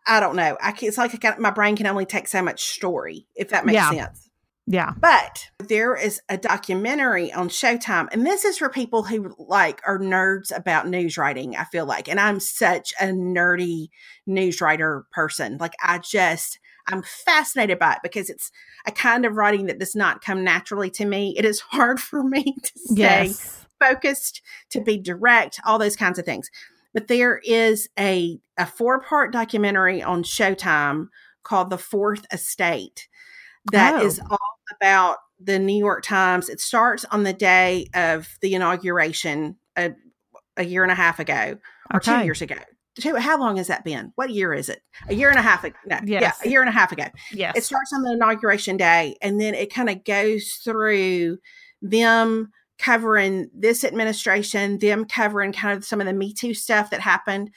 I 0.05 0.19
don't 0.19 0.35
know. 0.35 0.57
I 0.61 0.71
can, 0.71 0.87
it's 0.89 0.97
like 0.97 1.13
I 1.13 1.17
got, 1.17 1.39
my 1.39 1.51
brain 1.51 1.77
can 1.77 1.87
only 1.87 2.05
take 2.05 2.27
so 2.27 2.41
much 2.41 2.63
story 2.63 3.25
if 3.35 3.49
that 3.49 3.65
makes 3.65 3.75
Yeah. 3.75 3.89
sense. 3.91 4.29
Yeah, 4.65 4.93
But 4.97 5.49
there 5.59 5.93
is 5.93 6.21
a 6.29 6.37
documentary 6.37 7.33
on 7.33 7.49
Showtime, 7.49 8.07
and 8.13 8.25
this 8.25 8.45
is 8.45 8.57
for 8.57 8.69
people 8.69 9.03
who 9.03 9.35
like 9.37 9.81
are 9.85 9.99
nerds 9.99 10.55
about 10.55 10.87
news 10.87 11.17
writing. 11.17 11.57
I 11.57 11.65
feel 11.65 11.85
like, 11.85 12.07
and 12.07 12.17
I'm 12.17 12.39
such 12.39 12.93
a 12.97 13.07
nerdy 13.07 13.89
news 14.25 14.61
writer 14.61 15.03
person. 15.11 15.57
Like, 15.59 15.73
I 15.83 15.97
just 15.97 16.59
I'm 16.91 17.03
fascinated 17.03 17.79
by 17.79 17.93
it 17.93 17.99
because 18.03 18.29
it's 18.29 18.51
a 18.85 18.91
kind 18.91 19.25
of 19.25 19.35
writing 19.35 19.67
that 19.67 19.79
does 19.79 19.95
not 19.95 20.23
come 20.23 20.43
naturally 20.43 20.89
to 20.91 21.05
me. 21.05 21.33
It 21.37 21.45
is 21.45 21.59
hard 21.59 21.99
for 21.99 22.23
me 22.23 22.43
to 22.63 22.71
stay 22.75 22.93
yes, 23.01 23.65
focused, 23.79 24.41
to 24.71 24.81
be 24.81 24.97
direct, 24.97 25.59
all 25.65 25.79
those 25.79 25.95
kinds 25.95 26.19
of 26.19 26.25
things. 26.25 26.49
But 26.93 27.07
there 27.07 27.39
is 27.43 27.89
a 27.97 28.39
a 28.57 28.65
four 28.65 29.01
part 29.01 29.33
documentary 29.33 30.03
on 30.03 30.23
Showtime 30.23 31.07
called 31.43 31.69
The 31.69 31.77
Fourth 31.77 32.25
Estate 32.31 33.07
that 33.71 33.95
Oh. 33.95 34.05
is 34.05 34.19
all 34.29 34.55
about 34.79 35.17
the 35.39 35.57
New 35.59 35.77
York 35.77 36.03
Times. 36.03 36.49
It 36.49 36.59
starts 36.59 37.05
on 37.05 37.23
the 37.23 37.33
day 37.33 37.87
of 37.93 38.27
the 38.41 38.53
inauguration 38.55 39.57
a, 39.75 39.93
a 40.57 40.63
year 40.63 40.83
and 40.83 40.91
a 40.91 40.95
half 40.95 41.19
ago 41.19 41.57
or 41.91 41.99
two 41.99 42.23
years 42.23 42.41
ago. 42.41 42.55
How 43.01 43.39
long 43.39 43.57
has 43.57 43.67
that 43.67 43.83
been? 43.83 44.11
What 44.15 44.29
year 44.29 44.53
is 44.53 44.69
it? 44.69 44.81
A 45.07 45.13
year 45.13 45.29
and 45.29 45.39
a 45.39 45.41
half 45.41 45.63
ago. 45.63 45.75
No, 45.85 45.99
yeah, 46.05 46.31
a 46.43 46.49
year 46.49 46.61
and 46.61 46.69
a 46.69 46.73
half 46.73 46.91
ago. 46.91 47.05
Yes. 47.31 47.57
It 47.57 47.63
starts 47.63 47.91
on 47.91 48.03
the 48.03 48.11
inauguration 48.13 48.77
day, 48.77 49.15
and 49.21 49.41
then 49.41 49.55
it 49.55 49.73
kind 49.73 49.89
of 49.89 50.03
goes 50.03 50.59
through 50.63 51.39
them 51.81 52.51
covering 52.77 53.49
this 53.53 53.83
administration, 53.83 54.77
them 54.79 55.05
covering 55.05 55.53
kind 55.53 55.77
of 55.77 55.85
some 55.85 56.01
of 56.01 56.07
the 56.07 56.13
Me 56.13 56.33
Too 56.33 56.53
stuff 56.53 56.89
that 56.91 56.99
happened. 56.99 57.49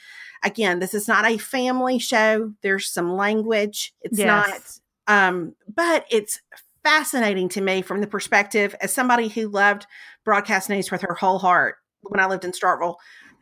Again, 0.43 0.79
this 0.79 0.93
is 0.93 1.07
not 1.07 1.25
a 1.25 1.37
family 1.37 1.99
show. 1.99 2.53
There's 2.61 2.91
some 2.91 3.15
language. 3.15 3.93
It's 4.01 4.17
Yes. 4.17 4.79
not, 5.07 5.15
um, 5.15 5.55
but 5.67 6.05
it's 6.09 6.39
fascinating 6.83 7.49
to 7.49 7.61
me 7.61 7.81
from 7.81 8.01
the 8.01 8.07
perspective 8.07 8.73
as 8.79 8.93
somebody 8.93 9.27
who 9.27 9.49
loved 9.49 9.85
broadcast 10.23 10.69
news 10.69 10.89
with 10.91 11.01
her 11.01 11.15
whole 11.15 11.39
heart 11.39 11.75
when 12.01 12.19
I 12.19 12.27
lived 12.27 12.45
in 12.45 12.51
Starkville 12.51 12.95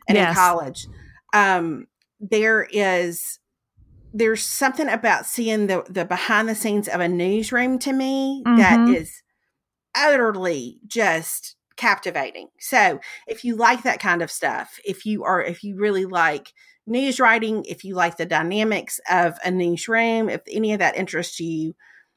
and 0.08 0.18
in 0.18 0.34
college. 0.34 0.86
Um, 1.36 1.86
there 2.20 2.66
is 2.70 3.38
there's 4.14 4.42
something 4.42 4.88
about 4.88 5.26
seeing 5.26 5.66
the 5.66 5.84
the 5.88 6.04
behind 6.04 6.48
the 6.48 6.54
scenes 6.54 6.88
of 6.88 7.00
a 7.00 7.08
newsroom 7.08 7.78
to 7.80 7.92
me 7.92 8.42
that 8.56 8.78
Mhm. 8.80 8.96
is 8.96 9.22
utterly 9.94 10.80
just 10.86 11.56
captivating. 11.76 12.48
So, 12.58 13.00
if 13.26 13.44
you 13.44 13.56
like 13.56 13.82
that 13.82 14.00
kind 14.00 14.22
of 14.22 14.30
stuff, 14.30 14.78
if 14.84 15.04
you 15.04 15.24
are 15.24 15.42
if 15.42 15.62
you 15.62 15.76
really 15.76 16.06
like 16.06 16.52
news 16.86 17.20
writing, 17.20 17.64
if 17.66 17.84
you 17.84 17.94
like 17.94 18.16
the 18.16 18.26
dynamics 18.26 19.00
of 19.10 19.34
a 19.44 19.50
newsroom, 19.50 20.28
if 20.30 20.40
any 20.50 20.72
of 20.72 20.78
that 20.78 20.96
interests 20.96 21.40
you, 21.40 21.74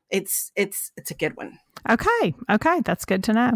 it's 0.10 0.51
it's 0.55 0.91
it's 0.95 1.12
a 1.12 1.15
good 1.15 1.36
one. 1.36 1.60
okay. 1.89 2.34
Okay. 2.49 2.82
That's 2.86 3.05
good 3.05 3.23
to 3.25 3.34
know. 3.34 3.51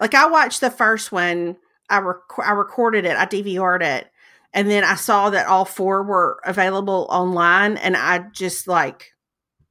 Like 0.00 0.14
I 0.14 0.26
watched 0.26 0.60
the 0.60 0.70
first 0.70 1.12
one, 1.12 1.56
I 1.88 1.98
rec- 1.98 2.38
I 2.44 2.52
recorded 2.52 3.04
it, 3.06 3.16
I 3.16 3.24
DVR'd 3.26 3.82
it, 3.82 4.10
and 4.52 4.70
then 4.70 4.84
I 4.84 4.94
saw 4.96 5.30
that 5.30 5.46
all 5.46 5.64
four 5.64 6.02
were 6.02 6.40
available 6.44 7.06
online, 7.10 7.76
and 7.76 7.96
I 7.96 8.24
just 8.32 8.66
like 8.68 9.12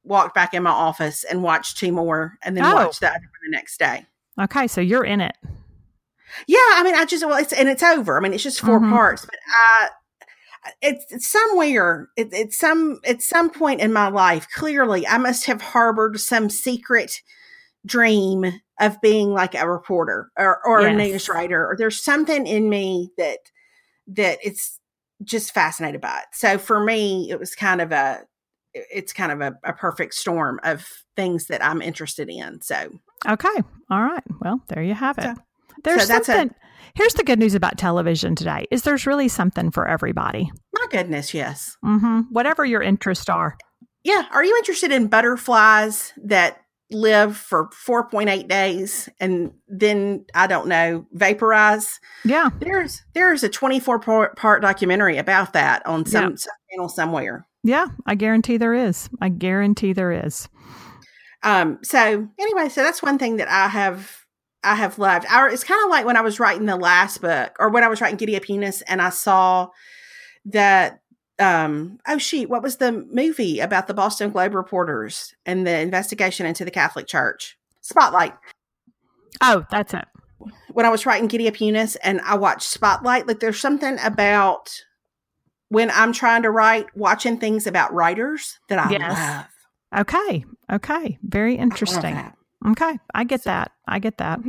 walked 0.03 0.33
back 0.33 0.53
in 0.53 0.63
my 0.63 0.71
office 0.71 1.23
and 1.23 1.43
watched 1.43 1.77
two 1.77 1.91
more, 1.91 2.37
and 2.43 2.55
then 2.57 2.63
Oh. 2.65 2.75
watched 2.75 2.99
the 3.01 3.07
other 3.09 3.19
one 3.19 3.51
the 3.51 3.57
next 3.57 3.77
day. 3.79 4.05
Okay. 4.39 4.67
So 4.67 4.81
you're 4.81 5.03
in 5.05 5.21
it. 5.21 5.35
Yeah, 6.47 6.57
I 6.59 6.83
mean, 6.83 6.95
I 6.95 7.05
just 7.05 7.25
well, 7.25 7.37
it's 7.37 7.51
and 7.53 7.67
it's 7.67 7.83
over. 7.83 8.15
I 8.17 8.21
mean, 8.21 8.33
it's 8.33 8.43
just 8.43 8.61
4 8.61 8.79
Mhm. 8.79 8.89
parts, 8.91 9.25
but 9.25 9.35
I. 9.47 9.89
It's, 10.81 11.05
it's 11.09 11.31
somewhere. 11.31 12.09
It, 12.17 12.29
it's 12.33 12.57
some 12.59 12.99
at 13.05 13.21
some 13.21 13.49
point 13.49 13.79
in 13.79 13.93
my 13.93 14.09
life. 14.09 14.45
Clearly, 14.53 15.07
I 15.07 15.17
must 15.17 15.45
have 15.45 15.61
harbored 15.61 16.19
some 16.19 16.49
secret 16.49 17.21
dream 17.85 18.43
of 18.79 18.99
being 19.01 19.29
like 19.33 19.55
a 19.55 19.67
reporter 19.69 20.29
or, 20.37 20.59
or 20.65 20.81
a 20.81 20.93
news 20.93 21.29
writer. 21.29 21.65
Or 21.65 21.75
there's 21.77 22.03
something 22.03 22.45
in 22.45 22.69
me 22.69 23.09
that 23.17 23.39
that 24.09 24.39
it's 24.43 24.79
just 25.23 25.53
fascinated 25.53 26.01
by 26.01 26.19
it. 26.19 26.25
So 26.33 26.57
for 26.57 26.83
me, 26.83 27.29
it 27.29 27.39
was 27.39 27.55
kind 27.55 27.81
of 27.81 27.91
a 27.91 28.21
it's 28.73 29.13
kind 29.13 29.31
of 29.31 29.41
a, 29.41 29.53
a 29.63 29.73
perfect 29.73 30.13
storm 30.13 30.59
of 30.63 30.85
things 31.15 31.47
that 31.47 31.63
I'm 31.65 31.81
interested 31.81 32.29
in. 32.29 32.61
So 32.61 32.89
Okay. 33.27 33.47
All 33.89 34.01
right. 34.03 34.23
Well, 34.41 34.61
there 34.69 34.83
you 34.83 34.93
have 34.93 35.17
it. 35.17 35.23
So- 35.23 35.35
there's 35.83 36.01
so 36.03 36.07
that's 36.07 36.29
a- 36.29 36.33
something. 36.33 36.55
Here's 36.95 37.13
the 37.13 37.23
good 37.23 37.39
news 37.39 37.55
about 37.55 37.77
television 37.77 38.35
today: 38.35 38.65
is 38.71 38.81
there's 38.83 39.05
really 39.05 39.27
something 39.29 39.71
for 39.71 39.87
everybody. 39.87 40.51
my 40.73 40.85
goodness, 40.91 41.33
yes. 41.33 41.77
Mm-hmm. 41.85 42.21
Whatever 42.31 42.65
your 42.65 42.81
interests 42.81 43.29
are. 43.29 43.57
Yeah. 44.03 44.25
Are 44.31 44.43
you 44.43 44.55
interested 44.57 44.91
in 44.91 45.07
butterflies 45.07 46.13
that 46.23 46.57
live 46.91 47.37
for 47.37 47.69
4.8 47.69 48.47
days 48.47 49.09
and 49.19 49.51
then, 49.67 50.25
I 50.33 50.47
don't 50.47 50.67
know, 50.67 51.05
vaporize? 51.11 51.99
Yeah. 52.25 52.49
There's 52.59 53.01
there's 53.13 53.43
a 53.43 53.49
24 53.49 53.99
part, 53.99 54.37
part 54.37 54.61
documentary 54.61 55.17
about 55.17 55.53
that 55.53 55.85
on 55.85 56.05
some, 56.05 56.37
some 56.37 56.53
channel 56.71 56.89
somewhere. 56.89 57.45
Yeah. 57.63 57.87
I 58.05 58.15
guarantee 58.15 58.57
there 58.57 58.73
is. 58.73 59.09
I 59.21 59.29
guarantee 59.29 59.93
there 59.93 60.25
is. 60.25 60.49
Um, 61.43 61.79
so 61.83 62.27
anyway, 62.39 62.69
so 62.69 62.83
that's 62.83 63.01
one 63.01 63.17
thing 63.17 63.37
that 63.37 63.47
I 63.47 63.67
have 63.67 64.25
I 64.63 64.75
have 64.75 64.99
loved. 64.99 65.25
I, 65.27 65.47
it's 65.49 65.63
kind 65.63 65.81
of 65.85 65.89
like 65.89 66.05
when 66.05 66.17
I 66.17 66.21
was 66.21 66.39
writing 66.39 66.65
the 66.65 66.75
last 66.75 67.21
book 67.21 67.55
or 67.59 67.69
when 67.69 67.83
I 67.83 67.87
was 67.87 68.01
writing 68.01 68.17
Giddy 68.17 68.35
Up 68.35 68.49
Eunice 68.49 68.81
and 68.81 69.01
I 69.01 69.09
saw 69.09 69.69
that 70.45 70.99
um 71.39 71.99
oh 72.07 72.17
shoot, 72.17 72.49
what 72.49 72.63
was 72.63 72.77
the 72.77 72.91
movie 72.91 73.59
about 73.59 73.87
the 73.87 73.93
Boston 73.93 74.31
Globe 74.31 74.53
reporters 74.55 75.33
and 75.45 75.65
the 75.65 75.79
investigation 75.79 76.45
into 76.45 76.65
the 76.65 76.71
Catholic 76.71 77.07
Church? 77.07 77.57
Spotlight. 77.81 78.33
Oh, 79.41 79.65
that's 79.71 79.93
it. 79.93 80.05
When 80.71 80.85
I 80.85 80.89
was 80.89 81.05
writing 81.05 81.27
Giddy 81.27 81.47
Up 81.47 81.59
Eunice 81.59 81.95
and 81.97 82.21
I 82.21 82.35
watched 82.35 82.69
Spotlight, 82.69 83.27
like 83.27 83.39
there's 83.39 83.59
something 83.59 83.97
about 84.03 84.69
when 85.69 85.91
I'm 85.91 86.13
trying 86.13 86.43
to 86.43 86.51
write, 86.51 86.87
watching 86.95 87.37
things 87.37 87.67
about 87.67 87.93
writers 87.93 88.59
that 88.69 88.79
I 88.79 88.89
Yes. 88.91 89.47
love. 89.93 90.01
Okay. 90.01 90.45
Okay. 90.71 91.17
Very 91.23 91.55
interesting. 91.55 92.15
that. 92.15 92.35
Okay. 92.67 92.97
I 93.13 93.23
get 93.23 93.43
that. 93.43 93.71
I 93.87 93.99
get 93.99 94.17
that. 94.17 94.39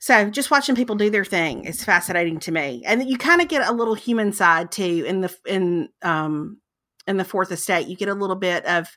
So 0.00 0.30
just 0.30 0.50
watching 0.50 0.76
people 0.76 0.96
do 0.96 1.10
their 1.10 1.24
thing 1.24 1.64
is 1.64 1.84
fascinating 1.84 2.38
to 2.40 2.52
me, 2.52 2.82
and 2.86 3.08
you 3.08 3.18
kind 3.18 3.40
of 3.40 3.48
get 3.48 3.66
a 3.68 3.72
little 3.72 3.94
human 3.94 4.32
side 4.32 4.70
too 4.70 5.04
in 5.06 5.20
the 5.22 5.36
in 5.46 5.88
um 6.02 6.58
in 7.06 7.16
the 7.16 7.24
fourth 7.24 7.50
estate. 7.50 7.88
You 7.88 7.96
get 7.96 8.08
a 8.08 8.14
little 8.14 8.36
bit 8.36 8.64
of 8.66 8.96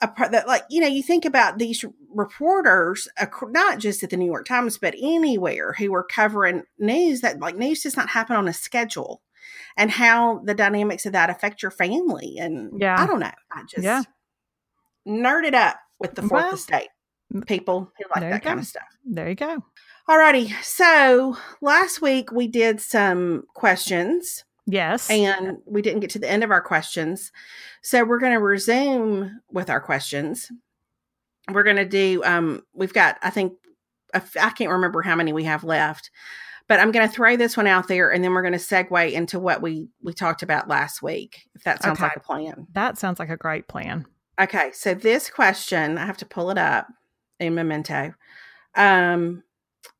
a 0.00 0.08
part 0.08 0.32
that 0.32 0.48
like 0.48 0.64
you 0.68 0.80
know 0.80 0.88
you 0.88 1.02
think 1.02 1.24
about 1.24 1.58
these 1.58 1.84
reporters 2.12 3.06
not 3.44 3.78
just 3.78 4.02
at 4.02 4.10
the 4.10 4.16
New 4.16 4.26
York 4.26 4.46
Times 4.46 4.76
but 4.76 4.94
anywhere 5.00 5.74
who 5.78 5.94
are 5.94 6.02
covering 6.04 6.64
news 6.78 7.20
that 7.20 7.38
like 7.38 7.56
news 7.56 7.82
does 7.84 7.96
not 7.96 8.08
happen 8.08 8.34
on 8.34 8.48
a 8.48 8.52
schedule, 8.52 9.22
and 9.76 9.90
how 9.92 10.40
the 10.44 10.54
dynamics 10.54 11.06
of 11.06 11.12
that 11.12 11.30
affect 11.30 11.62
your 11.62 11.70
family. 11.70 12.36
And 12.38 12.72
Yeah. 12.80 13.00
I 13.00 13.06
don't 13.06 13.20
know. 13.20 13.30
I 13.52 13.62
just 13.68 13.84
Yeah. 13.84 14.02
nerded 15.06 15.54
up 15.54 15.76
with 15.98 16.14
the 16.14 16.22
fourth 16.22 16.44
Well, 16.44 16.54
estate. 16.54 16.88
People 17.46 17.90
who 17.96 18.04
like 18.14 18.30
that 18.30 18.42
kind 18.42 18.58
of 18.60 18.66
stuff. 18.66 18.82
There 19.04 19.28
you 19.28 19.34
go. 19.34 19.64
Alrighty, 20.08 20.52
so 20.62 21.36
last 21.60 22.02
week 22.02 22.32
we 22.32 22.48
did 22.48 22.80
some 22.80 23.44
questions 23.54 24.44
Yes. 24.66 25.08
and 25.08 25.58
we 25.64 25.80
didn't 25.82 26.00
get 26.00 26.10
to 26.10 26.18
the 26.18 26.28
end 26.30 26.42
of 26.44 26.50
our 26.50 26.60
questions. 26.60 27.30
So 27.82 28.04
we're 28.04 28.18
going 28.18 28.32
to 28.32 28.38
resume 28.40 29.40
with 29.50 29.70
our 29.70 29.80
questions. 29.80 30.50
We're 31.50 31.62
going 31.62 31.76
to 31.76 31.84
do, 31.84 32.22
um, 32.24 32.62
we've 32.74 32.92
got, 32.92 33.18
I 33.22 33.30
think, 33.30 33.54
a 34.12 34.16
f- 34.18 34.36
I 34.40 34.50
can't 34.50 34.70
remember 34.70 35.02
how 35.02 35.16
many 35.16 35.32
we 35.32 35.44
have 35.44 35.64
left, 35.64 36.10
but 36.68 36.78
I'm 36.80 36.92
going 36.92 37.06
to 37.08 37.12
throw 37.12 37.36
this 37.36 37.56
one 37.56 37.66
out 37.66 37.88
there 37.88 38.12
and 38.12 38.22
then 38.22 38.32
we're 38.32 38.42
going 38.42 38.52
to 38.52 38.58
segue 38.58 39.12
into 39.12 39.38
what 39.38 39.62
we, 39.62 39.88
we 40.02 40.12
talked 40.12 40.42
about 40.42 40.68
last 40.68 41.00
week, 41.02 41.42
if 41.54 41.62
that 41.64 41.82
sounds 41.82 41.98
Okay. 41.98 42.04
like 42.08 42.16
a 42.16 42.20
plan. 42.20 42.66
that 42.72 42.98
sounds 42.98 43.18
like 43.18 43.30
a 43.30 43.36
great 43.36 43.68
plan. 43.68 44.04
Okay, 44.40 44.70
so 44.72 44.94
this 44.94 45.30
question, 45.30 45.96
I 45.98 46.06
have 46.06 46.16
to 46.18 46.26
pull 46.26 46.50
it 46.50 46.58
up 46.58 46.86
in 47.38 47.54
Memento, 47.54 48.14
um, 48.74 49.42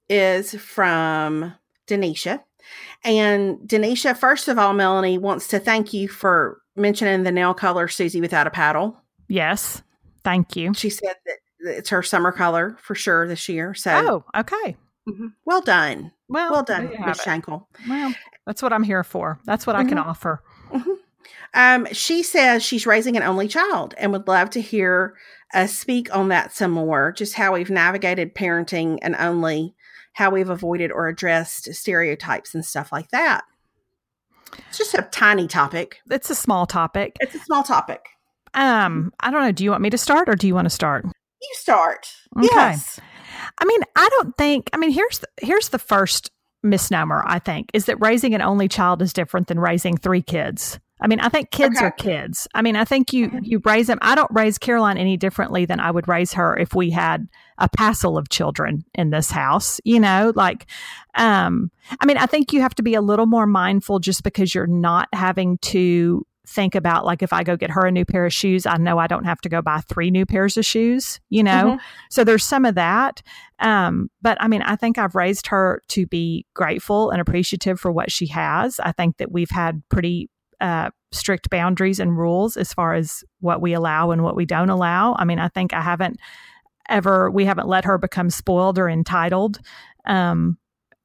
is 0.08 0.54
from 0.54 1.54
Denisha. 1.86 2.42
And 3.04 3.58
Denisha, 3.60 4.16
first 4.16 4.48
of 4.48 4.58
all, 4.58 4.72
Melanie 4.72 5.18
wants 5.18 5.48
to 5.48 5.58
thank 5.58 5.92
you 5.92 6.08
for 6.08 6.60
mentioning 6.76 7.22
the 7.24 7.32
nail 7.32 7.54
color 7.54 7.88
Susie 7.88 8.20
without 8.20 8.46
a 8.46 8.50
paddle. 8.50 8.96
Yes. 9.28 9.82
Thank 10.24 10.54
you. 10.56 10.72
She 10.74 10.90
said 10.90 11.16
that 11.26 11.38
it's 11.60 11.90
her 11.90 12.02
summer 12.02 12.30
color 12.32 12.76
for 12.80 12.94
sure 12.94 13.26
this 13.26 13.48
year. 13.48 13.74
So 13.74 13.90
Oh, 14.34 14.40
okay. 14.40 14.76
mhm. 15.08 15.32
well 15.44 15.60
done. 15.60 16.12
Well, 16.28 16.52
Well 16.52 16.62
done, 16.62 16.90
Miss. 17.04 17.18
Shankle. 17.20 17.66
Well, 17.88 18.14
that's 18.46 18.62
what 18.62 18.72
I'm 18.72 18.82
here 18.84 19.04
for. 19.04 19.38
That's 19.44 19.66
what 19.66 19.76
I 19.76 19.84
can 19.84 19.98
Mhm. 19.98 20.06
offer. 20.06 20.42
Um, 21.54 21.86
she 21.92 22.22
says 22.22 22.62
she's 22.62 22.86
raising 22.86 23.16
an 23.16 23.22
only 23.22 23.46
child 23.46 23.94
and 23.98 24.10
would 24.12 24.26
love 24.26 24.48
to 24.50 24.60
hear 24.60 25.14
us 25.52 25.76
speak 25.76 26.14
on 26.16 26.28
that 26.28 26.52
some 26.52 26.70
more, 26.70 27.12
just 27.12 27.34
how 27.34 27.52
we've 27.52 27.68
navigated 27.68 28.34
parenting 28.34 28.98
and 29.02 29.14
only, 29.16 29.74
how 30.12 30.30
we've 30.30 30.50
avoided 30.50 30.92
or 30.92 31.08
addressed 31.08 31.72
stereotypes 31.74 32.54
and 32.54 32.64
stuff 32.64 32.92
like 32.92 33.10
that. 33.10 33.44
It's 34.68 34.78
just 34.78 34.94
a 34.94 35.08
tiny 35.10 35.48
topic. 35.48 36.00
It's 36.10 36.30
a 36.30 36.34
small 36.34 36.66
topic. 36.66 37.16
It's 37.20 37.34
a 37.34 37.38
small 37.38 37.62
topic. 37.62 38.04
Um, 38.54 39.12
I 39.20 39.30
don't 39.30 39.42
know. 39.42 39.52
Do 39.52 39.64
you 39.64 39.70
want 39.70 39.82
me 39.82 39.90
to 39.90 39.98
start 39.98 40.28
or 40.28 40.34
do 40.34 40.46
you 40.46 40.54
want 40.54 40.66
to 40.66 40.70
start? 40.70 41.04
You 41.06 41.50
start. 41.54 42.12
Okay. 42.36 42.48
Yes. 42.52 43.00
I 43.58 43.64
mean, 43.64 43.80
I 43.96 44.08
don't 44.18 44.36
think. 44.36 44.68
I 44.72 44.76
mean, 44.76 44.90
here's 44.90 45.18
the, 45.18 45.28
here's 45.40 45.70
the 45.70 45.78
first 45.78 46.30
misnomer. 46.62 47.24
I 47.26 47.38
think 47.38 47.70
is 47.72 47.86
that 47.86 48.00
raising 48.00 48.34
an 48.34 48.42
only 48.42 48.68
child 48.68 49.02
is 49.02 49.12
different 49.12 49.48
than 49.48 49.58
raising 49.58 49.96
three 49.96 50.22
kids. 50.22 50.78
I 51.02 51.08
mean, 51.08 51.20
I 51.20 51.28
think 51.28 51.50
kids 51.50 51.76
Okay. 51.76 51.86
are 51.86 51.90
kids. 51.90 52.46
I 52.54 52.62
mean, 52.62 52.76
I 52.76 52.84
think 52.84 53.12
you 53.12 53.30
you 53.42 53.60
raise 53.64 53.88
them. 53.88 53.98
I 54.00 54.14
don't 54.14 54.30
raise 54.32 54.56
Caroline 54.56 54.96
any 54.96 55.16
differently 55.16 55.64
than 55.66 55.80
I 55.80 55.90
would 55.90 56.06
raise 56.08 56.32
her 56.34 56.56
if 56.56 56.74
we 56.74 56.90
had 56.90 57.28
a 57.58 57.68
passel 57.68 58.16
of 58.16 58.28
children 58.30 58.84
in 58.94 59.10
this 59.10 59.30
house. 59.30 59.80
You 59.84 60.00
know, 60.00 60.32
like, 60.36 60.66
um, 61.16 61.70
I 62.00 62.06
mean, 62.06 62.16
I 62.16 62.26
think 62.26 62.52
you 62.52 62.60
have 62.60 62.74
to 62.76 62.82
be 62.82 62.94
a 62.94 63.00
little 63.02 63.26
more 63.26 63.46
mindful 63.46 63.98
just 63.98 64.22
because 64.22 64.54
you're 64.54 64.66
not 64.66 65.08
having 65.12 65.58
to 65.58 66.24
think 66.44 66.74
about 66.74 67.04
like 67.04 67.22
if 67.22 67.32
I 67.32 67.44
go 67.44 67.56
get 67.56 67.70
her 67.70 67.86
a 67.86 67.90
new 67.92 68.04
pair 68.04 68.26
of 68.26 68.32
shoes, 68.32 68.66
I 68.66 68.76
know 68.76 68.98
I 68.98 69.06
don't 69.06 69.24
have 69.24 69.40
to 69.42 69.48
go 69.48 69.62
buy 69.62 69.80
three 69.88 70.10
new 70.10 70.26
pairs 70.26 70.56
of 70.56 70.64
shoes. 70.64 71.20
You 71.30 71.42
know, 71.44 71.76
Mhm. 71.76 71.80
so 72.10 72.24
there's 72.24 72.44
some 72.44 72.64
of 72.64 72.74
that. 72.74 73.22
Um, 73.60 74.10
but 74.22 74.36
I 74.40 74.48
mean, 74.48 74.60
I 74.62 74.74
think 74.76 74.98
I've 74.98 75.14
raised 75.14 75.46
her 75.48 75.80
to 75.88 76.06
be 76.06 76.44
grateful 76.54 77.10
and 77.10 77.20
appreciative 77.20 77.78
for 77.78 77.92
what 77.92 78.10
she 78.10 78.26
has. 78.26 78.80
I 78.80 78.90
think 78.92 79.18
that 79.18 79.30
we've 79.30 79.50
had 79.50 79.82
pretty 79.88 80.28
uh, 80.62 80.88
strict 81.10 81.50
boundaries 81.50 82.00
and 82.00 82.16
rules 82.16 82.56
as 82.56 82.72
far 82.72 82.94
as 82.94 83.22
what 83.40 83.60
we 83.60 83.74
allow 83.74 84.12
and 84.12 84.22
what 84.22 84.36
we 84.36 84.46
don't 84.46 84.70
allow. 84.70 85.14
I 85.18 85.24
mean, 85.24 85.38
I 85.38 85.48
think 85.48 85.74
I 85.74 85.82
haven't 85.82 86.18
ever, 86.88 87.30
we 87.30 87.44
haven't 87.44 87.68
let 87.68 87.84
her 87.84 87.98
become 87.98 88.30
spoiled 88.30 88.78
or 88.78 88.88
entitled. 88.88 89.58
Um, 90.06 90.56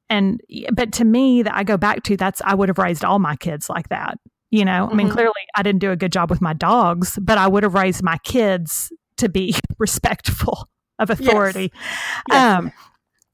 and, 0.08 0.40
but 0.72 0.92
to 0.92 1.04
me, 1.04 1.42
that 1.42 1.54
I 1.54 1.64
go 1.64 1.76
back 1.76 2.04
to 2.04 2.16
that's, 2.16 2.40
I 2.44 2.54
would 2.54 2.70
have 2.70 2.78
raised 2.78 3.04
all 3.04 3.18
my 3.18 3.36
kids 3.36 3.68
like 3.68 3.88
that. 3.90 4.18
You 4.50 4.64
know, 4.64 4.88
I 4.90 4.94
mean, 4.94 5.08
Mhm. 5.08 5.12
clearly 5.12 5.32
I 5.56 5.62
didn't 5.62 5.80
do 5.80 5.90
a 5.90 5.96
good 5.96 6.12
job 6.12 6.30
with 6.30 6.40
my 6.40 6.54
dogs, 6.54 7.18
but 7.20 7.36
I 7.36 7.46
would 7.46 7.64
have 7.64 7.74
raised 7.74 8.02
my 8.02 8.16
kids 8.24 8.90
to 9.18 9.28
be 9.28 9.54
respectful 9.78 10.68
of 10.98 11.10
authority. 11.10 11.70
Yes. 12.30 12.58
Um, 12.58 12.72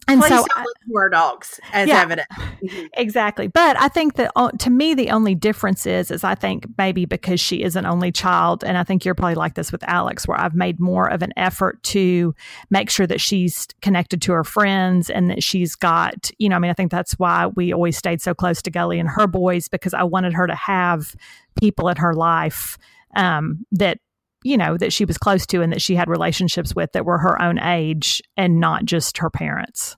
and 0.08 0.20
Please 0.20 0.28
so 0.30 0.44
to 0.44 0.96
our 0.96 1.08
dogs 1.08 1.60
as 1.72 1.88
Yeah. 1.88 2.02
evidence. 2.02 2.28
Exactly. 2.96 3.48
But 3.48 3.78
I 3.78 3.88
think 3.88 4.14
that 4.14 4.30
uh, 4.36 4.50
to 4.52 4.70
me, 4.70 4.94
the 4.94 5.10
only 5.10 5.34
difference 5.34 5.86
is, 5.86 6.10
is 6.10 6.24
I 6.24 6.34
think 6.34 6.66
maybe 6.78 7.04
because 7.04 7.40
she 7.40 7.62
is 7.62 7.76
an 7.76 7.86
only 7.86 8.12
child, 8.12 8.62
and 8.64 8.78
I 8.78 8.84
think 8.84 9.04
you're 9.04 9.14
probably 9.14 9.34
like 9.34 9.54
this 9.54 9.72
with 9.72 9.82
Alex, 9.84 10.26
where 10.28 10.40
I've 10.40 10.54
made 10.54 10.78
more 10.80 11.08
of 11.08 11.22
an 11.22 11.32
effort 11.36 11.82
to 11.84 12.34
make 12.70 12.90
sure 12.90 13.06
that 13.06 13.20
she's 13.20 13.66
connected 13.82 14.22
to 14.22 14.32
her 14.32 14.44
friends 14.44 15.10
and 15.10 15.30
that 15.30 15.42
she's 15.42 15.74
got, 15.74 16.30
you 16.38 16.48
know, 16.48 16.56
I 16.56 16.58
mean, 16.60 16.70
I 16.70 16.74
think 16.74 16.90
that's 16.90 17.18
why 17.18 17.48
we 17.48 17.72
always 17.72 17.96
stayed 17.96 18.20
so 18.22 18.34
close 18.34 18.62
to 18.62 18.70
Gully 18.70 18.98
and 18.98 19.08
her 19.08 19.26
boys 19.26 19.68
because 19.68 19.94
I 19.94 20.04
wanted 20.04 20.32
her 20.34 20.46
to 20.46 20.54
have 20.54 21.14
people 21.60 21.88
in 21.88 21.96
her 21.96 22.14
life 22.14 22.78
um, 23.16 23.66
that, 23.72 23.98
you 24.44 24.56
know, 24.56 24.76
that 24.76 24.92
she 24.92 25.04
was 25.04 25.18
close 25.18 25.46
to 25.46 25.62
and 25.62 25.72
that 25.72 25.82
she 25.82 25.96
had 25.96 26.08
relationships 26.08 26.74
with 26.76 26.92
that 26.92 27.04
were 27.04 27.18
her 27.18 27.40
own 27.42 27.58
age 27.58 28.22
and 28.36 28.60
not 28.60 28.84
just 28.84 29.18
her 29.18 29.30
parents. 29.30 29.96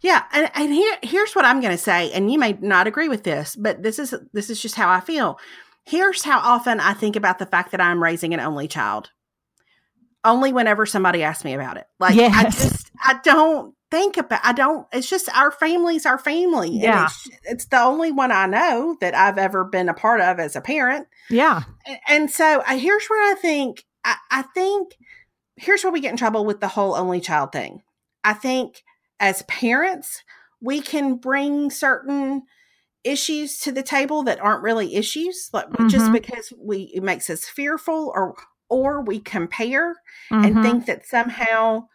Yeah, 0.00 0.24
and, 0.32 0.50
and 0.54 0.72
here 0.72 0.96
here's 1.02 1.34
what 1.34 1.44
I'm 1.44 1.60
going 1.60 1.72
to 1.72 1.82
say, 1.82 2.12
and 2.12 2.30
you 2.30 2.38
may 2.38 2.52
not 2.60 2.86
agree 2.86 3.08
with 3.08 3.24
this, 3.24 3.56
but 3.56 3.82
this 3.82 3.98
is 3.98 4.14
this 4.32 4.50
is 4.50 4.60
just 4.60 4.74
how 4.74 4.90
I 4.90 5.00
feel. 5.00 5.38
Here's 5.84 6.22
how 6.22 6.38
often 6.38 6.80
I 6.80 6.92
think 6.92 7.16
about 7.16 7.38
the 7.38 7.46
fact 7.46 7.70
that 7.70 7.80
I'm 7.80 8.02
raising 8.02 8.34
an 8.34 8.40
only 8.40 8.68
child. 8.68 9.10
Only 10.28 10.52
whenever 10.52 10.86
somebody 10.86 11.22
asks 11.22 11.44
me 11.44 11.54
about 11.54 11.76
it. 11.76 11.86
Like 11.98 12.16
I 12.18 12.44
just 12.44 12.90
I 13.02 13.18
don't 13.24 13.74
think 13.90 14.16
about 14.18 14.40
I 14.44 14.52
don't 14.52 14.86
it's 14.92 15.08
just 15.08 15.28
our 15.34 15.50
family's 15.50 16.04
our 16.06 16.18
family. 16.18 16.70
Yeah. 16.70 17.06
it's, 17.06 17.28
it's 17.44 17.64
the 17.66 17.80
only 17.80 18.12
one 18.12 18.30
I 18.30 18.46
know 18.46 18.96
that 19.00 19.14
I've 19.14 19.38
ever 19.38 19.64
been 19.64 19.88
a 19.88 19.94
part 19.94 20.20
of 20.20 20.38
as 20.38 20.54
a 20.56 20.60
parent. 20.60 21.06
Yeah. 21.30 21.62
And- 21.86 21.98
And 22.08 22.30
so 22.30 22.60
uh, 22.66 22.76
here's 22.76 23.06
where 23.06 23.32
I 23.32 23.34
think 23.34 23.84
I, 24.04 24.16
I 24.30 24.42
think 24.42 24.92
here's 25.56 25.82
where 25.82 25.92
we 25.92 26.00
get 26.00 26.10
in 26.12 26.16
trouble 26.16 26.44
with 26.44 26.60
the 26.60 26.68
whole 26.68 26.94
only 26.94 27.20
child 27.20 27.50
thing. 27.52 27.82
I 28.22 28.34
think 28.34 28.82
as 29.18 29.42
parents, 29.42 30.22
we 30.60 30.80
can 30.80 31.16
bring 31.16 31.70
certain 31.70 32.42
issues 33.04 33.58
to 33.60 33.72
the 33.72 33.82
table 33.82 34.22
that 34.24 34.40
aren't 34.40 34.62
really 34.62 34.94
issues, 34.96 35.48
like 35.52 35.66
just 35.88 36.06
Mhm. 36.06 36.12
because 36.12 36.52
we 36.58 36.90
it 36.94 37.02
makes 37.02 37.30
us 37.30 37.44
fearful 37.44 38.12
or 38.14 38.34
or 38.68 39.00
we 39.00 39.18
compare 39.20 39.96
and 40.30 40.56
Mhm. 40.56 40.62
think 40.62 40.86
that 40.86 41.06
somehow 41.06 41.86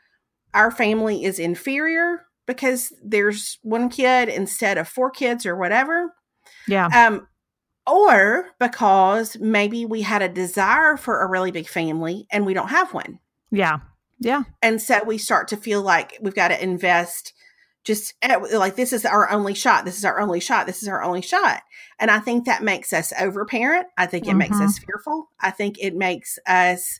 our 0.54 0.72
family 0.72 1.24
is 1.24 1.40
inferior 1.40 2.26
because 2.46 2.94
there's 3.04 3.60
one 3.64 3.90
kid 3.90 4.30
instead 4.30 4.78
of 4.78 4.88
four 4.88 5.10
kids 5.10 5.46
or 5.46 5.56
whatever 5.56 6.14
yeah. 6.68 6.88
um 7.08 7.28
or 7.86 8.50
because 8.60 9.38
maybe 9.40 9.86
we 9.86 10.02
had 10.04 10.22
a 10.22 10.30
desire 10.30 10.96
for 10.98 11.22
a 11.22 11.28
really 11.30 11.52
big 11.52 11.68
family 11.68 12.28
and 12.32 12.46
we 12.46 12.54
don't 12.54 12.70
have 12.70 12.94
one 12.94 13.20
Yeah. 13.52 13.80
Yeah. 14.20 14.44
and 14.62 14.82
so 14.82 15.04
we 15.04 15.18
start 15.18 15.48
to 15.50 15.58
feel 15.58 15.82
like 15.82 16.18
we've 16.22 16.36
got 16.36 16.50
to 16.50 16.64
invest 16.64 17.34
just 17.84 18.14
eh, 18.22 18.36
like 18.36 18.76
this 18.76 18.94
is 18.94 19.06
our 19.06 19.30
only 19.30 19.54
shot 19.54 19.86
this 19.86 19.98
is 19.98 20.06
our 20.06 20.20
only 20.20 20.40
shot 20.40 20.66
this 20.68 20.82
is 20.82 20.88
our 20.90 21.04
only 21.04 21.22
shot. 21.22 21.62
And 22.00 22.10
i 22.12 22.20
think 22.20 22.46
that 22.46 22.64
makes 22.64 22.94
us 22.94 23.12
overparent. 23.20 23.88
I 23.98 24.06
think 24.06 24.28
it 24.28 24.36
makes 24.36 24.58
Mhm. 24.58 24.66
us 24.66 24.80
fearful. 24.80 25.30
I 25.40 25.52
think 25.52 25.78
it 25.80 25.96
makes 25.96 26.40
us 26.48 27.00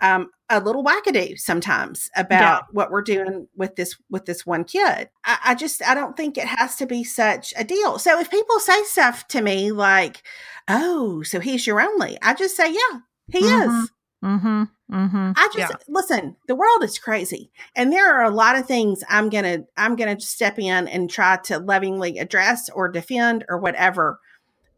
um, 0.00 0.30
a 0.50 0.60
little 0.60 0.84
wackadoo 0.84 1.38
sometimes 1.38 2.10
about 2.16 2.64
what 2.72 2.90
we're 2.90 3.00
doing 3.00 3.46
with 3.56 3.76
this 3.76 3.96
with 4.10 4.26
this 4.26 4.44
one 4.44 4.64
kid. 4.64 5.08
I, 5.24 5.38
I 5.44 5.54
just 5.54 5.82
i 5.82 5.94
don't 5.94 6.16
think 6.16 6.36
it 6.36 6.44
has 6.46 6.76
to 6.76 6.86
be 6.86 7.04
such 7.04 7.54
a 7.56 7.64
deal. 7.64 7.98
So 7.98 8.20
if 8.20 8.30
people 8.30 8.58
say 8.58 8.82
stuff 8.84 9.26
to 9.28 9.40
me 9.40 9.72
like 9.72 10.22
oh 10.68 11.22
so 11.22 11.40
he's 11.40 11.66
your 11.66 11.80
only 11.80 12.18
i 12.22 12.34
just 12.34 12.56
say 12.56 12.72
yeah 12.72 12.98
he 13.28 13.40
Mhm. 13.46 13.66
is 13.68 13.90
Mm-hmm. 14.24 14.62
Mm-hmm. 14.90 15.32
I 15.36 15.48
just 15.54 15.74
listen, 15.88 16.36
the 16.48 16.54
world 16.54 16.82
is 16.82 16.98
crazy. 16.98 17.50
And 17.76 17.92
there 17.92 18.14
are 18.16 18.24
a 18.24 18.30
lot 18.34 18.56
of 18.56 18.66
things 18.66 19.04
I'm 19.08 19.28
going 19.28 19.44
to 19.44 19.66
I'm 19.76 19.96
to 19.96 20.20
step 20.20 20.58
in 20.58 20.88
and 20.88 21.10
try 21.10 21.36
to 21.44 21.58
lovingly 21.58 22.18
address 22.18 22.70
or 22.70 22.88
defend 22.88 23.44
or 23.48 23.58
whatever. 23.58 24.20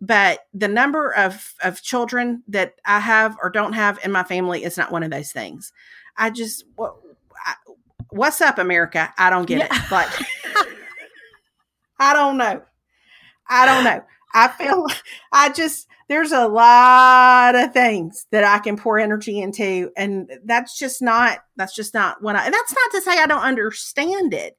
But 0.01 0.41
the 0.53 0.69
number 0.69 1.13
of 1.15 1.55
of 1.63 1.83
children 1.83 2.43
that 2.49 2.75
I 2.85 3.01
have 3.01 3.37
or 3.43 3.51
don't 3.51 3.75
have 3.75 3.99
in 4.05 4.13
my 4.13 4.25
family 4.25 4.65
is 4.65 4.77
not 4.77 4.93
one 4.93 5.03
of 5.03 5.11
those 5.11 5.33
things. 5.33 5.73
I 6.17 6.31
just 6.31 6.65
what 6.75 6.97
I, 7.47 7.55
what's 8.11 8.41
up 8.41 8.59
America? 8.59 9.13
I 9.17 9.31
don't 9.31 9.47
get 9.47 9.59
Yeah. 9.59 9.69
it. 9.85 9.91
Like 9.91 10.09
I 11.99 12.13
don't 12.13 12.37
know. 12.37 12.63
I 13.49 13.67
don't 13.67 13.85
know. 13.85 14.05
I 14.35 14.49
feel 14.49 14.87
I 15.33 15.51
just 15.51 15.87
there's 16.09 16.33
a 16.33 16.47
lot 16.47 17.55
of 17.55 17.73
things 17.73 18.27
that 18.31 18.45
I 18.45 18.59
can 18.59 18.77
pour 18.77 18.99
energy 18.99 19.41
into 19.41 19.91
and 19.97 20.31
that's 20.45 20.79
just 20.79 21.03
not 21.03 21.41
that's 21.57 21.75
just 21.75 21.95
not 21.95 22.23
what 22.23 22.37
I 22.37 22.49
that's 22.49 22.75
not 22.75 22.91
to 22.93 23.01
say 23.03 23.19
I 23.19 23.27
don't 23.27 23.43
understand 23.43 24.35
it 24.35 24.57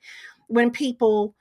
when 0.47 0.71
people 0.71 1.35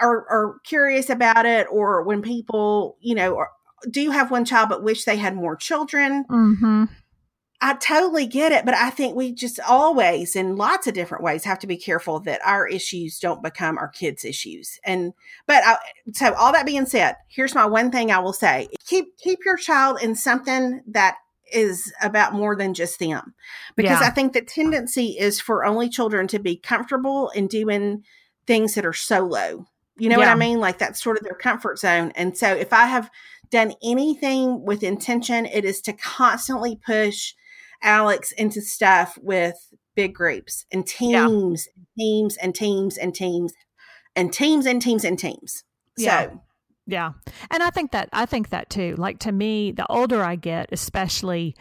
are 0.00 0.26
are 0.28 0.58
curious 0.64 1.10
about 1.10 1.46
it 1.46 1.66
or 1.70 2.02
when 2.02 2.22
people, 2.22 2.96
you 3.00 3.14
know, 3.14 3.36
are, 3.36 3.50
do 3.90 4.10
have 4.10 4.30
one 4.30 4.44
child 4.44 4.68
but 4.68 4.82
wish 4.82 5.04
they 5.04 5.16
had 5.16 5.34
more 5.34 5.56
children. 5.56 6.24
Mm-hmm. 6.30 6.84
I 7.60 7.74
totally 7.74 8.26
get 8.26 8.52
it, 8.52 8.64
but 8.66 8.74
I 8.74 8.90
think 8.90 9.16
we 9.16 9.32
just 9.32 9.58
always, 9.60 10.36
in 10.36 10.56
lots 10.56 10.86
of 10.86 10.94
different 10.94 11.24
ways, 11.24 11.44
have 11.44 11.58
to 11.60 11.66
be 11.66 11.78
careful 11.78 12.20
that 12.20 12.40
our 12.44 12.68
issues 12.68 13.18
don't 13.18 13.42
become 13.42 13.78
our 13.78 13.88
kids' 13.88 14.24
issues. 14.24 14.78
And 14.84 15.14
but 15.46 15.62
I, 15.64 15.78
so 16.12 16.34
all 16.34 16.52
that 16.52 16.66
being 16.66 16.86
said, 16.86 17.16
here's 17.28 17.54
my 17.54 17.64
one 17.64 17.90
thing 17.90 18.10
I 18.10 18.18
will 18.18 18.34
say: 18.34 18.68
keep 18.86 19.16
keep 19.16 19.40
your 19.44 19.56
child 19.56 20.02
in 20.02 20.14
something 20.14 20.82
that 20.88 21.16
is 21.52 21.92
about 22.02 22.34
more 22.34 22.56
than 22.56 22.74
just 22.74 22.98
them, 22.98 23.34
because 23.74 24.00
Yeah. 24.00 24.08
I 24.08 24.10
think 24.10 24.32
the 24.32 24.42
tendency 24.42 25.18
is 25.18 25.40
for 25.40 25.64
only 25.64 25.88
children 25.88 26.26
to 26.28 26.38
be 26.38 26.56
comfortable 26.56 27.30
in 27.30 27.46
doing 27.46 28.04
things 28.46 28.74
that 28.74 28.84
are 28.84 28.92
solo. 28.92 29.66
You 29.96 30.10
know 30.10 30.18
what 30.18 30.28
I 30.28 30.34
mean? 30.34 30.60
Like 30.60 30.76
that's 30.76 31.02
sort 31.02 31.16
of 31.16 31.22
their 31.22 31.34
comfort 31.34 31.78
zone. 31.78 32.12
And 32.16 32.36
so 32.36 32.48
if 32.48 32.72
I 32.74 32.84
have 32.84 33.10
done 33.50 33.72
anything 33.82 34.62
with 34.62 34.82
intention, 34.82 35.46
it 35.46 35.64
is 35.64 35.80
to 35.82 35.94
constantly 35.94 36.76
push 36.76 37.32
Alex 37.82 38.32
into 38.32 38.60
stuff 38.60 39.18
with 39.22 39.56
big 39.94 40.14
groups 40.14 40.64
and 40.72 40.84
Yeah. 41.00 41.26
teams, 41.26 41.68
teams 41.98 42.36
and 42.36 42.54
teams 42.54 42.96
and 42.98 43.14
teams 43.14 43.52
and 44.14 44.32
teams 44.32 44.66
and 44.66 44.80
teams 44.82 45.04
and 45.04 45.18
teams. 45.18 45.64
Yeah. 45.96 46.30
So 46.30 46.42
Yeah. 46.86 47.12
And 47.50 47.62
I 47.62 47.70
think 47.70 47.92
that 47.92 48.08
I 48.12 48.26
think 48.26 48.50
that 48.50 48.70
too. 48.70 48.94
Like 48.96 49.18
to 49.20 49.32
me, 49.32 49.72
the 49.72 49.86
older 49.90 50.22
I 50.22 50.36
get, 50.36 50.68
especially 50.72 51.56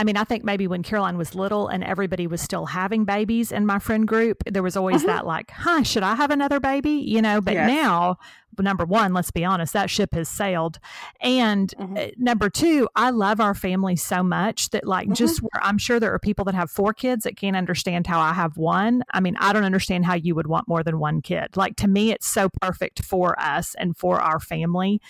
I 0.00 0.02
mean, 0.02 0.16
I 0.16 0.24
think 0.24 0.44
maybe 0.44 0.66
when 0.66 0.82
Caroline 0.82 1.18
was 1.18 1.34
little 1.34 1.68
and 1.68 1.84
everybody 1.84 2.26
was 2.26 2.40
still 2.40 2.64
having 2.64 3.04
babies 3.04 3.52
in 3.52 3.66
my 3.66 3.78
friend 3.78 4.08
group, 4.08 4.42
there 4.46 4.62
was 4.62 4.74
always 4.74 5.02
Mhm. 5.02 5.06
that 5.08 5.26
like, 5.26 5.50
huh, 5.50 5.82
should 5.82 6.02
I 6.02 6.14
have 6.14 6.30
another 6.30 6.58
baby? 6.58 6.92
You 6.92 7.20
know, 7.20 7.42
but 7.42 7.52
Yes. 7.52 7.68
now, 7.68 8.16
number 8.58 8.84
one, 8.84 9.12
let's 9.14 9.30
be 9.30 9.42
honest, 9.44 9.72
that 9.74 9.88
ship 9.90 10.12
has 10.14 10.28
sailed. 10.28 10.78
And 11.20 11.72
Mhm. 11.78 11.98
uh, 11.98 12.10
number 12.18 12.48
two, 12.50 12.88
I 12.96 13.10
love 13.10 13.40
our 13.40 13.54
family 13.54 13.96
so 13.96 14.22
much 14.22 14.70
that 14.70 14.86
like 14.86 15.08
Mhm. 15.08 15.16
just 15.16 15.40
where 15.40 15.62
I'm 15.62 15.76
sure 15.78 16.00
there 16.00 16.12
are 16.12 16.18
people 16.18 16.44
that 16.46 16.54
have 16.54 16.70
four 16.70 16.92
kids 16.94 17.24
that 17.24 17.36
can't 17.36 17.56
understand 17.56 18.06
how 18.06 18.20
I 18.20 18.32
have 18.32 18.56
one. 18.56 19.02
I 19.12 19.20
mean, 19.20 19.36
I 19.38 19.52
don't 19.52 19.64
understand 19.64 20.04
how 20.06 20.14
you 20.14 20.34
would 20.34 20.46
want 20.46 20.66
more 20.66 20.82
than 20.82 20.98
one 20.98 21.20
kid. 21.22 21.56
Like 21.56 21.76
to 21.76 21.88
me, 21.88 22.10
it's 22.10 22.26
so 22.26 22.48
perfect 22.60 23.02
for 23.04 23.38
us 23.40 23.74
and 23.76 23.96
for 23.96 24.20
our 24.20 24.40
family. 24.40 25.00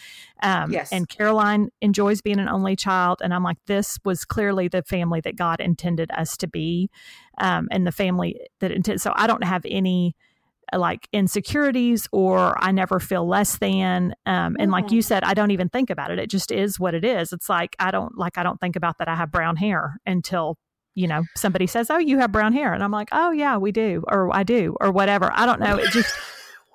Um, 0.43 0.73
Yes. 0.73 0.93
And 0.93 1.09
Caroline 1.09 1.71
enjoys 1.81 2.21
being 2.21 2.39
an 2.39 2.49
only 2.49 2.77
child. 2.77 3.21
And 3.23 3.35
I'm 3.35 3.43
like, 3.43 3.59
this 3.67 3.99
was 4.05 4.25
clearly 4.25 4.69
the 4.69 4.83
family 4.83 5.21
that 5.21 5.37
God 5.37 5.61
intended 5.61 6.11
us 6.13 6.37
to 6.39 6.47
be 6.47 6.91
um, 7.39 7.69
and 7.71 7.87
the 7.87 7.93
family 7.93 8.41
that 8.61 8.71
intended. 8.71 9.01
So 9.01 9.13
I 9.15 9.27
don't 9.27 9.45
have 9.45 9.65
any 9.69 10.15
like 10.73 11.09
insecurities 11.13 12.09
or 12.13 12.55
I 12.63 12.71
never 12.71 13.01
feel 13.01 13.27
less 13.27 13.59
than. 13.59 14.15
Um, 14.27 14.57
and 14.59 14.71
like 14.71 14.93
you 14.93 15.03
said, 15.03 15.25
I 15.25 15.35
don't 15.35 15.51
even 15.51 15.69
think 15.69 15.91
about 15.91 16.11
it. 16.13 16.19
It 16.19 16.31
just 16.31 16.53
is 16.53 16.79
what 16.79 16.95
it 16.95 17.05
is. 17.05 17.33
It's 17.33 17.49
like 17.49 17.75
I 17.81 17.91
don't 17.91 18.17
like 18.17 18.39
I 18.39 18.43
don't 18.43 18.61
think 18.61 18.77
about 18.77 18.99
that 18.99 19.09
I 19.09 19.17
have 19.17 19.33
brown 19.33 19.57
hair 19.57 19.97
until 20.07 20.57
you 20.95 21.09
know 21.09 21.25
somebody 21.37 21.67
says, 21.67 21.91
"Oh, 21.91 21.99
you 21.99 22.19
have 22.19 22.31
brown 22.33 22.53
hair," 22.53 22.73
and 22.73 22.83
I'm 22.83 22.91
like, 22.91 23.09
"Oh 23.13 23.31
yeah, 23.31 23.57
we 23.57 23.73
do," 23.73 24.05
or 24.09 24.35
"I 24.35 24.43
do," 24.43 24.77
or 24.81 24.91
whatever. 24.93 25.31
I 25.33 25.47
don't 25.47 25.61
know. 25.61 25.77
It 25.77 25.91
just 25.91 26.15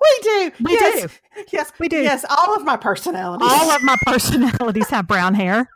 we 0.06 0.22
do. 0.22 0.52
We 0.64 0.72
yes. 0.72 1.02
do. 1.02 1.44
Yes, 1.52 1.72
We 1.78 1.88
do. 1.88 2.02
Yes, 2.02 2.24
all 2.28 2.54
of 2.54 2.64
my 2.64 2.76
personalities. 2.76 3.48
all 3.50 3.70
of 3.70 3.82
my 3.82 3.96
personalities 4.06 4.88
have 4.88 5.06
brown 5.06 5.34
hair. 5.34 5.68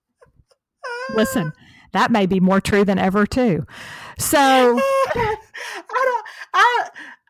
Listen, 1.14 1.52
that 1.92 2.10
may 2.10 2.26
be 2.26 2.40
more 2.40 2.60
true 2.60 2.84
than 2.84 2.98
ever 2.98 3.26
too. 3.26 3.66
So 4.18 4.38
I 4.38 5.36
don't. 5.88 6.26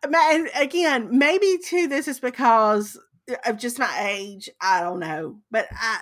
I 0.05 0.51
again, 0.55 1.09
maybe 1.17 1.59
too. 1.65 1.87
This 1.89 2.09
is 2.09 2.21
because 2.21 2.99
of 3.47 3.59
just 3.59 3.79
my 3.79 4.09
age. 4.09 4.51
I 4.61 4.81
don't 4.81 5.01
know, 5.01 5.39
but 5.51 5.67
I. 5.73 6.01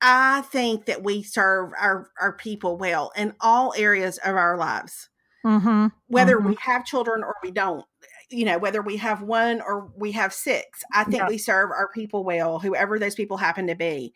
I 0.00 0.42
think 0.42 0.86
that 0.86 1.02
we 1.02 1.24
serve 1.24 1.72
our, 1.76 2.08
our 2.20 2.32
people 2.32 2.76
well 2.76 3.10
in 3.16 3.34
all 3.40 3.74
areas 3.76 4.18
of 4.18 4.36
our 4.36 4.56
lives, 4.56 5.08
mhm, 5.44 5.90
whether 6.06 6.36
mhm. 6.38 6.50
we 6.50 6.56
have 6.60 6.84
children 6.84 7.24
or 7.24 7.34
we 7.42 7.50
don't. 7.50 7.84
You 8.30 8.44
know, 8.44 8.58
whether 8.58 8.82
we 8.82 8.96
have 8.98 9.22
one 9.22 9.60
or 9.60 9.90
we 9.96 10.12
have 10.12 10.32
six, 10.32 10.84
I 10.92 11.04
think 11.04 11.22
Yeah. 11.22 11.28
we 11.28 11.38
serve 11.38 11.70
our 11.70 11.88
people 11.88 12.24
well, 12.24 12.58
whoever 12.58 12.98
those 12.98 13.14
people 13.14 13.36
happen 13.38 13.66
to 13.68 13.74
be, 13.74 14.12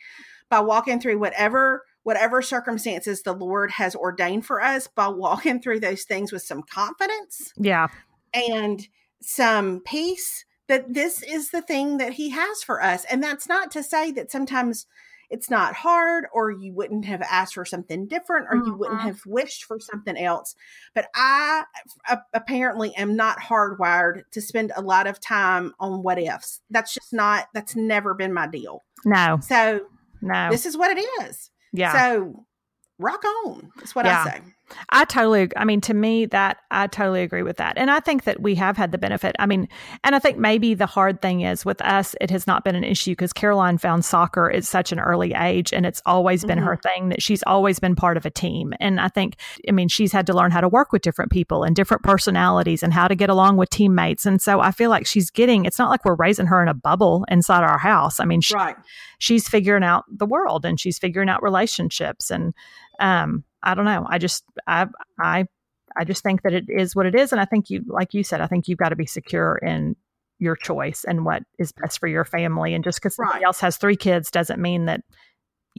by 0.49 0.61
walking 0.61 1.01
through 1.01 1.19
whatever 1.19 1.85
whatever 2.05 2.43
circumstances 2.43 3.23
the 3.23 3.33
Lord 3.33 3.71
has 3.71 3.95
ordained 3.95 4.45
for 4.45 4.61
us, 4.61 4.89
by 4.89 5.07
walking 5.09 5.63
through 5.63 5.81
those 5.81 6.03
things 6.03 6.33
with 6.33 6.43
some 6.43 6.63
confidence 6.63 7.53
yeah, 7.57 7.87
and 8.35 8.89
some 9.21 9.81
peace 9.81 10.45
that 10.69 10.93
this 10.93 11.23
is 11.23 11.51
the 11.51 11.63
thing 11.63 11.99
that 11.99 12.15
he 12.15 12.31
has 12.31 12.63
for 12.63 12.83
us. 12.83 13.05
And 13.05 13.23
that's 13.23 13.49
not 13.49 13.71
to 13.73 13.83
say 13.83 14.11
that 14.13 14.31
sometimes 14.31 14.87
it's 15.33 15.49
not 15.51 15.75
hard 15.75 16.27
or 16.33 16.51
you 16.51 16.73
wouldn't 16.75 17.05
have 17.07 17.23
asked 17.23 17.55
for 17.55 17.65
something 17.65 18.07
different 18.07 18.47
or 18.51 18.57
you 18.57 18.75
wouldn't 18.75 19.01
Mhm. 19.01 19.05
have 19.07 19.21
wished 19.27 19.65
for 19.65 19.81
something 19.81 20.17
else. 20.17 20.55
But 20.95 21.09
I 21.15 21.65
apparently 22.35 22.95
am 22.97 23.17
not 23.17 23.39
hardwired 23.39 24.23
to 24.33 24.41
spend 24.41 24.73
a 24.77 24.83
lot 24.83 25.07
of 25.07 25.19
time 25.21 25.75
on 25.81 26.03
what 26.03 26.19
ifs. 26.19 26.61
That's 26.71 26.93
just 26.95 27.13
not, 27.13 27.49
that's 27.55 27.75
never 27.75 28.15
been 28.15 28.33
my 28.33 28.47
deal. 28.47 28.83
no, 29.05 29.39
So 29.43 29.81
no, 30.21 30.51
this 30.51 30.67
is 30.67 30.77
what 30.77 30.97
it 30.97 31.01
is. 31.23 31.51
yeah. 31.73 31.93
So 31.99 32.45
rock 32.99 33.25
on. 33.47 33.73
That's 33.77 33.95
what 33.95 34.05
Yeah. 34.05 34.23
I 34.23 34.31
say. 34.31 34.41
I 34.91 35.05
totally, 35.05 35.49
I 35.57 35.65
mean, 35.65 35.81
to 35.83 35.95
me, 35.95 36.27
that 36.27 36.59
I 36.71 36.87
totally 36.87 37.23
agree 37.23 37.43
with 37.43 37.57
that. 37.59 37.79
And 37.79 37.91
I 37.91 38.01
think 38.01 38.25
that 38.25 38.41
we 38.41 38.55
have 38.57 38.77
had 38.77 38.93
the 38.93 38.99
benefit. 38.99 39.37
I 39.39 39.47
mean, 39.47 39.69
and 40.05 40.15
I 40.15 40.19
think 40.19 40.39
maybe 40.39 40.75
the 40.75 40.87
hard 40.87 41.23
thing 41.23 41.43
is 41.43 41.65
with 41.65 41.81
us, 41.83 42.15
it 42.21 42.31
has 42.31 42.47
not 42.47 42.65
been 42.65 42.75
an 42.75 42.85
issue 42.85 43.13
because 43.13 43.33
Caroline 43.33 43.79
found 43.79 44.05
soccer 44.05 44.51
at 44.51 44.65
such 44.65 44.93
an 44.93 45.01
early 45.01 45.33
age 45.35 45.73
and 45.73 45.85
it's 45.87 46.03
always 46.07 46.45
been 46.45 46.59
her 46.59 46.77
thing 46.77 47.09
that 47.11 47.23
she's 47.23 47.43
always 47.45 47.79
been 47.79 47.95
part 47.95 48.17
of 48.17 48.27
a 48.27 48.31
team. 48.31 48.73
And 48.81 49.01
I 49.01 49.09
think, 49.09 49.37
I 49.69 49.73
mean, 49.73 49.89
she's 49.89 50.13
had 50.13 50.27
to 50.27 50.33
learn 50.33 50.51
how 50.51 50.61
to 50.61 50.69
work 50.69 50.93
with 50.93 51.03
different 51.03 51.31
people 51.31 51.65
and 51.65 51.75
different 51.75 52.03
personalities 52.03 52.83
and 52.83 52.93
how 52.93 53.09
to 53.09 53.15
get 53.15 53.31
along 53.31 53.57
with 53.57 53.71
teammates. 53.71 54.27
And 54.27 54.41
so 54.41 54.61
I 54.61 54.71
feel 54.71 54.91
like 54.91 55.07
she's 55.07 55.31
getting, 55.31 55.65
it's 55.65 55.79
not 55.79 55.91
like 55.91 56.05
we're 56.05 56.15
raising 56.15 56.47
her 56.47 56.63
in 56.63 56.69
a 56.69 56.75
bubble 56.75 57.25
inside 57.29 57.63
our 57.65 57.79
house. 57.79 58.21
I 58.21 58.25
mean, 58.25 58.41
she, 58.41 58.55
Right. 58.55 58.77
she's 59.19 59.49
figuring 59.49 59.85
out 59.85 60.05
the 60.09 60.27
world 60.27 60.65
and 60.65 60.79
she's 60.79 60.99
figuring 60.99 61.29
out 61.29 61.43
relationships 61.43 62.31
and 62.31 62.55
um 63.01 63.45
i 63.63 63.75
don't 63.75 63.85
know. 63.85 64.07
I 64.09 64.19
just 64.19 64.45
i 64.67 64.87
i 65.21 65.47
i 65.97 66.05
just 66.05 66.23
think 66.23 66.43
that 66.43 66.53
it 66.53 66.65
is 66.69 66.95
what 66.97 67.07
it 67.07 67.15
is. 67.15 67.33
And 67.33 67.41
i 67.41 67.45
think 67.45 67.71
you 67.71 67.83
like 67.87 68.15
you 68.15 68.23
said 68.25 68.41
i 68.41 68.47
think 68.47 68.69
you've 68.69 68.79
got 68.79 68.91
to 68.91 68.97
be 68.97 69.07
secure 69.07 69.57
in 69.59 69.97
your 70.39 70.57
choice 70.57 71.05
and 71.05 71.25
what 71.25 71.45
is 71.59 71.71
best 71.71 72.01
for 72.01 72.09
your 72.09 72.25
family. 72.25 72.75
And 72.75 72.83
just 72.83 72.99
because 73.01 73.15
somebody 73.15 73.45
else 73.45 73.61
has 73.61 73.77
three 73.77 73.95
kids 73.95 74.29
doesn't 74.31 74.61
mean 74.61 74.87
that 74.87 75.03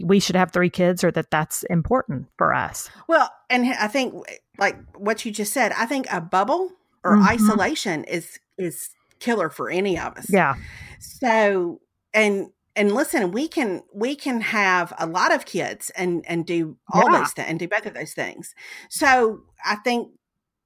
we 0.01 0.19
should 0.21 0.37
have 0.37 0.51
three 0.51 0.69
kids 0.69 1.03
or 1.03 1.11
that 1.11 1.29
that's 1.29 1.63
important 1.63 2.27
for 2.37 2.53
us. 2.53 2.89
Well, 3.09 3.29
and 3.49 3.65
I 3.65 3.87
think 3.89 4.13
like 4.57 4.77
what 4.95 5.25
you 5.25 5.31
just 5.33 5.51
said, 5.51 5.73
I 5.77 5.85
think 5.85 6.07
a 6.09 6.21
bubble 6.21 6.71
or 7.03 7.17
Mhm. 7.17 7.27
isolation 7.27 8.05
is 8.05 8.39
is 8.57 8.91
killer 9.19 9.49
for 9.49 9.69
any 9.69 9.99
of 9.99 10.15
us. 10.17 10.27
yeah. 10.29 10.55
So 10.99 11.81
and 12.13 12.47
and 12.75 12.91
listen, 12.93 13.31
we 13.31 13.47
can 13.47 13.81
we 13.93 14.15
can 14.15 14.41
have 14.41 14.93
a 14.97 15.05
lot 15.05 15.33
of 15.33 15.45
kids 15.45 15.91
and 15.91 16.25
and 16.27 16.45
do 16.45 16.77
all 16.91 17.11
Yeah. 17.11 17.19
those 17.19 17.33
things 17.33 17.47
and 17.49 17.59
do 17.59 17.67
both 17.67 17.85
of 17.85 17.93
those 17.93 18.13
things. 18.13 18.55
So 18.89 19.41
I 19.63 19.75
think 19.75 20.11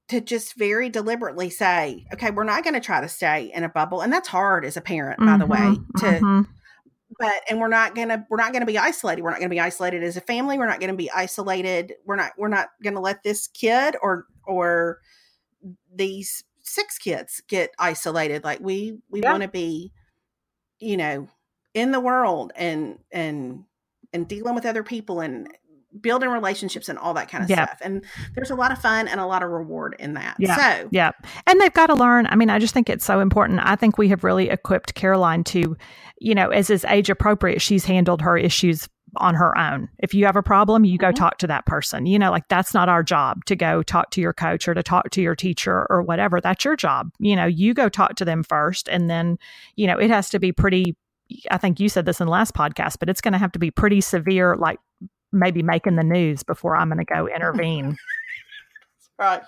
to 0.09 0.21
just 0.21 0.55
very 0.55 0.89
deliberately 0.89 1.49
say, 1.49 2.05
okay, 2.13 2.31
we're 2.31 2.45
not 2.45 2.63
going 2.63 2.73
to 2.75 2.79
try 2.79 3.01
to 3.01 3.09
stay 3.09 3.51
in 3.53 3.65
a 3.65 3.69
bubble, 3.69 3.99
and 3.99 4.11
that's 4.13 4.29
hard 4.29 4.63
as 4.63 4.77
a 4.77 4.81
parent, 4.81 5.19
by 5.19 5.35
the 5.37 5.45
way. 5.45 5.57
Mhm, 5.59 5.95
To 5.99 6.05
mhm. 6.21 6.47
but 7.19 7.33
and 7.49 7.59
we're 7.59 7.67
not 7.67 7.93
gonna 7.93 8.25
we're 8.29 8.37
not 8.37 8.53
gonna 8.53 8.65
be 8.65 8.77
isolated. 8.77 9.21
We're 9.21 9.31
not 9.31 9.39
gonna 9.39 9.49
be 9.49 9.59
isolated 9.59 10.03
as 10.03 10.15
a 10.15 10.21
family. 10.21 10.57
We're 10.57 10.67
not 10.67 10.79
gonna 10.79 10.93
be 10.93 11.11
isolated. 11.11 11.93
We're 12.05 12.15
not 12.15 12.31
we're 12.37 12.47
not 12.47 12.69
gonna 12.83 13.01
let 13.01 13.23
this 13.23 13.47
kid 13.47 13.95
or 14.01 14.25
or 14.45 14.99
these 15.93 16.43
six 16.63 16.97
kids 16.97 17.41
get 17.47 17.71
isolated. 17.79 18.43
Like 18.45 18.59
we 18.61 18.99
we 19.09 19.21
Yeah. 19.21 19.31
want 19.31 19.43
to 19.43 19.49
be, 19.49 19.91
you 20.79 20.95
know, 20.97 21.27
in 21.77 21.91
the 21.91 21.99
world 21.99 22.51
and 22.55 22.97
and 23.11 23.63
and 24.13 24.27
dealing 24.27 24.55
with 24.55 24.65
other 24.65 24.83
people 24.83 25.19
and 25.19 25.47
building 26.01 26.29
relationships 26.29 26.89
and 26.89 26.99
all 26.99 27.13
that 27.13 27.29
kind 27.29 27.43
of 27.43 27.49
Yeah. 27.49 27.65
stuff. 27.65 27.79
And 27.81 28.03
there's 28.35 28.51
a 28.51 28.55
lot 28.55 28.71
of 28.71 28.79
fun 28.79 29.07
and 29.07 29.19
a 29.19 29.25
lot 29.25 29.41
of 29.43 29.49
reward 29.49 29.95
in 29.99 30.13
that. 30.13 30.35
Yeah. 30.37 30.55
So 30.81 30.87
Yeah. 30.91 31.11
And 31.47 31.59
they've 31.59 31.73
got 31.73 31.87
to 31.87 31.95
learn. 31.95 32.27
I 32.27 32.35
mean, 32.35 32.49
I 32.49 32.59
just 32.59 32.73
think 32.73 32.89
it's 32.89 33.05
so 33.05 33.19
important. 33.19 33.61
I 33.63 33.75
think 33.75 33.97
we 33.97 34.09
have 34.09 34.23
really 34.23 34.49
equipped 34.49 34.93
Caroline 34.95 35.43
to, 35.45 35.75
you 36.19 36.35
know, 36.35 36.49
as 36.49 36.69
is 36.69 36.85
age 36.85 37.09
appropriate, 37.09 37.61
she's 37.61 37.85
handled 37.85 38.21
her 38.21 38.37
issues 38.37 38.87
on 39.15 39.33
her 39.35 39.57
own. 39.57 39.89
If 39.99 40.13
you 40.13 40.25
have 40.25 40.35
a 40.35 40.43
problem, 40.43 40.83
you 40.85 40.97
go 40.99 41.11
Mhm. 41.11 41.15
talk 41.15 41.37
to 41.39 41.47
that 41.47 41.65
person. 41.65 42.05
You 42.05 42.19
know, 42.19 42.29
like 42.29 42.47
that's 42.49 42.73
not 42.73 42.89
our 42.89 43.01
job 43.01 43.45
to 43.45 43.55
go 43.55 43.81
talk 43.81 44.11
to 44.11 44.21
your 44.21 44.33
coach 44.33 44.67
or 44.67 44.73
to 44.75 44.83
talk 44.83 45.09
to 45.11 45.21
your 45.21 45.35
teacher 45.35 45.87
or 45.89 46.03
whatever. 46.03 46.39
That's 46.41 46.63
your 46.63 46.75
job. 46.75 47.09
You 47.17 47.35
know, 47.35 47.45
you 47.45 47.73
go 47.73 47.89
talk 47.89 48.15
to 48.17 48.25
them 48.25 48.43
first. 48.43 48.87
And 48.89 49.09
then, 49.09 49.37
you 49.75 49.87
know, 49.87 49.97
it 49.97 50.09
has 50.11 50.29
to 50.31 50.39
be 50.39 50.51
pretty, 50.51 50.95
I 51.51 51.57
think 51.57 51.79
you 51.79 51.89
said 51.89 52.05
this 52.05 52.19
in 52.19 52.25
the 52.25 52.31
last 52.31 52.53
podcast, 52.53 52.97
but 52.99 53.09
it's 53.09 53.21
going 53.21 53.33
to 53.33 53.37
have 53.37 53.51
to 53.53 53.59
be 53.59 53.71
pretty 53.71 54.01
severe, 54.01 54.55
like 54.55 54.79
maybe 55.31 55.61
making 55.61 55.95
the 55.95 56.03
news 56.03 56.43
before 56.43 56.75
I'm 56.75 56.89
going 56.89 56.99
to 56.99 57.05
go 57.05 57.27
intervene 57.27 57.97
right. 59.19 59.43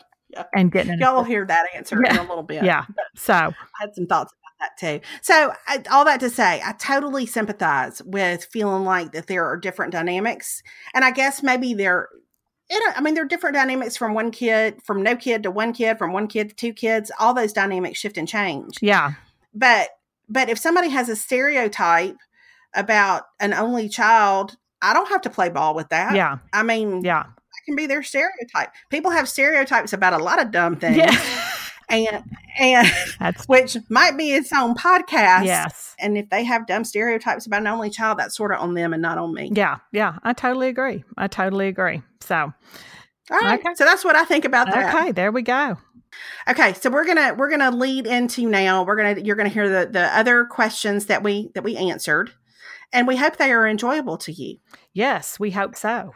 and 0.53 0.71
getting. 0.71 0.99
Y'all 0.99 1.15
will 1.15 1.23
hear 1.23 1.45
that 1.45 1.67
answer 1.75 2.01
in 2.03 2.17
a 2.17 2.21
little 2.21 2.43
bit. 2.43 2.63
Yeah. 2.63 2.85
So, 3.15 3.33
I 3.33 3.53
had 3.79 3.93
some 3.95 4.05
thoughts 4.05 4.31
about 4.31 4.69
that 4.69 4.77
too. 4.79 5.05
So, 5.21 5.51
I, 5.67 5.83
all 5.91 6.05
that 6.05 6.21
to 6.21 6.29
say, 6.29 6.61
I 6.63 6.71
totally 6.73 7.25
sympathize 7.25 8.01
with 8.05 8.45
feeling 8.45 8.85
like 8.85 9.11
that 9.11 9.27
there 9.27 9.45
are 9.45 9.57
different 9.57 9.91
dynamics, 9.91 10.63
and 10.93 11.03
I 11.03 11.11
guess 11.11 11.43
maybe 11.43 11.73
there. 11.73 12.07
It, 12.69 12.93
I 12.95 13.01
mean, 13.01 13.15
there 13.15 13.23
are 13.23 13.27
different 13.27 13.55
dynamics 13.55 13.97
from 13.97 14.13
one 14.13 14.31
kid, 14.31 14.79
from 14.85 15.03
no 15.03 15.15
kid 15.15 15.43
to 15.43 15.51
one 15.51 15.73
kid, 15.73 15.97
from 15.97 16.13
one 16.13 16.27
kid 16.27 16.49
to 16.49 16.55
two 16.55 16.71
kids. 16.71 17.11
All 17.19 17.33
those 17.33 17.51
dynamics 17.51 17.99
shift 17.99 18.15
and 18.17 18.27
change. 18.27 18.77
yeah. 18.79 19.13
But, 19.53 19.89
but 20.29 20.49
if 20.49 20.57
somebody 20.57 20.89
has 20.89 21.09
a 21.09 21.15
stereotype 21.15 22.15
about 22.75 23.23
an 23.39 23.53
only 23.53 23.89
child, 23.89 24.55
I 24.81 24.93
don't 24.93 25.09
have 25.09 25.21
to 25.21 25.29
play 25.29 25.49
ball 25.49 25.73
with 25.75 25.89
that. 25.89 26.15
Yeah. 26.15 26.37
I 26.53 26.63
mean, 26.63 27.03
Yeah. 27.03 27.23
that 27.23 27.61
can 27.65 27.75
be 27.75 27.87
their 27.87 28.03
stereotype. 28.03 28.69
People 28.89 29.11
have 29.11 29.27
stereotypes 29.27 29.91
about 29.93 30.13
a 30.13 30.19
lot 30.23 30.41
of 30.41 30.51
dumb 30.51 30.75
things, 30.77 30.97
Yeah. 30.97 31.17
and 31.89 32.23
and 32.59 32.87
That's 33.19 33.45
which 33.45 33.77
might 33.89 34.17
be 34.17 34.31
its 34.33 34.51
own 34.53 34.75
podcast. 34.75 35.45
yes. 35.45 35.95
And 35.99 36.17
if 36.17 36.29
they 36.29 36.43
have 36.43 36.67
dumb 36.67 36.83
stereotypes 36.83 37.45
about 37.47 37.61
an 37.61 37.67
only 37.67 37.89
child, 37.89 38.19
that's 38.19 38.35
sort 38.35 38.51
of 38.51 38.59
on 38.59 38.73
them 38.73 38.93
and 38.93 39.01
not 39.01 39.17
on 39.17 39.33
me. 39.33 39.51
Yeah. 39.53 39.77
Yeah. 39.91 40.17
I 40.23 40.33
totally 40.33 40.67
agree. 40.67 41.03
I 41.17 41.27
totally 41.27 41.67
agree. 41.67 42.01
So, 42.21 42.35
All 43.31 43.39
right. 43.39 43.59
Okay. 43.59 43.73
So 43.75 43.85
that's 43.85 44.03
what 44.05 44.15
I 44.15 44.25
think 44.25 44.43
about 44.45 44.69
that. 44.71 44.93
okay, 44.93 45.11
there 45.13 45.31
we 45.31 45.41
go. 45.41 45.77
Okay. 46.47 46.73
So 46.73 46.89
we're 46.89 47.05
gonna 47.05 47.33
we're 47.37 47.49
gonna 47.49 47.71
lead 47.71 48.07
into 48.07 48.49
now. 48.49 48.83
We're 48.83 48.95
gonna 48.95 49.21
you're 49.21 49.35
gonna 49.35 49.49
hear 49.49 49.69
the 49.69 49.89
the 49.91 50.17
other 50.17 50.45
questions 50.45 51.05
that 51.07 51.23
we 51.23 51.51
that 51.55 51.63
we 51.63 51.77
answered, 51.77 52.31
and 52.91 53.07
we 53.07 53.17
hope 53.17 53.37
they 53.37 53.51
are 53.51 53.67
enjoyable 53.67 54.17
to 54.17 54.31
you. 54.31 54.57
Yes, 54.93 55.39
we 55.39 55.51
hope 55.51 55.75
so. 55.75 56.13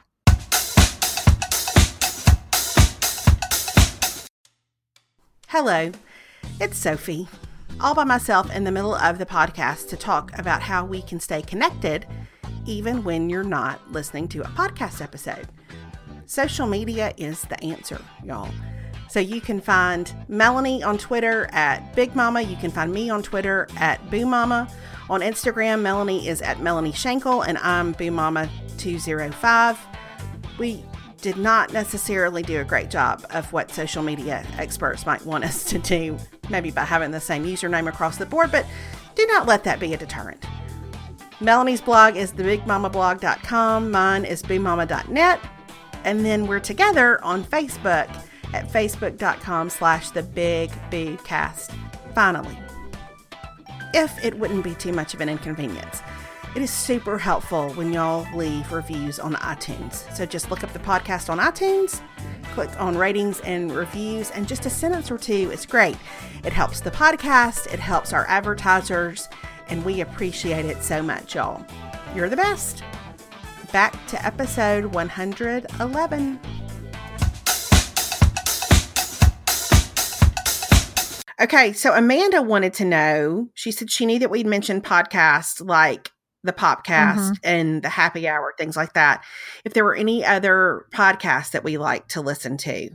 Hello, 5.48 5.92
it's 6.60 6.80
Sophie, 6.80 7.28
all 7.80 7.94
by 7.94 8.04
myself 8.04 8.52
in 8.56 8.64
the 8.64 8.72
middle 8.72 8.96
of 8.96 9.20
the 9.20 9.26
podcast 9.26 9.88
to 9.90 9.96
talk 9.96 10.36
about 10.40 10.64
how 10.64 10.84
we 10.84 11.04
can 11.04 11.20
stay 11.20 11.44
connected 11.44 12.08
even 12.66 13.04
when 13.04 13.30
you're 13.30 13.44
not 13.44 13.80
listening 13.92 14.28
to 14.30 14.42
a 14.42 14.48
podcast 14.48 15.00
episode. 15.00 15.48
Social 16.26 16.66
media 16.66 17.14
is 17.18 17.44
the 17.44 17.64
answer, 17.64 18.02
y'all. 18.24 18.50
So 19.14 19.20
you 19.20 19.42
can 19.42 19.62
find 19.62 20.12
Melanie 20.28 20.82
on 20.82 20.98
Twitter 20.98 21.48
at 21.52 21.96
Big 21.96 22.16
Mama. 22.16 22.42
You 22.42 22.56
can 22.56 22.72
find 22.72 22.92
me 22.92 23.12
on 23.12 23.22
Twitter 23.22 23.68
at 23.78 24.10
Boo 24.10 24.26
Mama. 24.26 24.68
On 25.08 25.22
Instagram, 25.22 25.82
Melanie 25.82 26.28
is 26.28 26.42
at 26.42 26.62
Melanie 26.62 26.94
Schenkel, 26.94 27.44
and 27.44 27.60
I'm 27.60 27.92
Boo 27.92 28.10
Mama 28.10 28.50
205. 28.80 29.78
We 30.58 30.84
did 31.22 31.38
not 31.38 31.72
necessarily 31.72 32.42
do 32.42 32.60
a 32.60 32.64
great 32.64 32.90
job 32.90 33.24
of 33.30 33.54
what 33.54 33.70
social 33.70 34.02
media 34.02 34.44
experts 34.58 35.06
might 35.06 35.24
want 35.24 35.44
us 35.44 35.64
to 35.66 35.78
do 35.78 36.18
maybe 36.50 36.72
by 36.72 36.84
having 36.84 37.12
the 37.12 37.22
same 37.22 37.46
username 37.46 37.88
across 37.88 38.18
the 38.18 38.26
board, 38.26 38.52
but 38.52 38.66
do 39.14 39.28
not 39.28 39.46
let 39.46 39.64
that 39.66 39.80
be 39.80 39.94
a 39.94 39.98
deterrent. 39.98 40.44
Melanie's 41.40 41.82
blog 41.82 42.16
is 42.16 42.32
thebigmamablog.com. 42.34 43.92
Mine 43.92 44.26
is 44.26 44.42
boomama.net. 44.42 45.40
And 46.04 46.26
then 46.26 46.48
we're 46.48 46.60
together 46.60 47.24
on 47.24 47.44
Facebook 47.44 48.10
at 48.54 48.68
facebook.com 48.70 49.70
slash 49.70 50.12
the 50.12 50.24
big 50.24 50.72
boo 50.90 51.18
cast. 51.24 51.72
Finally, 52.14 52.58
if 53.94 54.24
it 54.24 54.38
wouldn't 54.38 54.64
be 54.64 54.76
too 54.76 54.94
much 54.94 55.14
of 55.14 55.22
an 55.22 55.30
inconvenience, 55.30 56.02
it 56.56 56.62
is 56.62 56.72
super 56.72 57.18
helpful 57.18 57.72
when 57.72 57.92
y'all 57.92 58.28
leave 58.36 58.72
reviews 58.72 59.20
on 59.20 59.34
iTunes. 59.36 60.12
So 60.16 60.26
just 60.26 60.52
look 60.52 60.64
up 60.64 60.72
the 60.72 60.80
podcast 60.80 61.30
on 61.30 61.40
iTunes, 61.40 62.02
click 62.54 62.70
on 62.80 62.96
ratings 62.96 63.40
and 63.40 63.72
reviews, 63.72 64.30
and 64.32 64.48
just 64.48 64.66
a 64.68 64.70
sentence 64.70 65.10
or 65.10 65.18
two 65.18 65.52
is 65.52 65.66
great. 65.66 65.98
It 66.44 66.54
helps 66.54 66.80
the 66.80 66.92
podcast, 66.92 67.74
it 67.74 67.80
helps 67.80 68.14
our 68.14 68.28
advertisers, 68.28 69.30
and 69.68 69.84
we 69.84 70.02
appreciate 70.02 70.66
it 70.66 70.84
so 70.84 71.02
much, 71.02 71.34
y'all. 71.34 71.66
You're 72.16 72.30
the 72.30 72.36
best. 72.36 72.84
Back 73.72 74.06
to 74.08 74.24
episode 74.24 74.86
111. 74.86 76.63
Okay, 81.44 81.74
so 81.74 81.94
Amanda 81.94 82.42
wanted 82.42 82.74
to 82.76 82.86
know. 82.86 83.50
She 83.54 83.72
said 83.72 83.92
she 83.92 84.06
knew 84.06 84.18
that 84.20 84.32
we'd 84.32 84.48
mentioned 84.48 84.86
podcasts 84.86 85.66
like 85.66 86.10
the 86.42 86.54
Popcast 86.54 87.18
mm-hmm. 87.18 87.34
and 87.44 87.82
the 87.82 87.90
Happy 87.90 88.30
Hour, 88.30 88.54
things 88.58 88.78
like 88.78 88.94
that. 88.94 89.26
If 89.66 89.74
there 89.74 89.84
were 89.84 89.94
any 89.96 90.24
other 90.24 90.86
podcasts 90.94 91.52
that 91.52 91.66
we 91.66 91.78
like 91.78 92.08
to 92.10 92.22
listen 92.22 92.56
to, 92.60 92.92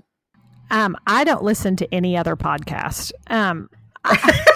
um, 0.71 0.97
I 1.07 1.25
don't 1.25 1.43
listen 1.43 1.77
to 1.77 1.95
any 1.95 2.17
other 2.17 2.37
podcast. 2.37 3.13
Um, 3.27 3.69
I, 4.05 4.47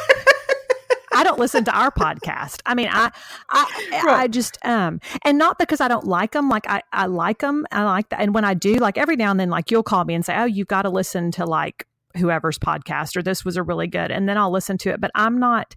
I 1.12 1.24
don't 1.24 1.38
listen 1.38 1.64
to 1.64 1.78
our 1.78 1.90
podcast. 1.90 2.62
I 2.64 2.74
mean, 2.74 2.88
I, 2.90 3.10
I. 3.50 4.04
I 4.08 4.28
just, 4.28 4.56
um, 4.64 5.00
and 5.22 5.36
not 5.36 5.58
because 5.58 5.82
I 5.82 5.88
don't 5.88 6.06
like 6.06 6.32
them. 6.32 6.48
Like 6.48 6.66
I, 6.66 6.82
I 6.92 7.06
like 7.06 7.40
them. 7.40 7.66
I 7.70 7.84
like 7.84 8.08
that. 8.08 8.20
And 8.20 8.34
when 8.34 8.44
I 8.44 8.54
do, 8.54 8.76
like 8.76 8.96
every 8.96 9.16
now 9.16 9.30
and 9.30 9.40
then, 9.40 9.50
like 9.50 9.70
you'll 9.70 9.82
call 9.82 10.04
me 10.04 10.14
and 10.14 10.24
say, 10.24 10.34
"Oh, 10.36 10.44
you've 10.44 10.68
got 10.68 10.82
to 10.82 10.90
listen 10.90 11.30
to 11.32 11.44
like 11.44 11.86
whoever's 12.16 12.58
podcast," 12.58 13.16
or 13.16 13.22
"This 13.22 13.44
was 13.44 13.56
a 13.56 13.62
really 13.62 13.86
good," 13.86 14.10
and 14.10 14.28
then 14.28 14.38
I'll 14.38 14.50
listen 14.50 14.78
to 14.78 14.90
it. 14.90 15.00
But 15.00 15.10
I'm 15.14 15.38
not 15.38 15.74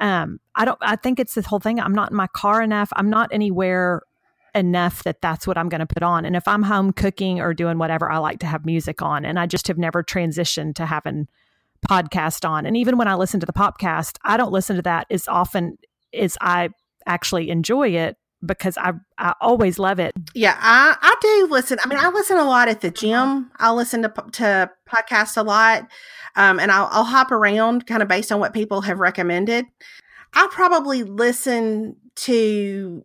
um, 0.00 0.40
I 0.54 0.64
don't, 0.64 0.78
I 0.80 0.96
think 0.96 1.20
it's 1.20 1.34
the 1.34 1.42
whole 1.42 1.60
thing. 1.60 1.78
I'm 1.78 1.94
not 1.94 2.10
in 2.10 2.16
my 2.16 2.26
car 2.28 2.62
enough. 2.62 2.88
I'm 2.96 3.10
not 3.10 3.28
anywhere 3.32 4.02
enough 4.54 5.04
that 5.04 5.20
that's 5.20 5.46
what 5.46 5.58
I'm 5.58 5.68
going 5.68 5.80
to 5.80 5.86
put 5.86 6.02
on. 6.02 6.24
And 6.24 6.34
if 6.34 6.48
I'm 6.48 6.62
home 6.62 6.92
cooking 6.92 7.40
or 7.40 7.54
doing 7.54 7.78
whatever, 7.78 8.10
I 8.10 8.18
like 8.18 8.40
to 8.40 8.46
have 8.46 8.64
music 8.64 9.02
on. 9.02 9.24
And 9.24 9.38
I 9.38 9.46
just 9.46 9.68
have 9.68 9.78
never 9.78 10.02
transitioned 10.02 10.74
to 10.76 10.86
having 10.86 11.28
podcast 11.88 12.48
on. 12.48 12.66
And 12.66 12.76
even 12.76 12.96
when 12.96 13.08
I 13.08 13.14
listen 13.14 13.40
to 13.40 13.46
the 13.46 13.52
podcast, 13.52 14.16
I 14.24 14.36
don't 14.36 14.52
listen 14.52 14.76
to 14.76 14.82
that 14.82 15.06
as 15.10 15.28
often 15.28 15.78
as 16.14 16.36
I 16.40 16.70
actually 17.06 17.50
enjoy 17.50 17.90
it 17.90 18.16
because 18.44 18.78
I 18.78 18.92
I 19.18 19.34
always 19.40 19.78
love 19.78 19.98
it. 19.98 20.12
Yeah, 20.34 20.56
I 20.58 20.96
I 21.00 21.14
do 21.20 21.48
listen. 21.50 21.78
I 21.84 21.88
mean, 21.88 21.98
I 21.98 22.08
listen 22.08 22.36
a 22.36 22.44
lot 22.44 22.68
at 22.68 22.80
the 22.80 22.90
gym. 22.90 23.50
I 23.58 23.72
listen 23.72 24.02
to 24.02 24.08
to 24.32 24.70
podcasts 24.88 25.36
a 25.36 25.42
lot, 25.42 25.88
um, 26.36 26.58
and 26.58 26.70
I'll, 26.72 26.88
I'll 26.90 27.04
hop 27.04 27.30
around 27.30 27.86
kind 27.86 28.02
of 28.02 28.08
based 28.08 28.32
on 28.32 28.40
what 28.40 28.54
people 28.54 28.82
have 28.82 28.98
recommended. 28.98 29.66
I 30.32 30.48
probably 30.50 31.02
listen 31.02 31.96
to. 32.16 33.04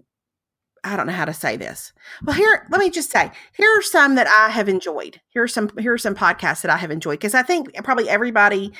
I 0.83 0.95
don't 0.95 1.07
know 1.07 1.13
how 1.13 1.25
to 1.25 1.33
say 1.33 1.57
this. 1.57 1.93
Well, 2.23 2.35
here, 2.35 2.67
let 2.69 2.79
me 2.79 2.91
just 2.91 3.11
say, 3.11 3.31
here 3.57 3.75
are 3.75 3.81
some 3.81 4.13
that 4.15 4.27
I 4.27 4.51
have 4.51 4.69
enjoyed. 4.69 5.19
Here 5.29 5.41
are 5.41 5.47
some, 5.47 5.71
here 5.79 5.93
are 5.93 5.97
some 5.97 6.13
podcasts 6.13 6.61
that 6.61 6.69
I 6.69 6.77
have 6.77 6.91
enjoyed 6.91 7.17
because 7.17 7.33
I 7.33 7.41
think 7.41 7.73
probably 7.83 8.07
everybody 8.07 8.71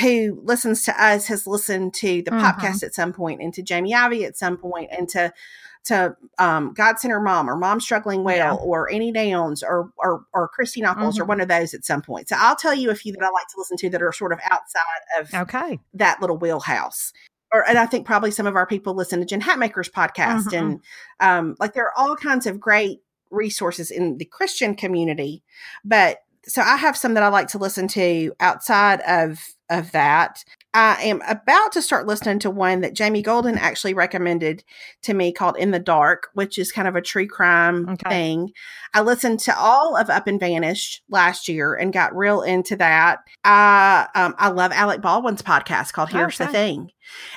who 0.00 0.40
listens 0.44 0.84
to 0.84 1.02
us 1.02 1.26
has 1.28 1.46
listened 1.46 1.94
to 1.94 2.22
the 2.22 2.30
mm-hmm. 2.30 2.44
podcast 2.44 2.82
at 2.82 2.94
some 2.94 3.14
point 3.14 3.40
and 3.40 3.54
to 3.54 3.62
Jamie 3.62 3.94
Ivey 3.94 4.24
at 4.24 4.36
some 4.36 4.56
point 4.56 4.90
and 4.92 5.08
to 5.10 5.32
to 5.84 6.16
um, 6.38 6.72
God 6.74 6.98
Centered 6.98 7.20
Mom 7.22 7.50
or 7.50 7.56
Mom 7.56 7.80
Struggling 7.80 8.24
Well 8.24 8.36
yeah. 8.36 8.52
or 8.52 8.92
Annie 8.92 9.12
Downs 9.12 9.62
or 9.62 9.90
or, 9.98 10.24
or 10.32 10.48
Christy 10.48 10.80
Nockels 10.80 11.14
mm-hmm. 11.14 11.22
or 11.22 11.24
one 11.24 11.40
of 11.40 11.48
those 11.48 11.74
at 11.74 11.84
some 11.84 12.02
point. 12.02 12.28
So 12.28 12.36
I'll 12.38 12.56
tell 12.56 12.74
you 12.74 12.90
a 12.90 12.94
few 12.94 13.12
that 13.12 13.22
I 13.22 13.30
like 13.30 13.48
to 13.48 13.58
listen 13.58 13.76
to 13.78 13.90
that 13.90 14.02
are 14.02 14.12
sort 14.12 14.32
of 14.32 14.40
outside 14.44 15.20
of 15.20 15.34
okay. 15.34 15.80
that 15.94 16.20
little 16.20 16.36
wheelhouse. 16.36 17.12
Or, 17.52 17.68
and 17.68 17.78
I 17.78 17.84
think 17.84 18.06
probably 18.06 18.30
some 18.30 18.46
of 18.46 18.56
our 18.56 18.66
people 18.66 18.94
listen 18.94 19.20
to 19.20 19.26
Jen 19.26 19.42
Hatmaker's 19.42 19.90
podcast, 19.90 20.46
mm-hmm. 20.46 20.56
and 20.56 20.80
um, 21.20 21.56
like 21.58 21.74
there 21.74 21.84
are 21.84 21.92
all 21.96 22.16
kinds 22.16 22.46
of 22.46 22.58
great 22.58 23.00
resources 23.30 23.90
in 23.90 24.18
the 24.18 24.24
Christian 24.24 24.74
community. 24.74 25.42
But 25.84 26.18
so 26.44 26.62
I 26.62 26.76
have 26.76 26.96
some 26.96 27.14
that 27.14 27.22
I 27.22 27.28
like 27.28 27.48
to 27.48 27.58
listen 27.58 27.88
to 27.88 28.32
outside 28.40 29.00
of 29.06 29.40
of 29.68 29.92
that. 29.92 30.44
I 30.74 31.02
am 31.02 31.20
about 31.28 31.72
to 31.72 31.82
start 31.82 32.06
listening 32.06 32.38
to 32.40 32.50
one 32.50 32.80
that 32.80 32.94
Jamie 32.94 33.20
Golden 33.20 33.58
actually 33.58 33.92
recommended 33.92 34.64
to 35.02 35.12
me 35.12 35.30
called 35.30 35.58
In 35.58 35.70
the 35.70 35.78
Dark, 35.78 36.28
which 36.32 36.56
is 36.56 36.72
kind 36.72 36.88
of 36.88 36.96
a 36.96 37.02
true 37.02 37.28
crime 37.28 37.86
okay. 37.90 38.08
thing. 38.08 38.52
I 38.94 39.02
listened 39.02 39.40
to 39.40 39.58
all 39.58 39.96
of 39.96 40.08
Up 40.08 40.26
and 40.26 40.40
Vanished 40.40 41.02
last 41.10 41.46
year 41.46 41.74
and 41.74 41.92
got 41.92 42.16
real 42.16 42.40
into 42.40 42.76
that. 42.76 43.18
I 43.44 44.08
um, 44.14 44.34
I 44.38 44.48
love 44.48 44.72
Alec 44.72 45.02
Baldwin's 45.02 45.42
podcast 45.42 45.92
called 45.92 46.10
Here's 46.10 46.40
okay. 46.40 46.46
the 46.46 46.52
Thing. 46.52 46.90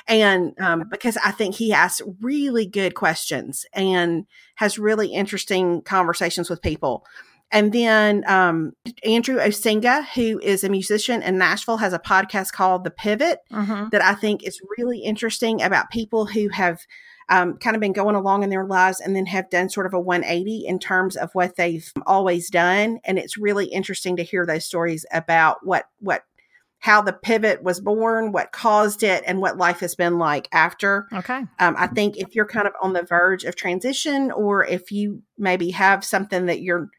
And 0.08 0.58
um, 0.58 0.84
because 0.90 1.18
I 1.18 1.32
think 1.32 1.56
he 1.56 1.74
asks 1.74 2.00
really 2.20 2.66
good 2.66 2.94
questions 2.94 3.66
and 3.74 4.24
has 4.54 4.78
really 4.78 5.08
interesting 5.08 5.82
conversations 5.82 6.48
with 6.48 6.62
people. 6.62 7.04
And 7.52 7.72
then 7.72 8.24
um, 8.26 8.72
Andrew 9.04 9.36
Osenga, 9.36 10.04
who 10.14 10.40
is 10.40 10.64
a 10.64 10.68
musician 10.68 11.22
in 11.22 11.38
Nashville, 11.38 11.76
has 11.76 11.92
a 11.92 11.98
podcast 11.98 12.52
called 12.52 12.84
The 12.84 12.90
Pivot 12.90 13.38
mm-hmm. 13.52 13.88
that 13.92 14.02
I 14.02 14.14
think 14.14 14.42
is 14.42 14.60
really 14.76 14.98
interesting 14.98 15.62
about 15.62 15.90
people 15.90 16.26
who 16.26 16.48
have 16.48 16.80
um, 17.28 17.56
kind 17.58 17.74
of 17.76 17.80
been 17.80 17.92
going 17.92 18.14
along 18.14 18.42
in 18.42 18.50
their 18.50 18.64
lives 18.64 19.00
and 19.00 19.14
then 19.14 19.26
have 19.26 19.50
done 19.50 19.68
sort 19.68 19.86
of 19.86 19.94
a 19.94 20.00
180 20.00 20.64
in 20.66 20.78
terms 20.78 21.16
of 21.16 21.30
what 21.34 21.56
they've 21.56 21.92
always 22.06 22.50
done. 22.50 22.98
And 23.04 23.18
it's 23.18 23.36
really 23.36 23.66
interesting 23.66 24.16
to 24.16 24.22
hear 24.22 24.46
those 24.46 24.64
stories 24.64 25.04
about 25.12 25.64
what, 25.64 25.86
what, 25.98 26.22
how 26.78 27.02
the 27.02 27.12
pivot 27.12 27.62
was 27.62 27.80
born, 27.80 28.32
what 28.32 28.52
caused 28.52 29.02
it, 29.02 29.24
and 29.26 29.40
what 29.40 29.56
life 29.56 29.80
has 29.80 29.94
been 29.94 30.18
like 30.18 30.48
after. 30.52 31.08
Okay. 31.12 31.44
Um, 31.58 31.74
I 31.76 31.88
think 31.88 32.16
if 32.16 32.34
you're 32.34 32.46
kind 32.46 32.66
of 32.66 32.74
on 32.80 32.92
the 32.92 33.02
verge 33.02 33.44
of 33.44 33.56
transition, 33.56 34.30
or 34.30 34.64
if 34.64 34.92
you 34.92 35.22
maybe 35.36 35.70
have 35.70 36.04
something 36.04 36.46
that 36.46 36.60
you're 36.60 36.90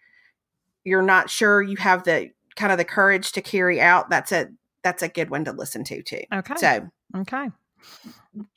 you're 0.88 1.02
not 1.02 1.30
sure 1.30 1.62
you 1.62 1.76
have 1.78 2.04
the 2.06 2.30
kind 2.56 2.72
of 2.72 2.78
the 2.78 2.86
courage 2.86 3.34
to 3.34 3.42
carry 3.42 3.82
out, 3.82 4.10
that's 4.10 4.32
a 4.32 4.48
that's 4.84 5.04
a 5.04 5.10
good 5.10 5.30
one 5.30 5.44
to 5.46 5.52
listen 5.52 5.84
to 5.84 6.02
too. 6.02 6.22
Okay. 6.34 6.56
So 6.56 6.90
okay. 7.18 7.50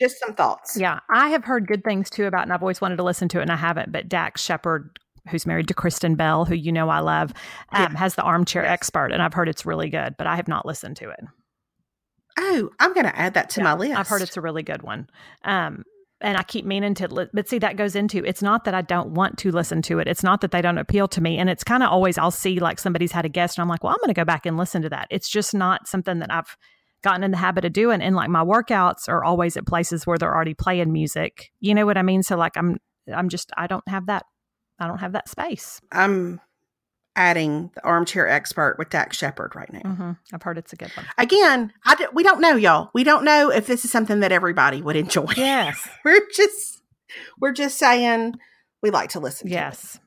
Just 0.00 0.20
some 0.20 0.34
thoughts. 0.34 0.76
Yeah. 0.76 1.00
I 1.10 1.28
have 1.30 1.44
heard 1.44 1.66
good 1.66 1.82
things 1.82 2.08
too 2.08 2.26
about 2.26 2.42
and 2.42 2.52
I've 2.52 2.62
always 2.62 2.80
wanted 2.80 2.96
to 2.96 3.02
listen 3.02 3.28
to 3.30 3.40
it 3.40 3.42
and 3.42 3.50
I 3.50 3.56
haven't, 3.56 3.90
but 3.90 4.08
Dax 4.08 4.42
Shepard 4.42 4.98
who's 5.28 5.44
married 5.44 5.68
to 5.68 5.74
Kristen 5.74 6.14
Bell, 6.14 6.44
who 6.44 6.54
you 6.54 6.72
know 6.72 6.88
I 6.88 7.00
love, 7.00 7.32
um, 7.72 7.92
yeah. 7.92 7.98
has 7.98 8.14
the 8.14 8.22
armchair 8.22 8.62
yes. 8.62 8.72
expert, 8.72 9.12
and 9.12 9.22
I've 9.22 9.34
heard 9.34 9.50
it's 9.50 9.66
really 9.66 9.90
good, 9.90 10.16
but 10.16 10.26
I 10.26 10.34
have 10.36 10.48
not 10.48 10.64
listened 10.64 10.96
to 10.96 11.10
it. 11.10 11.20
Oh, 12.38 12.70
I'm 12.80 12.94
going 12.94 13.04
to 13.04 13.16
add 13.16 13.34
that 13.34 13.50
to 13.50 13.60
yeah, 13.60 13.64
my 13.64 13.74
list. 13.74 13.98
I've 13.98 14.08
heard 14.08 14.22
it's 14.22 14.38
a 14.38 14.40
really 14.40 14.62
good 14.62 14.82
one. 14.82 15.10
Um, 15.44 15.84
and 16.20 16.36
I 16.36 16.42
keep 16.42 16.64
meaning 16.64 16.94
to, 16.94 17.08
li- 17.08 17.28
but 17.32 17.48
see, 17.48 17.58
that 17.58 17.76
goes 17.76 17.96
into 17.96 18.24
it's 18.24 18.42
not 18.42 18.64
that 18.64 18.74
I 18.74 18.82
don't 18.82 19.10
want 19.12 19.38
to 19.38 19.50
listen 19.50 19.82
to 19.82 19.98
it. 19.98 20.08
It's 20.08 20.22
not 20.22 20.40
that 20.42 20.50
they 20.50 20.60
don't 20.60 20.78
appeal 20.78 21.08
to 21.08 21.20
me. 21.20 21.38
And 21.38 21.48
it's 21.48 21.64
kind 21.64 21.82
of 21.82 21.90
always, 21.90 22.18
I'll 22.18 22.30
see 22.30 22.60
like 22.60 22.78
somebody's 22.78 23.12
had 23.12 23.24
a 23.24 23.28
guest 23.28 23.56
and 23.56 23.62
I'm 23.62 23.68
like, 23.68 23.82
well, 23.82 23.92
I'm 23.92 24.00
going 24.00 24.08
to 24.08 24.20
go 24.20 24.24
back 24.24 24.46
and 24.46 24.56
listen 24.56 24.82
to 24.82 24.90
that. 24.90 25.06
It's 25.10 25.28
just 25.28 25.54
not 25.54 25.88
something 25.88 26.18
that 26.18 26.32
I've 26.32 26.56
gotten 27.02 27.24
in 27.24 27.30
the 27.30 27.36
habit 27.38 27.64
of 27.64 27.72
doing. 27.72 28.02
And 28.02 28.14
like 28.14 28.28
my 28.28 28.44
workouts 28.44 29.08
are 29.08 29.24
always 29.24 29.56
at 29.56 29.66
places 29.66 30.06
where 30.06 30.18
they're 30.18 30.34
already 30.34 30.54
playing 30.54 30.92
music. 30.92 31.50
You 31.60 31.74
know 31.74 31.86
what 31.86 31.96
I 31.96 32.02
mean? 32.02 32.22
So 32.22 32.36
like 32.36 32.56
I'm, 32.56 32.76
I'm 33.12 33.28
just, 33.28 33.50
I 33.56 33.66
don't 33.66 33.86
have 33.88 34.06
that, 34.06 34.24
I 34.78 34.86
don't 34.86 34.98
have 34.98 35.12
that 35.12 35.28
space. 35.28 35.80
I'm 35.90 36.40
adding 37.20 37.70
the 37.74 37.84
armchair 37.84 38.26
expert 38.26 38.76
with 38.78 38.88
Dax 38.88 39.18
Shepard 39.18 39.54
right 39.54 39.70
now. 39.70 39.80
Mm-hmm. 39.80 40.12
I've 40.32 40.42
heard 40.42 40.56
it's 40.56 40.72
a 40.72 40.76
good 40.76 40.90
one. 40.96 41.04
Again, 41.18 41.70
I 41.84 41.94
d- 41.94 42.06
we 42.14 42.22
don't 42.22 42.40
know, 42.40 42.56
y'all. 42.56 42.88
We 42.94 43.04
don't 43.04 43.24
know 43.24 43.50
if 43.50 43.66
this 43.66 43.84
is 43.84 43.90
something 43.90 44.20
that 44.20 44.32
everybody 44.32 44.80
would 44.80 44.96
enjoy. 44.96 45.26
Yes, 45.36 45.86
we're 46.04 46.26
just 46.34 46.82
we're 47.38 47.52
just 47.52 47.78
saying 47.78 48.36
we 48.82 48.90
like 48.90 49.10
to 49.10 49.20
listen. 49.20 49.48
Yes. 49.48 49.92
To 49.92 50.00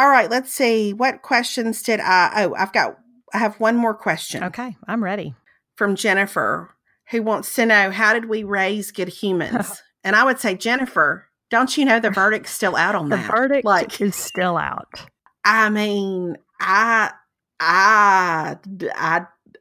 All 0.00 0.08
right. 0.08 0.30
Let's 0.30 0.52
see. 0.52 0.92
What 0.92 1.22
questions 1.22 1.82
did 1.82 1.98
I? 1.98 2.44
Oh, 2.44 2.54
I've 2.54 2.72
got. 2.72 2.96
I 3.34 3.38
have 3.38 3.58
one 3.58 3.74
more 3.74 3.94
question. 3.94 4.44
Okay, 4.44 4.76
I'm 4.86 5.02
ready. 5.02 5.34
From 5.74 5.96
Jennifer, 5.96 6.70
who 7.10 7.24
wants 7.24 7.54
to 7.56 7.66
know 7.66 7.90
how 7.90 8.14
did 8.14 8.26
we 8.26 8.44
raise 8.44 8.92
good 8.92 9.08
humans? 9.08 9.82
and 10.04 10.14
I 10.14 10.22
would 10.22 10.38
say, 10.38 10.54
Jennifer, 10.54 11.26
don't 11.50 11.76
you 11.76 11.84
know 11.84 11.98
the 11.98 12.10
verdict's 12.10 12.52
still 12.52 12.76
out 12.76 12.94
on 12.94 13.08
the 13.08 13.16
that? 13.16 13.26
The 13.26 13.32
verdict 13.32 13.64
like, 13.64 14.00
is 14.00 14.14
still 14.14 14.56
out. 14.56 15.06
I 15.46 15.70
mean, 15.70 16.36
I, 16.60 17.12
I, 17.60 18.56
I, 18.96 19.20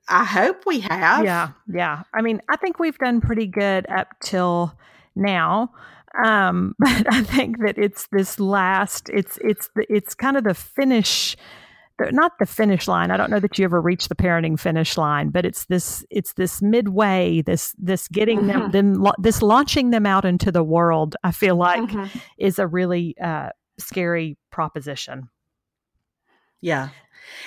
I 0.10 0.24
hope 0.24 0.64
we 0.66 0.80
have. 0.80 1.24
Yeah, 1.24 1.50
yeah. 1.72 2.02
I 2.12 2.24
mean, 2.24 2.42
I 2.50 2.58
think 2.58 2.80
we've 2.80 2.98
done 2.98 3.22
pretty 3.22 3.46
good 3.46 3.86
up 3.88 4.08
till 4.24 4.74
now. 5.16 5.72
Um, 6.24 6.74
but 6.80 7.14
I 7.14 7.22
think 7.22 7.60
that 7.60 7.78
it's 7.78 8.08
this 8.12 8.40
last. 8.40 9.10
It's 9.10 9.38
it's 9.44 9.70
the, 9.76 9.86
it's 9.88 10.16
kind 10.16 10.38
of 10.38 10.44
the 10.44 10.56
finish 10.56 11.38
not 12.12 12.34
the 12.40 12.48
finish 12.48 12.88
line. 12.88 13.12
I 13.12 13.16
don't 13.16 13.30
know 13.30 13.40
that 13.40 13.58
you 13.58 13.66
ever 13.66 13.80
reach 13.80 14.10
the 14.10 14.16
parenting 14.16 14.60
finish 14.60 14.98
line, 14.98 15.30
but 15.30 15.46
it's 15.46 15.66
this 15.66 16.04
it's 16.10 16.34
this 16.34 16.64
midway, 16.64 17.44
this 17.44 17.76
this 17.78 18.08
getting 18.08 18.40
mm-hmm. 18.40 18.72
them 18.72 18.96
them 18.96 19.12
this 19.20 19.44
launching 19.44 19.92
them 19.92 20.08
out 20.08 20.26
into 20.26 20.52
the 20.52 20.64
world. 20.64 21.16
I 21.24 21.32
feel 21.32 21.56
like 21.56 21.84
mm-hmm. 21.84 22.18
is 22.40 22.58
a 22.58 22.66
really 22.66 23.16
uh, 23.24 23.50
scary 23.78 24.38
proposition. 24.52 25.30
Yeah, 26.66 26.90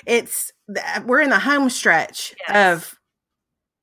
it's 0.07 0.53
uh, 0.71 1.01
we're 1.05 1.21
in 1.21 1.31
the 1.31 1.41
home 1.41 1.71
stretch 1.71 2.37
yes. 2.49 2.79
of 2.79 2.99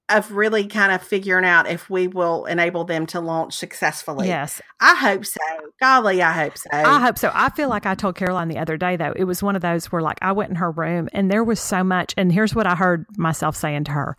of 0.08 0.32
really 0.32 0.66
kind 0.66 0.94
of 0.94 1.02
figuring 1.02 1.44
out 1.44 1.68
if 1.68 1.90
we 1.90 2.08
will 2.08 2.46
enable 2.46 2.86
them 2.86 3.06
to 3.08 3.20
launch 3.20 3.54
successfully. 3.54 4.28
Yes. 4.28 4.62
I 4.80 4.96
hope 4.96 5.26
so. 5.26 5.42
Golly, 5.82 6.22
I 6.22 6.32
hope 6.32 6.58
so. 6.58 6.70
I 6.72 7.02
hope 7.02 7.18
so. 7.18 7.32
I 7.34 7.50
feel 7.50 7.68
like 7.68 7.86
I 7.86 7.96
told 7.96 8.16
Caroline 8.16 8.48
the 8.48 8.60
other 8.60 8.78
day, 8.78 8.96
though, 8.96 9.14
it 9.14 9.26
was 9.26 9.44
one 9.44 9.58
of 9.58 9.62
those 9.62 9.92
where, 9.92 10.02
like, 10.02 10.20
I 10.22 10.32
went 10.32 10.52
in 10.52 10.56
her 10.56 10.72
room 10.72 11.10
and 11.12 11.30
there 11.30 11.44
was 11.44 11.60
so 11.60 11.84
much. 11.84 12.14
And 12.16 12.32
here's 12.32 12.56
what 12.56 12.66
I 12.66 12.76
heard 12.76 13.06
myself 13.18 13.58
saying 13.58 13.86
to 13.86 13.92
her 13.92 14.16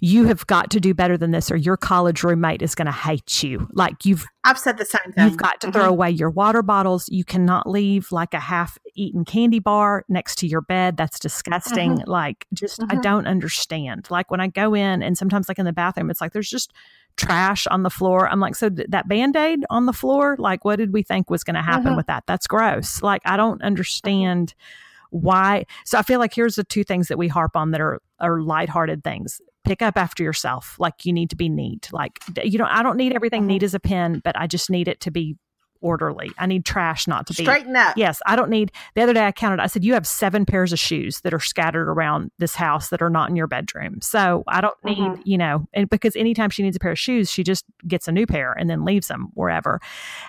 you 0.00 0.24
have 0.24 0.46
got 0.46 0.70
to 0.70 0.80
do 0.80 0.94
better 0.94 1.16
than 1.16 1.30
this 1.30 1.50
or 1.50 1.56
your 1.56 1.76
college 1.76 2.22
roommate 2.22 2.62
is 2.62 2.74
going 2.74 2.86
to 2.86 2.92
hate 2.92 3.42
you. 3.42 3.68
Like 3.72 4.04
you've 4.04 4.26
I've 4.44 4.58
said 4.58 4.78
the 4.78 4.86
same 4.86 5.12
thing. 5.12 5.28
You've 5.28 5.36
got 5.36 5.60
to 5.60 5.66
mm-hmm. 5.66 5.78
throw 5.78 5.88
away 5.88 6.10
your 6.10 6.30
water 6.30 6.62
bottles. 6.62 7.08
You 7.08 7.24
cannot 7.24 7.68
leave 7.68 8.10
like 8.10 8.32
a 8.32 8.40
half 8.40 8.78
eaten 8.94 9.24
candy 9.24 9.58
bar 9.58 10.04
next 10.08 10.38
to 10.38 10.46
your 10.46 10.62
bed. 10.62 10.96
That's 10.96 11.18
disgusting. 11.18 11.98
Mm-hmm. 11.98 12.10
Like 12.10 12.46
just 12.54 12.80
mm-hmm. 12.80 12.96
I 12.96 13.00
don't 13.00 13.26
understand. 13.26 14.10
Like 14.10 14.30
when 14.30 14.40
I 14.40 14.46
go 14.46 14.74
in 14.74 15.02
and 15.02 15.18
sometimes 15.18 15.48
like 15.48 15.58
in 15.58 15.66
the 15.66 15.72
bathroom 15.72 16.10
it's 16.10 16.20
like 16.20 16.32
there's 16.32 16.50
just 16.50 16.72
trash 17.16 17.66
on 17.66 17.82
the 17.82 17.90
floor. 17.90 18.28
I'm 18.28 18.40
like, 18.40 18.54
so 18.54 18.70
th- 18.70 18.88
that 18.90 19.08
band 19.08 19.36
aid 19.36 19.64
on 19.68 19.86
the 19.86 19.92
floor, 19.92 20.36
like, 20.38 20.64
what 20.64 20.76
did 20.76 20.92
we 20.92 21.02
think 21.02 21.28
was 21.28 21.44
going 21.44 21.56
to 21.56 21.62
happen 21.62 21.88
mm-hmm. 21.88 21.96
with 21.96 22.06
that? 22.06 22.24
That's 22.26 22.46
gross. 22.46 23.02
Like, 23.02 23.20
I 23.24 23.36
don't 23.36 23.60
understand 23.62 24.54
why. 25.10 25.66
So 25.84 25.98
I 25.98 26.02
feel 26.02 26.20
like 26.20 26.32
here's 26.32 26.54
the 26.54 26.64
two 26.64 26.84
things 26.84 27.08
that 27.08 27.18
we 27.18 27.28
harp 27.28 27.56
on 27.56 27.72
that 27.72 27.80
are 27.80 28.00
are 28.20 28.40
lighthearted 28.40 29.02
things 29.02 29.40
pick 29.64 29.82
up 29.82 29.96
after 29.96 30.22
yourself. 30.22 30.76
Like 30.78 31.04
you 31.04 31.12
need 31.12 31.30
to 31.30 31.36
be 31.36 31.48
neat. 31.48 31.88
Like 31.92 32.18
you 32.42 32.58
know, 32.58 32.68
I 32.68 32.82
don't 32.82 32.96
need 32.96 33.14
everything 33.14 33.46
neat 33.46 33.58
mm-hmm. 33.58 33.64
as 33.64 33.74
a 33.74 33.80
pen, 33.80 34.20
but 34.24 34.38
I 34.38 34.46
just 34.46 34.70
need 34.70 34.88
it 34.88 35.00
to 35.00 35.10
be 35.10 35.36
orderly. 35.82 36.30
I 36.38 36.46
need 36.46 36.64
trash 36.64 37.06
not 37.06 37.26
to 37.26 37.34
be 37.34 37.44
straighten 37.44 37.74
up. 37.74 37.96
Yes, 37.96 38.20
I 38.26 38.36
don't 38.36 38.50
need. 38.50 38.72
The 38.94 39.02
other 39.02 39.14
day 39.14 39.26
I 39.26 39.32
counted. 39.32 39.60
I 39.60 39.66
said 39.66 39.84
you 39.84 39.94
have 39.94 40.06
seven 40.06 40.44
pairs 40.44 40.72
of 40.72 40.78
shoes 40.78 41.20
that 41.22 41.34
are 41.34 41.40
scattered 41.40 41.88
around 41.88 42.30
this 42.38 42.54
house 42.54 42.88
that 42.88 43.02
are 43.02 43.10
not 43.10 43.30
in 43.30 43.36
your 43.36 43.46
bedroom. 43.46 44.00
So 44.00 44.44
I 44.46 44.60
don't 44.60 44.76
need 44.84 44.98
mm-hmm. 44.98 45.22
you 45.24 45.38
know, 45.38 45.66
and 45.72 45.88
because 45.88 46.16
anytime 46.16 46.50
she 46.50 46.62
needs 46.62 46.76
a 46.76 46.80
pair 46.80 46.92
of 46.92 46.98
shoes, 46.98 47.30
she 47.30 47.42
just 47.42 47.64
gets 47.86 48.08
a 48.08 48.12
new 48.12 48.26
pair 48.26 48.52
and 48.52 48.68
then 48.68 48.84
leaves 48.84 49.08
them 49.08 49.28
wherever. 49.34 49.80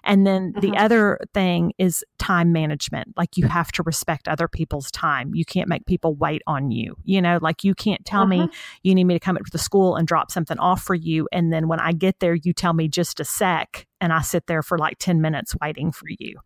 And 0.04 0.26
then 0.26 0.54
mm-hmm. 0.54 0.60
the 0.60 0.78
other 0.78 1.20
thing 1.34 1.74
is 1.78 2.04
time 2.20 2.52
management. 2.52 3.14
Like 3.18 3.38
you 3.38 3.48
have 3.48 3.72
to 3.74 3.84
respect 3.84 4.28
other 4.28 4.48
people's 4.48 4.92
time. 4.92 5.32
You 5.34 5.46
can't 5.46 5.70
make 5.70 5.86
people 5.86 6.16
wait 6.16 6.42
on 6.48 6.72
you. 6.72 6.96
You 7.04 7.22
know, 7.22 7.40
like 7.42 7.64
you 7.64 7.76
can't 7.76 8.04
tell 8.06 8.26
mm-hmm. 8.26 8.46
me 8.46 8.50
you 8.84 8.96
need 8.96 9.06
me 9.06 9.16
to 9.16 9.20
come 9.20 9.38
up 9.38 9.46
to 9.46 9.52
the 9.52 9.58
school 9.58 9.96
and 9.96 10.08
drop 10.08 10.32
something 10.32 10.58
off 10.60 10.82
for 10.82 10.96
you, 10.96 11.28
and 11.32 11.52
then 11.52 11.68
when 11.68 11.80
I 11.80 11.92
get 11.92 12.20
there, 12.20 12.36
you 12.36 12.54
tell 12.54 12.74
me 12.74 12.88
just 12.88 13.20
a 13.20 13.26
sec 13.26 13.88
and 14.02 14.12
I 14.12 14.22
sit 14.22 14.48
there 14.48 14.64
for 14.64 14.78
like 14.78 14.98
10 14.98 15.22
minutes 15.22 15.56
waiting 15.62 15.92
for 15.92 16.08
you. 16.10 16.40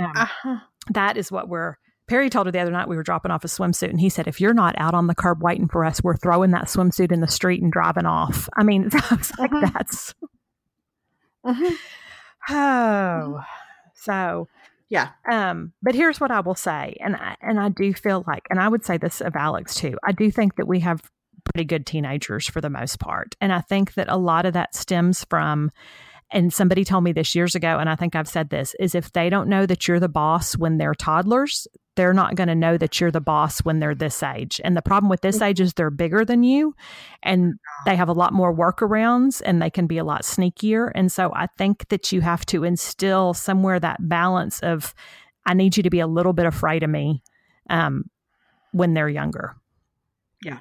Um, 0.00 0.12
uh-huh. 0.16 0.58
that 0.90 1.16
is 1.16 1.30
what 1.30 1.48
we're. 1.48 1.76
Perry 2.08 2.30
told 2.30 2.46
her 2.46 2.52
the 2.52 2.58
other 2.58 2.70
night 2.70 2.88
we 2.88 2.96
were 2.96 3.02
dropping 3.02 3.30
off 3.30 3.44
a 3.44 3.48
swimsuit, 3.48 3.90
and 3.90 4.00
he 4.00 4.08
said, 4.08 4.26
"If 4.26 4.40
you're 4.40 4.54
not 4.54 4.74
out 4.78 4.94
on 4.94 5.06
the 5.06 5.14
curb 5.14 5.42
waiting 5.42 5.68
for 5.68 5.84
us, 5.84 6.02
we're 6.02 6.16
throwing 6.16 6.50
that 6.52 6.64
swimsuit 6.64 7.12
in 7.12 7.20
the 7.20 7.28
street 7.28 7.62
and 7.62 7.70
driving 7.70 8.06
off." 8.06 8.48
I 8.56 8.64
mean, 8.64 8.88
I 8.92 9.14
was 9.14 9.32
like, 9.38 9.50
mm-hmm. 9.50 9.72
"That's." 9.72 10.14
Mm-hmm. 11.44 11.74
Oh, 12.50 13.42
so 13.92 14.48
yeah. 14.88 15.10
Um, 15.30 15.74
but 15.82 15.94
here's 15.94 16.18
what 16.18 16.30
I 16.30 16.40
will 16.40 16.54
say, 16.54 16.96
and 16.98 17.14
I, 17.14 17.36
and 17.42 17.60
I 17.60 17.68
do 17.68 17.92
feel 17.92 18.24
like, 18.26 18.44
and 18.48 18.58
I 18.58 18.68
would 18.68 18.86
say 18.86 18.96
this 18.96 19.20
of 19.20 19.36
Alex 19.36 19.74
too. 19.74 19.98
I 20.02 20.12
do 20.12 20.30
think 20.30 20.56
that 20.56 20.66
we 20.66 20.80
have 20.80 21.02
pretty 21.44 21.66
good 21.66 21.84
teenagers 21.84 22.48
for 22.48 22.62
the 22.62 22.70
most 22.70 22.98
part, 22.98 23.34
and 23.38 23.52
I 23.52 23.60
think 23.60 23.94
that 23.94 24.08
a 24.08 24.16
lot 24.16 24.46
of 24.46 24.54
that 24.54 24.74
stems 24.74 25.24
from 25.24 25.70
and 26.30 26.52
somebody 26.52 26.84
told 26.84 27.04
me 27.04 27.12
this 27.12 27.34
years 27.34 27.54
ago, 27.54 27.78
and 27.78 27.88
I 27.88 27.96
think 27.96 28.14
I've 28.14 28.28
said 28.28 28.50
this, 28.50 28.74
is 28.78 28.94
if 28.94 29.12
they 29.12 29.30
don't 29.30 29.48
know 29.48 29.66
that 29.66 29.88
you're 29.88 30.00
the 30.00 30.08
boss 30.08 30.56
when 30.56 30.76
they're 30.76 30.94
toddlers, 30.94 31.66
they're 31.96 32.14
not 32.14 32.36
going 32.36 32.48
to 32.48 32.54
know 32.54 32.78
that 32.78 33.00
you're 33.00 33.10
the 33.10 33.20
boss 33.20 33.58
when 33.60 33.80
they're 33.80 33.94
this 33.94 34.22
age. 34.22 34.60
And 34.62 34.76
the 34.76 34.82
problem 34.82 35.10
with 35.10 35.22
this 35.22 35.42
age 35.42 35.60
is 35.60 35.74
they're 35.74 35.90
bigger 35.90 36.24
than 36.24 36.44
you 36.44 36.76
and 37.24 37.54
they 37.86 37.96
have 37.96 38.08
a 38.08 38.12
lot 38.12 38.32
more 38.32 38.54
workarounds 38.54 39.42
and 39.44 39.60
they 39.60 39.68
can 39.68 39.88
be 39.88 39.98
a 39.98 40.04
lot 40.04 40.22
sneakier. 40.22 40.92
And 40.94 41.10
so 41.10 41.32
I 41.34 41.48
think 41.58 41.88
that 41.88 42.12
you 42.12 42.20
have 42.20 42.46
to 42.46 42.62
instill 42.62 43.34
somewhere 43.34 43.80
that 43.80 44.08
balance 44.08 44.60
of, 44.60 44.94
I 45.44 45.54
need 45.54 45.76
you 45.76 45.82
to 45.82 45.90
be 45.90 45.98
a 45.98 46.06
little 46.06 46.32
bit 46.32 46.46
afraid 46.46 46.84
of 46.84 46.90
me 46.90 47.20
um, 47.68 48.08
when 48.70 48.94
they're 48.94 49.08
younger. 49.08 49.56
Yeah. 50.44 50.58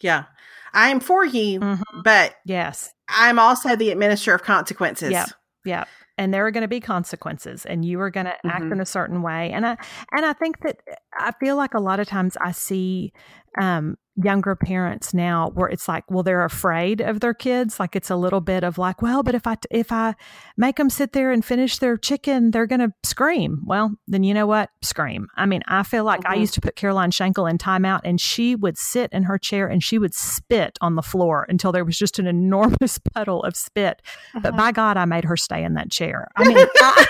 Yeah. 0.00 0.24
I 0.72 0.90
am 0.90 1.00
for 1.00 1.24
you, 1.24 1.60
mm-hmm. 1.60 2.00
but 2.02 2.36
yes, 2.44 2.92
I'm 3.08 3.38
also 3.38 3.76
the 3.76 3.90
administrator 3.90 4.34
of 4.34 4.42
consequences. 4.42 5.10
Yeah. 5.10 5.26
Yeah. 5.64 5.84
And 6.16 6.34
there 6.34 6.46
are 6.46 6.50
going 6.50 6.62
to 6.62 6.68
be 6.68 6.80
consequences 6.80 7.64
and 7.64 7.84
you 7.84 8.00
are 8.00 8.10
going 8.10 8.26
to 8.26 8.32
mm-hmm. 8.32 8.50
act 8.50 8.64
in 8.64 8.80
a 8.80 8.86
certain 8.86 9.22
way. 9.22 9.50
And 9.52 9.66
I, 9.66 9.76
and 10.12 10.24
I 10.26 10.32
think 10.34 10.60
that 10.62 10.78
I 11.18 11.32
feel 11.40 11.56
like 11.56 11.74
a 11.74 11.80
lot 11.80 11.98
of 11.98 12.08
times 12.08 12.36
I 12.40 12.52
see, 12.52 13.12
um, 13.58 13.96
younger 14.22 14.54
parents 14.54 15.14
now 15.14 15.50
where 15.54 15.68
it's 15.68 15.88
like 15.88 16.04
well 16.10 16.22
they're 16.22 16.44
afraid 16.44 17.00
of 17.00 17.20
their 17.20 17.34
kids. 17.34 17.80
Like 17.80 17.96
it's 17.96 18.10
a 18.10 18.16
little 18.16 18.40
bit 18.40 18.64
of 18.64 18.78
like 18.78 19.02
well 19.02 19.22
but 19.22 19.34
if 19.34 19.46
i 19.46 19.56
if 19.70 19.92
i 19.92 20.14
make 20.56 20.76
them 20.76 20.90
sit 20.90 21.12
there 21.12 21.30
and 21.32 21.44
finish 21.44 21.78
their 21.78 21.96
chicken 21.96 22.50
they're 22.50 22.66
going 22.66 22.80
to 22.80 22.92
scream. 23.02 23.62
Well 23.64 23.92
then 24.06 24.22
you 24.22 24.34
know 24.34 24.46
what? 24.46 24.70
Scream. 24.82 25.28
I 25.36 25.46
mean 25.46 25.62
i 25.66 25.82
feel 25.82 26.04
like 26.04 26.20
mm-hmm. 26.20 26.32
i 26.32 26.36
used 26.36 26.54
to 26.54 26.60
put 26.60 26.76
caroline 26.76 27.10
schenkel 27.10 27.46
in 27.46 27.58
timeout 27.58 28.00
and 28.04 28.20
she 28.20 28.54
would 28.54 28.78
sit 28.78 29.10
in 29.12 29.24
her 29.24 29.38
chair 29.38 29.66
and 29.66 29.82
she 29.82 29.98
would 29.98 30.14
spit 30.14 30.78
on 30.80 30.94
the 30.94 31.02
floor 31.02 31.46
until 31.48 31.72
there 31.72 31.84
was 31.84 31.98
just 31.98 32.18
an 32.18 32.26
enormous 32.26 32.98
puddle 33.14 33.42
of 33.42 33.56
spit. 33.56 34.02
But 34.34 34.42
mm-hmm. 34.42 34.56
by 34.56 34.72
god 34.72 34.96
i 34.96 35.04
made 35.04 35.24
her 35.24 35.36
stay 35.36 35.64
in 35.64 35.74
that 35.74 35.90
chair. 35.90 36.28
I 36.36 36.46
mean 36.46 36.58
I, 36.58 37.06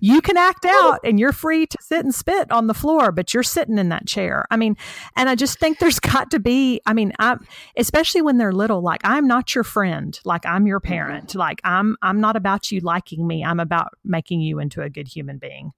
you 0.00 0.20
can 0.20 0.36
act 0.36 0.64
out 0.64 1.00
and 1.04 1.18
you're 1.18 1.32
free 1.32 1.66
to 1.66 1.78
sit 1.80 2.04
and 2.04 2.14
spit 2.14 2.50
on 2.50 2.66
the 2.66 2.74
floor, 2.74 3.12
but 3.12 3.32
you're 3.34 3.42
sitting 3.42 3.78
in 3.78 3.88
that 3.90 4.06
chair. 4.06 4.46
I 4.50 4.56
mean, 4.56 4.76
and 5.16 5.28
I 5.28 5.34
just 5.34 5.58
think 5.58 5.78
there's 5.78 6.00
got 6.00 6.30
to 6.32 6.40
be, 6.40 6.80
I 6.86 6.92
mean, 6.92 7.12
I 7.18 7.36
especially 7.76 8.22
when 8.22 8.38
they're 8.38 8.52
little, 8.52 8.82
like 8.82 9.00
I'm 9.04 9.26
not 9.26 9.54
your 9.54 9.64
friend, 9.64 10.18
like 10.24 10.46
I'm 10.46 10.66
your 10.66 10.80
mm-hmm. 10.80 10.92
parent. 10.92 11.34
Like 11.34 11.60
I'm 11.64 11.96
I'm 12.02 12.20
not 12.20 12.36
about 12.36 12.70
you 12.70 12.80
liking 12.80 13.26
me. 13.26 13.44
I'm 13.44 13.60
about 13.60 13.88
making 14.04 14.40
you 14.40 14.58
into 14.58 14.82
a 14.82 14.90
good 14.90 15.08
human 15.08 15.38
being. 15.38 15.72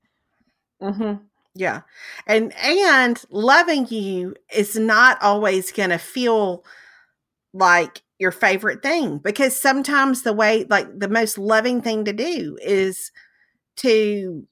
Mhm. 0.83 1.21
Yeah. 1.55 1.83
And 2.27 2.53
and 2.57 3.23
loving 3.31 3.87
you 3.89 4.35
is 4.53 4.77
not 4.77 5.23
always 5.23 5.71
going 5.71 5.91
to 5.91 5.99
feel 5.99 6.65
like 7.53 8.03
your 8.19 8.33
favorite 8.33 8.83
thing 8.83 9.19
because 9.19 9.57
sometimes 9.57 10.23
the 10.23 10.33
way 10.33 10.65
like 10.69 10.99
the 10.99 11.09
most 11.09 11.39
loving 11.39 11.81
thing 11.81 12.05
to 12.05 12.13
do 12.13 12.59
is 12.63 13.13
to 13.77 14.47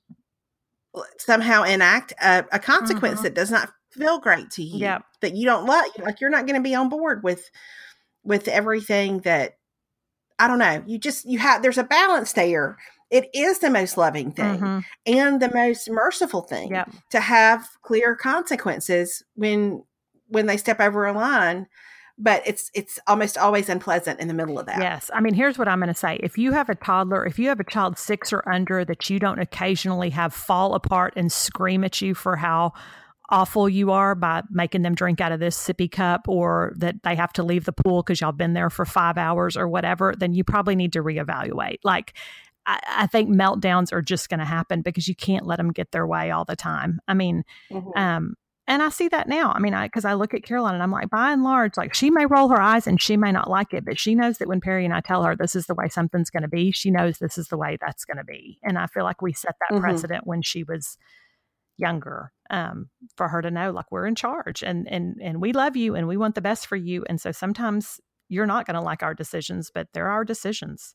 somehow 1.19 1.63
enact 1.63 2.13
a, 2.23 2.45
a 2.53 2.59
consequence 2.59 3.17
mm-hmm. 3.17 3.25
that 3.25 3.35
does 3.35 3.51
not 3.51 3.71
feel 3.91 4.19
great 4.19 4.51
to 4.51 4.63
you 4.63 4.79
yep. 4.79 5.05
that 5.21 5.35
you 5.35 5.45
don't 5.45 5.67
like 5.67 5.91
like 5.99 6.21
you're 6.21 6.31
not 6.31 6.47
going 6.47 6.57
to 6.57 6.63
be 6.63 6.75
on 6.75 6.89
board 6.89 7.23
with 7.23 7.51
with 8.25 8.49
everything 8.49 9.21
that 9.21 9.59
i 10.39 10.49
don't 10.49 10.59
know 10.59 10.83
you 10.87 10.99
just 10.99 11.27
you 11.27 11.39
have 11.39 11.63
there's 11.63 11.79
a 11.79 11.85
balance 11.85 12.33
there 12.33 12.79
it 13.11 13.29
is 13.35 13.59
the 13.59 13.69
most 13.69 13.99
loving 13.99 14.33
thing 14.33 14.59
mm-hmm. 14.59 14.79
and 15.05 15.41
the 15.41 15.53
most 15.53 15.91
merciful 15.91 16.41
thing 16.41 16.71
yep. 16.71 16.91
to 17.11 17.21
have 17.21 17.69
clear 17.83 18.17
consequences 18.17 19.23
when 19.35 19.85
when 20.29 20.47
they 20.47 20.57
step 20.57 20.81
over 20.81 21.07
a 21.07 21.13
line 21.13 21.67
but 22.23 22.41
it's 22.47 22.71
it's 22.73 23.01
almost 23.09 23.37
always 23.37 23.69
unpleasant 23.69 24.21
in 24.21 24.29
the 24.29 24.35
middle 24.35 24.59
of 24.59 24.67
that. 24.67 24.79
Yes. 24.79 25.11
I 25.13 25.21
mean, 25.21 25.35
here's 25.35 25.59
what 25.59 25.67
I'm 25.67 25.81
going 25.81 25.89
to 25.89 25.95
say. 25.95 26.21
If 26.23 26.39
you 26.39 26.53
have 26.53 26.69
a 26.69 26.77
toddler, 26.77 27.27
if 27.27 27.39
you 27.39 27.49
have 27.49 27.59
a 27.59 27.65
child 27.65 27.99
6 27.99 28.33
or 28.33 28.49
under 28.49 28.85
that 28.85 29.11
you 29.11 29.19
don't 29.19 29.41
occasionally 29.41 30.11
have 30.11 30.33
fall 30.33 30.75
apart 30.75 31.15
and 31.17 31.33
scream 31.33 31.83
at 31.83 32.01
you 32.01 32.15
for 32.15 32.37
how 32.37 32.73
awful 33.29 33.69
you 33.69 33.91
are 33.91 34.15
by 34.15 34.43
making 34.51 34.83
them 34.83 34.95
drink 34.95 35.21
out 35.21 35.33
of 35.33 35.41
this 35.41 35.57
sippy 35.57 35.91
cup 35.91 36.29
or 36.29 36.73
that 36.77 37.03
they 37.03 37.17
have 37.17 37.33
to 37.33 37.43
leave 37.43 37.65
the 37.65 37.73
pool 37.73 38.03
because 38.03 38.21
y'all 38.21 38.31
been 38.31 38.53
there 38.53 38.71
for 38.71 38.85
5 38.85 39.19
hours 39.19 39.57
or 39.57 39.67
whatever, 39.67 40.15
then 40.17 40.33
you 40.33 40.45
probably 40.45 40.77
need 40.77 40.93
to 40.93 41.03
reevaluate. 41.03 41.79
Like 41.83 42.15
I, 42.67 42.79
I 42.87 43.07
think 43.09 43.31
meltdowns 43.31 43.93
are 43.93 44.03
just 44.03 44.29
going 44.29 44.41
to 44.41 44.47
happen 44.47 44.83
because 44.83 45.09
you 45.09 45.17
can't 45.17 45.47
let 45.47 45.57
them 45.57 45.73
get 45.73 45.91
their 45.91 46.07
way 46.07 46.31
all 46.31 46.45
the 46.45 46.57
time. 46.57 47.01
I 47.09 47.15
mean, 47.15 47.45
mm-hmm. 47.71 47.99
um, 47.99 48.35
and 48.69 48.83
I 48.83 48.91
see 48.91 49.09
that 49.09 49.29
now. 49.29 49.53
I 49.53 49.59
mean, 49.59 49.75
I 49.75 49.87
because 49.87 50.05
I 50.05 50.15
look 50.15 50.35
at 50.35 50.45
Caroline 50.45 50.75
and 50.75 50.83
I'm 50.83 50.91
like, 50.91 51.11
by 51.11 51.33
and 51.33 51.43
large, 51.43 51.77
like 51.77 51.95
she 51.95 52.11
may 52.11 52.27
roll 52.27 52.49
her 52.49 52.61
eyes 52.61 52.87
and 52.87 53.01
she 53.01 53.17
may 53.17 53.33
not 53.33 53.51
like 53.51 53.75
it, 53.75 53.85
but 53.85 53.99
she 53.99 54.15
knows 54.15 54.39
that 54.39 54.49
when 54.49 54.61
Perry 54.61 54.85
and 54.85 54.95
I 54.95 55.01
tell 55.01 55.25
her 55.25 55.35
this 55.35 55.57
is 55.57 55.67
the 55.67 55.75
way 55.75 55.89
something's 55.89 56.31
going 56.31 56.45
to 56.45 56.49
be, 56.49 56.71
she 56.71 56.91
knows 56.91 57.19
this 57.19 57.39
is 57.39 57.49
the 57.49 57.57
way 57.57 57.77
that's 57.81 58.05
going 58.05 58.19
to 58.19 58.25
be. 58.25 58.59
And 58.63 58.79
I 58.79 58.87
feel 58.87 59.05
like 59.05 59.21
we 59.21 59.33
set 59.33 59.57
that 59.61 59.75
mm-hmm. 59.75 59.83
precedent 59.83 60.27
when 60.27 60.43
she 60.43 60.63
was 60.63 60.97
younger 61.77 62.33
um, 62.51 62.89
for 63.17 63.29
her 63.29 63.43
to 63.43 63.51
know 63.51 63.73
like 63.73 63.91
we're 63.91 64.07
in 64.07 64.15
charge 64.15 64.63
and 64.63 64.87
and 64.87 65.17
and 65.23 65.41
we 65.41 65.53
love 65.53 65.75
you 65.75 65.95
and 65.97 66.07
we 66.07 66.17
want 66.17 66.35
the 66.35 66.41
best 66.41 66.67
for 66.67 66.77
you. 66.77 67.05
And 67.09 67.21
so 67.21 67.33
sometimes 67.33 68.01
you're 68.29 68.47
not 68.47 68.67
going 68.67 68.77
to 68.77 68.81
like 68.81 69.03
our 69.03 69.15
decisions, 69.15 69.71
but 69.75 69.89
they're 69.93 70.09
our 70.09 70.25
decisions. 70.25 70.95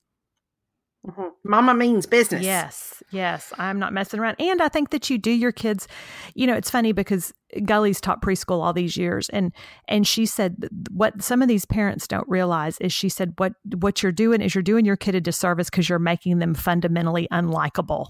Mm-hmm. 1.05 1.27
Mama 1.43 1.73
means 1.73 2.05
business. 2.05 2.43
Yes, 2.43 3.01
yes. 3.11 3.53
I'm 3.57 3.79
not 3.79 3.93
messing 3.93 4.19
around. 4.19 4.35
And 4.39 4.61
I 4.61 4.67
think 4.67 4.89
that 4.89 5.09
you 5.09 5.17
do 5.17 5.31
your 5.31 5.51
kids, 5.51 5.87
you 6.33 6.45
know, 6.47 6.55
it's 6.55 6.69
funny 6.69 6.91
because 6.91 7.33
Gully's 7.63 8.01
taught 8.01 8.21
preschool 8.21 8.61
all 8.61 8.73
these 8.73 8.97
years 8.97 9.29
and 9.29 9.53
and 9.87 10.05
she 10.05 10.25
said 10.25 10.67
what 10.89 11.21
some 11.21 11.41
of 11.41 11.47
these 11.47 11.65
parents 11.65 12.07
don't 12.07 12.27
realize 12.27 12.77
is 12.79 12.91
she 12.91 13.07
said 13.07 13.33
what 13.37 13.53
what 13.77 14.03
you're 14.03 14.11
doing 14.11 14.41
is 14.41 14.53
you're 14.53 14.61
doing 14.61 14.85
your 14.85 14.97
kid 14.97 15.15
a 15.15 15.21
disservice 15.21 15.69
because 15.69 15.87
you're 15.87 15.99
making 15.99 16.39
them 16.39 16.53
fundamentally 16.53 17.27
unlikable. 17.31 18.07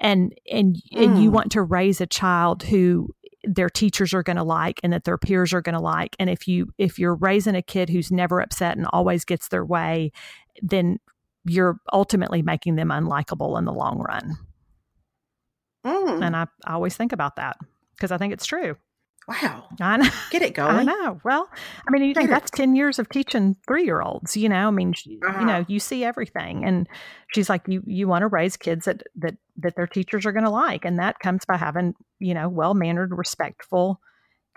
And 0.00 0.34
and 0.50 0.76
mm. 0.76 1.04
and 1.04 1.22
you 1.22 1.30
mm. 1.30 1.32
want 1.32 1.52
to 1.52 1.62
raise 1.62 2.00
a 2.00 2.06
child 2.06 2.62
who 2.62 3.08
their 3.46 3.68
teachers 3.68 4.14
are 4.14 4.22
going 4.22 4.36
to 4.36 4.44
like 4.44 4.80
and 4.82 4.92
that 4.92 5.04
their 5.04 5.18
peers 5.18 5.52
are 5.52 5.60
going 5.60 5.74
to 5.74 5.80
like 5.80 6.16
and 6.18 6.30
if 6.30 6.48
you 6.48 6.72
if 6.78 6.98
you're 6.98 7.16
raising 7.16 7.54
a 7.54 7.60
kid 7.60 7.90
who's 7.90 8.10
never 8.10 8.40
upset 8.40 8.76
and 8.76 8.86
always 8.90 9.24
gets 9.24 9.48
their 9.48 9.64
way 9.64 10.10
then 10.62 10.98
you're 11.44 11.78
ultimately 11.92 12.42
making 12.42 12.76
them 12.76 12.88
unlikable 12.88 13.58
in 13.58 13.64
the 13.64 13.72
long 13.72 13.98
run. 13.98 14.36
Mm. 15.84 16.22
And 16.24 16.36
I, 16.36 16.46
I 16.64 16.74
always 16.74 16.96
think 16.96 17.12
about 17.12 17.36
that 17.36 17.56
because 17.96 18.10
I 18.10 18.18
think 18.18 18.32
it's 18.32 18.46
true. 18.46 18.76
Wow. 19.26 19.64
I 19.80 19.96
know. 19.96 20.10
Get 20.30 20.42
it 20.42 20.54
going. 20.54 20.76
I 20.76 20.82
know. 20.82 21.20
Well, 21.24 21.48
I 21.86 21.90
mean, 21.90 22.02
you 22.02 22.14
think 22.14 22.30
that's 22.30 22.50
10 22.50 22.74
years 22.74 22.98
of 22.98 23.08
teaching 23.08 23.56
three 23.66 23.84
year 23.84 24.00
olds, 24.00 24.36
you 24.36 24.48
know, 24.48 24.68
I 24.68 24.70
mean, 24.70 24.92
uh-huh. 25.26 25.40
you 25.40 25.46
know, 25.46 25.64
you 25.66 25.80
see 25.80 26.04
everything. 26.04 26.64
And 26.64 26.88
she's 27.32 27.48
like, 27.48 27.62
you, 27.66 27.82
you 27.86 28.06
want 28.06 28.22
to 28.22 28.28
raise 28.28 28.56
kids 28.56 28.84
that, 28.84 29.02
that, 29.16 29.36
that 29.58 29.76
their 29.76 29.86
teachers 29.86 30.26
are 30.26 30.32
going 30.32 30.44
to 30.44 30.50
like. 30.50 30.84
And 30.84 30.98
that 30.98 31.20
comes 31.20 31.44
by 31.46 31.56
having, 31.56 31.94
you 32.18 32.34
know, 32.34 32.48
well 32.48 32.74
mannered, 32.74 33.16
respectful 33.16 34.00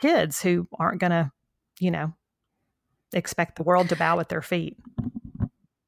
kids 0.02 0.42
who 0.42 0.68
aren't 0.78 1.00
going 1.00 1.12
to, 1.12 1.32
you 1.80 1.92
know, 1.92 2.14
expect 3.14 3.56
the 3.56 3.64
world 3.64 3.90
to 3.90 3.96
bow 3.96 4.20
at 4.20 4.30
their 4.30 4.42
feet. 4.42 4.78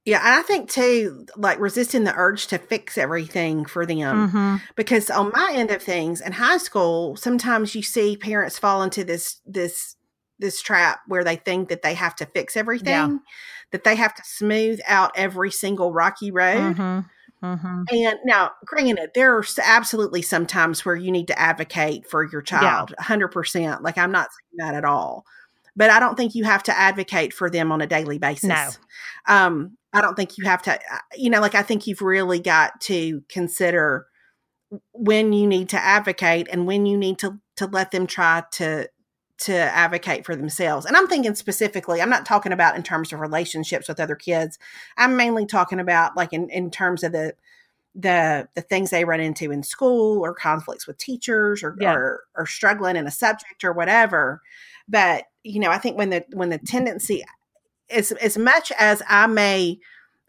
Yeah, 0.06 0.20
and 0.20 0.36
I 0.36 0.42
think 0.42 0.72
too, 0.72 1.26
like 1.36 1.60
resisting 1.60 2.04
the 2.04 2.14
urge 2.16 2.48
to 2.48 2.58
fix 2.58 2.98
everything 2.98 3.66
for 3.66 3.86
them. 3.86 4.30
Mm-hmm. 4.30 4.56
Because 4.76 5.10
on 5.10 5.32
my 5.34 5.52
end 5.54 5.72
of 5.72 5.84
things 5.84 6.22
in 6.22 6.32
high 6.32 6.58
school, 6.58 7.16
sometimes 7.16 7.76
you 7.76 7.84
see 7.84 8.18
parents 8.18 8.58
fall 8.58 8.82
into 8.82 9.04
this 9.04 9.42
this 9.46 9.96
this 10.40 10.62
trap 10.62 11.02
where 11.08 11.24
they 11.24 11.36
think 11.36 11.70
that 11.70 11.82
they 11.82 11.94
have 11.94 12.16
to 12.16 12.26
fix 12.26 12.56
everything, 12.56 12.88
yeah. 12.88 13.18
that 13.72 13.84
they 13.84 13.96
have 13.96 14.16
to 14.16 14.24
smooth 14.26 14.80
out 14.88 15.12
every 15.16 15.52
single 15.52 15.92
rocky 15.92 16.32
road. 16.32 16.76
Mm-hmm. 16.76 17.00
Mm-hmm. 17.46 17.84
And 17.92 18.20
now, 18.26 18.52
granted, 18.66 19.12
there 19.16 19.38
are 19.38 19.46
absolutely 19.64 20.22
some 20.22 20.46
times 20.46 20.84
where 20.84 20.96
you 20.96 21.12
need 21.12 21.28
to 21.28 21.40
advocate 21.40 22.10
for 22.10 22.30
your 22.30 22.42
child, 22.42 22.94
hundred 23.00 23.28
yeah. 23.28 23.34
percent. 23.34 23.84
Like 23.84 23.98
I'm 23.98 24.12
not 24.12 24.30
saying 24.30 24.70
that 24.70 24.76
at 24.76 24.86
all, 24.86 25.26
but 25.76 25.90
I 25.90 26.00
don't 26.00 26.16
think 26.16 26.36
you 26.36 26.46
have 26.46 26.64
to 26.64 26.78
advocate 26.78 27.34
for 27.34 27.50
them 27.50 27.72
on 27.72 27.82
a 27.82 27.88
daily 27.88 28.18
basis. 28.18 28.50
No. 28.50 28.70
Um, 29.28 29.78
I 29.94 30.02
don't 30.02 30.16
think 30.16 30.38
you 30.38 30.46
have 30.46 30.62
to, 30.64 30.76
uh, 30.76 30.98
you 31.16 31.30
know, 31.30 31.42
like 31.42 31.56
I 31.56 31.64
think 31.64 31.88
you've 31.88 32.02
really 32.02 32.40
got 32.40 32.80
to 32.82 33.24
consider 33.28 34.08
when 34.92 35.34
you 35.34 35.48
need 35.48 35.70
to 35.70 35.80
advocate 35.80 36.48
and 36.52 36.68
when 36.68 36.86
you 36.86 36.98
need 36.98 37.18
to 37.20 37.40
to 37.58 37.66
let 37.66 37.92
them 37.92 38.08
try 38.08 38.44
to 38.52 38.88
to 39.40 39.54
advocate 39.54 40.26
for 40.26 40.36
themselves. 40.36 40.86
And 40.86 40.98
I'm 40.98 41.08
thinking 41.08 41.34
specifically, 41.34 42.02
I'm 42.02 42.10
not 42.10 42.26
talking 42.26 42.52
about 42.52 42.76
in 42.76 42.84
terms 42.84 43.14
of 43.14 43.20
relationships 43.20 43.88
with 43.88 44.00
other 44.00 44.16
kids. 44.16 44.60
I'm 44.98 45.16
mainly 45.16 45.46
talking 45.46 45.80
about 45.80 46.18
like 46.18 46.34
in, 46.34 46.50
in 46.50 46.70
terms 46.70 47.04
of 47.04 47.14
the 47.14 47.34
the 47.96 48.48
the 48.54 48.62
things 48.62 48.92
they 48.92 49.06
run 49.06 49.20
into 49.20 49.52
in 49.52 49.64
school 49.64 50.24
or 50.24 50.34
conflicts 50.34 50.86
with 50.86 50.98
teachers 50.98 51.64
or, 51.64 51.76
yeah. 51.80 51.94
or 51.94 52.24
or 52.36 52.46
struggling 52.46 52.96
in 52.96 53.08
a 53.08 53.12
subject 53.12 53.64
or 53.64 53.74
whatever. 53.74 54.42
But 54.88 55.26
you 55.44 55.60
know, 55.60 55.72
I 55.72 55.78
think 55.78 55.98
when 55.98 56.10
the 56.10 56.26
when 56.34 56.50
the 56.50 56.60
tendency 56.60 57.24
as 57.90 58.12
as 58.14 58.38
much 58.38 58.72
as 58.78 59.02
I 59.08 59.28
may 59.28 59.80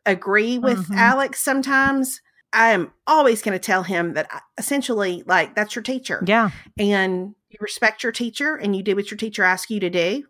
agree 0.07 0.59
with 0.59 0.85
mm-hmm. 0.85 0.95
Alex 0.95 1.41
sometimes, 1.41 2.21
I 2.53 2.71
am 2.71 2.93
always 3.07 3.43
going 3.43 3.53
to 3.53 3.65
tell 3.65 3.83
him 3.83 4.15
that 4.15 4.27
I, 4.31 4.41
essentially, 4.59 5.23
like, 5.27 5.55
that's 5.55 5.75
your 5.75 5.83
teacher. 5.83 6.23
Yeah. 6.27 6.51
And 6.79 7.35
you 7.49 7.59
respect 7.61 8.03
your 8.03 8.13
teacher 8.13 8.57
and 8.57 8.75
you 8.75 8.83
do 8.83 8.97
what 8.97 9.11
your 9.11 9.19
teacher 9.19 9.43
asks 9.43 9.71
you 9.71 9.81
to 9.81 9.91
do. 9.91 10.25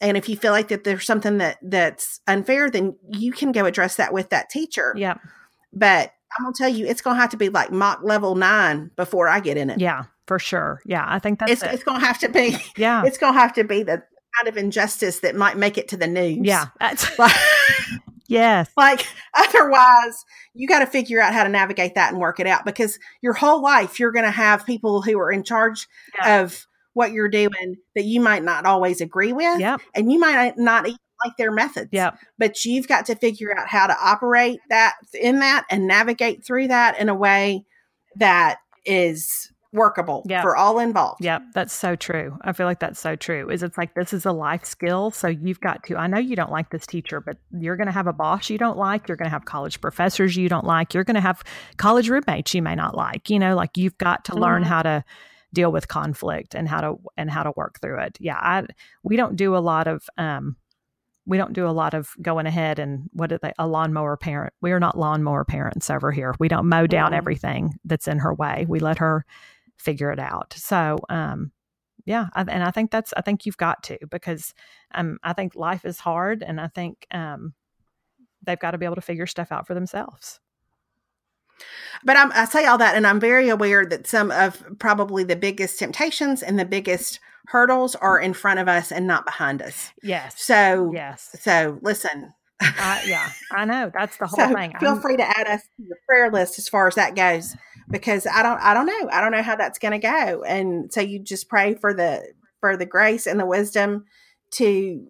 And 0.00 0.16
if 0.16 0.28
you 0.28 0.36
feel 0.36 0.52
like 0.52 0.68
that 0.68 0.84
there's 0.84 1.06
something 1.06 1.38
that 1.38 1.58
that's 1.62 2.20
unfair, 2.26 2.68
then 2.68 2.96
you 3.08 3.32
can 3.32 3.52
go 3.52 3.66
address 3.66 3.96
that 3.96 4.12
with 4.12 4.30
that 4.30 4.50
teacher. 4.50 4.94
Yeah. 4.96 5.14
But 5.72 6.12
I'm 6.36 6.44
gonna 6.44 6.54
tell 6.56 6.68
you, 6.68 6.86
it's 6.86 7.00
gonna 7.00 7.20
have 7.20 7.30
to 7.30 7.36
be 7.36 7.48
like 7.48 7.70
mock 7.70 8.00
level 8.02 8.34
nine 8.34 8.90
before 8.96 9.28
I 9.28 9.40
get 9.40 9.56
in 9.56 9.70
it. 9.70 9.80
Yeah, 9.80 10.04
for 10.26 10.38
sure. 10.38 10.80
Yeah, 10.84 11.04
I 11.06 11.18
think 11.18 11.38
that's 11.38 11.52
it's, 11.52 11.62
it. 11.62 11.72
it's 11.72 11.84
gonna 11.84 12.04
have 12.04 12.18
to 12.20 12.28
be. 12.28 12.56
Yeah, 12.76 13.02
it's 13.06 13.18
gonna 13.18 13.38
have 13.38 13.52
to 13.54 13.64
be 13.64 13.82
the 13.82 14.02
kind 14.38 14.48
of 14.48 14.56
injustice 14.56 15.20
that 15.20 15.36
might 15.36 15.56
make 15.56 15.78
it 15.78 15.88
to 15.88 15.96
the 15.96 16.06
news. 16.06 16.40
Yeah. 16.42 16.66
That's 16.80 17.18
Like, 17.18 17.34
yes. 18.28 18.70
Like 18.76 19.06
otherwise, 19.34 20.24
you 20.54 20.66
got 20.68 20.80
to 20.80 20.86
figure 20.86 21.20
out 21.20 21.32
how 21.34 21.44
to 21.44 21.50
navigate 21.50 21.94
that 21.94 22.12
and 22.12 22.20
work 22.20 22.40
it 22.40 22.46
out 22.46 22.64
because 22.64 22.98
your 23.20 23.34
whole 23.34 23.62
life 23.62 23.98
you're 24.00 24.12
going 24.12 24.24
to 24.24 24.30
have 24.30 24.66
people 24.66 25.02
who 25.02 25.18
are 25.18 25.32
in 25.32 25.44
charge 25.44 25.86
yeah. 26.18 26.40
of 26.40 26.66
what 26.94 27.12
you're 27.12 27.28
doing 27.28 27.76
that 27.94 28.04
you 28.04 28.20
might 28.20 28.44
not 28.44 28.66
always 28.66 29.00
agree 29.00 29.32
with. 29.32 29.60
Yep. 29.60 29.80
And 29.94 30.12
you 30.12 30.18
might 30.18 30.58
not 30.58 30.86
even 30.86 30.98
like 31.24 31.36
their 31.36 31.52
methods. 31.52 31.88
Yep. 31.92 32.18
But 32.38 32.64
you've 32.64 32.88
got 32.88 33.06
to 33.06 33.14
figure 33.14 33.56
out 33.56 33.68
how 33.68 33.86
to 33.86 33.96
operate 33.98 34.60
that 34.68 34.94
in 35.18 35.40
that 35.40 35.64
and 35.70 35.86
navigate 35.86 36.44
through 36.44 36.68
that 36.68 36.98
in 36.98 37.08
a 37.08 37.14
way 37.14 37.64
that 38.16 38.58
is 38.84 39.51
workable 39.72 40.22
yep. 40.28 40.42
for 40.42 40.56
all 40.56 40.78
involved. 40.78 41.24
Yep, 41.24 41.42
that's 41.54 41.72
so 41.72 41.96
true. 41.96 42.38
I 42.42 42.52
feel 42.52 42.66
like 42.66 42.80
that's 42.80 43.00
so 43.00 43.16
true. 43.16 43.50
Is 43.50 43.62
it's 43.62 43.78
like 43.78 43.94
this 43.94 44.12
is 44.12 44.26
a 44.26 44.32
life 44.32 44.64
skill, 44.64 45.10
so 45.10 45.28
you've 45.28 45.60
got 45.60 45.82
to. 45.84 45.96
I 45.96 46.06
know 46.06 46.18
you 46.18 46.36
don't 46.36 46.50
like 46.50 46.70
this 46.70 46.86
teacher, 46.86 47.20
but 47.20 47.38
you're 47.58 47.76
going 47.76 47.86
to 47.86 47.92
have 47.92 48.06
a 48.06 48.12
boss 48.12 48.50
you 48.50 48.58
don't 48.58 48.78
like. 48.78 49.08
You're 49.08 49.16
going 49.16 49.26
to 49.26 49.30
have 49.30 49.44
college 49.44 49.80
professors 49.80 50.36
you 50.36 50.48
don't 50.48 50.66
like. 50.66 50.94
You're 50.94 51.04
going 51.04 51.14
to 51.14 51.20
have 51.20 51.42
college 51.76 52.08
roommates 52.08 52.54
you 52.54 52.62
may 52.62 52.74
not 52.74 52.96
like. 52.96 53.30
You 53.30 53.38
know, 53.38 53.54
like 53.54 53.76
you've 53.76 53.98
got 53.98 54.24
to 54.26 54.32
mm-hmm. 54.32 54.42
learn 54.42 54.62
how 54.62 54.82
to 54.82 55.04
deal 55.52 55.72
with 55.72 55.88
conflict 55.88 56.54
and 56.54 56.68
how 56.68 56.80
to 56.80 56.94
and 57.16 57.30
how 57.30 57.42
to 57.42 57.52
work 57.56 57.80
through 57.80 58.00
it. 58.00 58.18
Yeah, 58.20 58.38
I 58.38 58.66
we 59.02 59.16
don't 59.16 59.36
do 59.36 59.56
a 59.56 59.58
lot 59.58 59.86
of 59.88 60.08
um 60.18 60.56
we 61.24 61.38
don't 61.38 61.52
do 61.52 61.66
a 61.66 61.70
lot 61.70 61.94
of 61.94 62.10
going 62.20 62.46
ahead 62.46 62.78
and 62.78 63.08
what 63.12 63.32
are 63.32 63.38
they 63.38 63.52
a 63.58 63.66
lawnmower 63.66 64.16
parent 64.16 64.52
we 64.60 64.72
are 64.72 64.80
not 64.80 64.98
lawnmower 64.98 65.44
parents 65.44 65.88
over 65.88 66.10
here 66.10 66.34
we 66.40 66.48
don't 66.48 66.68
mow 66.68 66.84
down 66.86 67.06
mm-hmm. 67.06 67.14
everything 67.14 67.78
that's 67.84 68.08
in 68.08 68.18
her 68.18 68.34
way 68.34 68.66
we 68.68 68.80
let 68.80 68.98
her 68.98 69.24
figure 69.78 70.10
it 70.12 70.18
out. 70.18 70.54
So, 70.56 70.98
um, 71.08 71.52
yeah, 72.04 72.26
I, 72.34 72.40
and 72.42 72.64
I 72.64 72.70
think 72.70 72.90
that's 72.90 73.12
I 73.16 73.20
think 73.20 73.46
you've 73.46 73.56
got 73.56 73.82
to 73.84 73.98
because 74.10 74.54
um, 74.94 75.18
I 75.22 75.32
think 75.32 75.54
life 75.54 75.84
is 75.84 76.00
hard, 76.00 76.42
and 76.42 76.60
I 76.60 76.68
think 76.68 77.06
um, 77.12 77.54
they've 78.44 78.58
got 78.58 78.72
to 78.72 78.78
be 78.78 78.86
able 78.86 78.96
to 78.96 79.00
figure 79.00 79.26
stuff 79.26 79.52
out 79.52 79.66
for 79.66 79.74
themselves. 79.74 80.40
But 82.04 82.16
I'm, 82.16 82.32
I 82.32 82.46
say 82.46 82.64
all 82.64 82.78
that, 82.78 82.96
and 82.96 83.06
I'm 83.06 83.20
very 83.20 83.48
aware 83.48 83.86
that 83.86 84.06
some 84.06 84.30
of 84.32 84.64
probably 84.78 85.22
the 85.22 85.36
biggest 85.36 85.78
temptations 85.78 86.42
and 86.42 86.58
the 86.58 86.64
biggest 86.64 87.20
hurdles 87.46 87.94
are 87.96 88.18
in 88.18 88.34
front 88.34 88.60
of 88.60 88.68
us 88.68 88.90
and 88.90 89.06
not 89.06 89.24
behind 89.24 89.62
us. 89.62 89.92
Yes. 90.02 90.42
So 90.42 90.90
yes. 90.94 91.36
So 91.40 91.78
listen. 91.82 92.32
uh, 92.60 93.00
yeah, 93.06 93.30
I 93.50 93.64
know 93.64 93.90
that's 93.92 94.16
the 94.16 94.26
whole 94.28 94.48
so 94.48 94.54
thing. 94.54 94.74
Feel 94.78 94.90
I'm, 94.90 95.00
free 95.00 95.16
to 95.16 95.38
add 95.38 95.46
us 95.46 95.62
to 95.62 95.82
your 95.84 95.98
prayer 96.08 96.30
list 96.30 96.58
as 96.58 96.68
far 96.68 96.88
as 96.88 96.94
that 96.96 97.14
goes 97.14 97.56
because 97.90 98.26
I 98.26 98.42
don't 98.42 98.60
I 98.60 98.74
don't 98.74 98.86
know. 98.86 99.10
I 99.10 99.20
don't 99.20 99.32
know 99.32 99.42
how 99.42 99.56
that's 99.56 99.78
going 99.78 99.92
to 99.92 99.98
go. 99.98 100.42
And 100.44 100.92
so 100.92 101.00
you 101.00 101.18
just 101.18 101.48
pray 101.48 101.74
for 101.74 101.94
the 101.94 102.32
for 102.60 102.76
the 102.76 102.86
grace 102.86 103.26
and 103.26 103.38
the 103.38 103.46
wisdom 103.46 104.04
to 104.52 105.06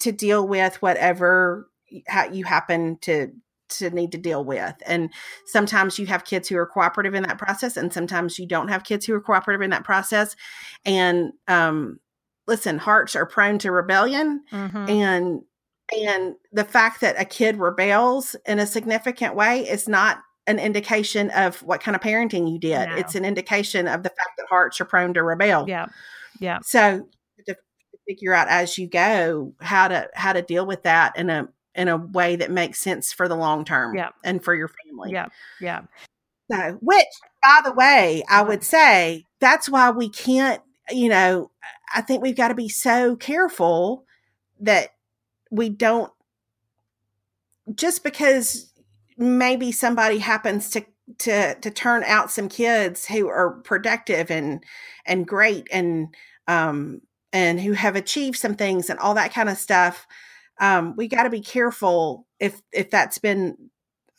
to 0.00 0.12
deal 0.12 0.46
with 0.46 0.80
whatever 0.82 1.68
you 2.32 2.44
happen 2.44 2.98
to 3.02 3.32
to 3.68 3.90
need 3.90 4.12
to 4.12 4.18
deal 4.18 4.44
with. 4.44 4.74
And 4.86 5.10
sometimes 5.46 5.98
you 5.98 6.06
have 6.06 6.24
kids 6.24 6.48
who 6.48 6.56
are 6.56 6.66
cooperative 6.66 7.14
in 7.14 7.24
that 7.24 7.38
process 7.38 7.76
and 7.76 7.92
sometimes 7.92 8.38
you 8.38 8.46
don't 8.46 8.68
have 8.68 8.84
kids 8.84 9.06
who 9.06 9.14
are 9.14 9.20
cooperative 9.20 9.62
in 9.62 9.70
that 9.70 9.84
process. 9.84 10.36
And 10.84 11.32
um 11.48 11.98
listen, 12.46 12.78
hearts 12.78 13.16
are 13.16 13.26
prone 13.26 13.58
to 13.58 13.72
rebellion 13.72 14.42
mm-hmm. 14.52 14.88
and 14.88 15.42
and 15.96 16.34
the 16.52 16.64
fact 16.64 17.00
that 17.00 17.20
a 17.20 17.24
kid 17.24 17.58
rebels 17.58 18.34
in 18.44 18.58
a 18.58 18.66
significant 18.66 19.36
way 19.36 19.60
is 19.68 19.88
not 19.88 20.18
an 20.46 20.58
indication 20.58 21.30
of 21.30 21.62
what 21.62 21.80
kind 21.80 21.94
of 21.94 22.00
parenting 22.00 22.50
you 22.50 22.58
did. 22.58 22.88
No. 22.88 22.96
It's 22.96 23.14
an 23.14 23.24
indication 23.24 23.88
of 23.88 24.02
the 24.02 24.10
fact 24.10 24.30
that 24.38 24.46
hearts 24.48 24.80
are 24.80 24.84
prone 24.84 25.14
to 25.14 25.22
rebel. 25.22 25.68
Yeah. 25.68 25.86
Yeah. 26.38 26.58
So 26.62 27.08
to 27.46 27.56
figure 28.06 28.32
out 28.32 28.48
as 28.48 28.78
you 28.78 28.86
go 28.86 29.52
how 29.60 29.88
to 29.88 30.08
how 30.14 30.32
to 30.32 30.42
deal 30.42 30.66
with 30.66 30.84
that 30.84 31.16
in 31.16 31.30
a 31.30 31.48
in 31.74 31.88
a 31.88 31.96
way 31.96 32.36
that 32.36 32.50
makes 32.50 32.78
sense 32.78 33.12
for 33.12 33.28
the 33.28 33.36
long 33.36 33.64
term 33.64 33.96
yeah. 33.96 34.10
and 34.24 34.42
for 34.42 34.54
your 34.54 34.68
family. 34.68 35.12
Yeah. 35.12 35.26
Yeah. 35.60 35.82
So, 36.50 36.78
which 36.80 37.06
by 37.42 37.60
the 37.64 37.72
way, 37.72 38.22
I 38.28 38.40
uh-huh. 38.40 38.48
would 38.48 38.64
say 38.64 39.24
that's 39.40 39.68
why 39.68 39.90
we 39.90 40.08
can't, 40.08 40.62
you 40.90 41.08
know, 41.08 41.50
I 41.94 42.00
think 42.00 42.22
we've 42.22 42.36
got 42.36 42.48
to 42.48 42.54
be 42.54 42.68
so 42.68 43.16
careful 43.16 44.04
that 44.60 44.90
we 45.50 45.68
don't 45.68 46.12
just 47.74 48.04
because 48.04 48.72
maybe 49.16 49.72
somebody 49.72 50.18
happens 50.18 50.70
to 50.70 50.84
to 51.18 51.54
to 51.56 51.70
turn 51.70 52.02
out 52.04 52.30
some 52.30 52.48
kids 52.48 53.06
who 53.06 53.28
are 53.28 53.60
productive 53.62 54.30
and 54.30 54.62
and 55.06 55.26
great 55.26 55.68
and 55.72 56.14
um 56.48 57.00
and 57.32 57.60
who 57.60 57.72
have 57.72 57.96
achieved 57.96 58.36
some 58.36 58.54
things 58.54 58.90
and 58.90 58.98
all 58.98 59.14
that 59.14 59.32
kind 59.32 59.48
of 59.48 59.56
stuff 59.56 60.06
um 60.60 60.94
we 60.96 61.06
got 61.06 61.22
to 61.22 61.30
be 61.30 61.40
careful 61.40 62.26
if 62.40 62.60
if 62.72 62.90
that's 62.90 63.18
been 63.18 63.56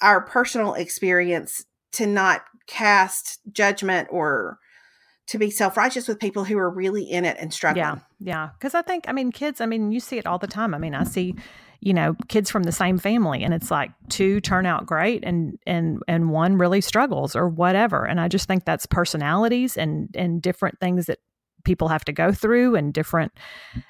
our 0.02 0.22
personal 0.22 0.74
experience 0.76 1.66
to 1.92 2.06
not 2.06 2.44
cast 2.68 3.40
judgment 3.52 4.08
or 4.12 4.60
to 5.28 5.38
be 5.38 5.50
self-righteous 5.50 6.08
with 6.08 6.20
people 6.20 6.46
who 6.46 6.58
are 6.58 6.70
really 6.70 7.04
in 7.04 7.26
it 7.26 7.36
and 7.40 7.54
struggling. 7.54 7.84
Yeah. 7.84 7.98
Yeah. 8.20 8.50
Cuz 8.62 8.74
I 8.74 8.82
think 8.82 9.06
I 9.08 9.12
mean 9.12 9.32
kids, 9.32 9.60
I 9.60 9.66
mean 9.66 9.92
you 9.92 10.00
see 10.00 10.18
it 10.18 10.26
all 10.26 10.38
the 10.38 10.48
time. 10.48 10.74
I 10.74 10.78
mean, 10.78 10.96
I 10.96 11.04
see 11.04 11.36
you 11.80 11.94
know 11.94 12.16
kids 12.28 12.50
from 12.50 12.64
the 12.64 12.72
same 12.72 12.98
family 12.98 13.44
and 13.44 13.54
it's 13.54 13.72
like 13.72 13.92
two 14.10 14.42
turn 14.42 14.66
out 14.66 14.86
great 14.86 15.24
and 15.24 15.58
and 15.68 16.02
and 16.08 16.30
one 16.32 16.58
really 16.58 16.82
struggles 16.82 17.36
or 17.36 17.48
whatever. 17.48 18.06
And 18.06 18.20
i 18.20 18.28
just 18.28 18.48
think 18.48 18.66
that's 18.66 18.86
personalities 18.86 19.78
and 19.78 20.10
and 20.16 20.42
different 20.42 20.80
things 20.80 21.06
that 21.06 21.20
people 21.64 21.88
have 21.88 22.06
to 22.06 22.12
go 22.12 22.32
through 22.32 22.76
and 22.76 22.94
different 22.94 23.32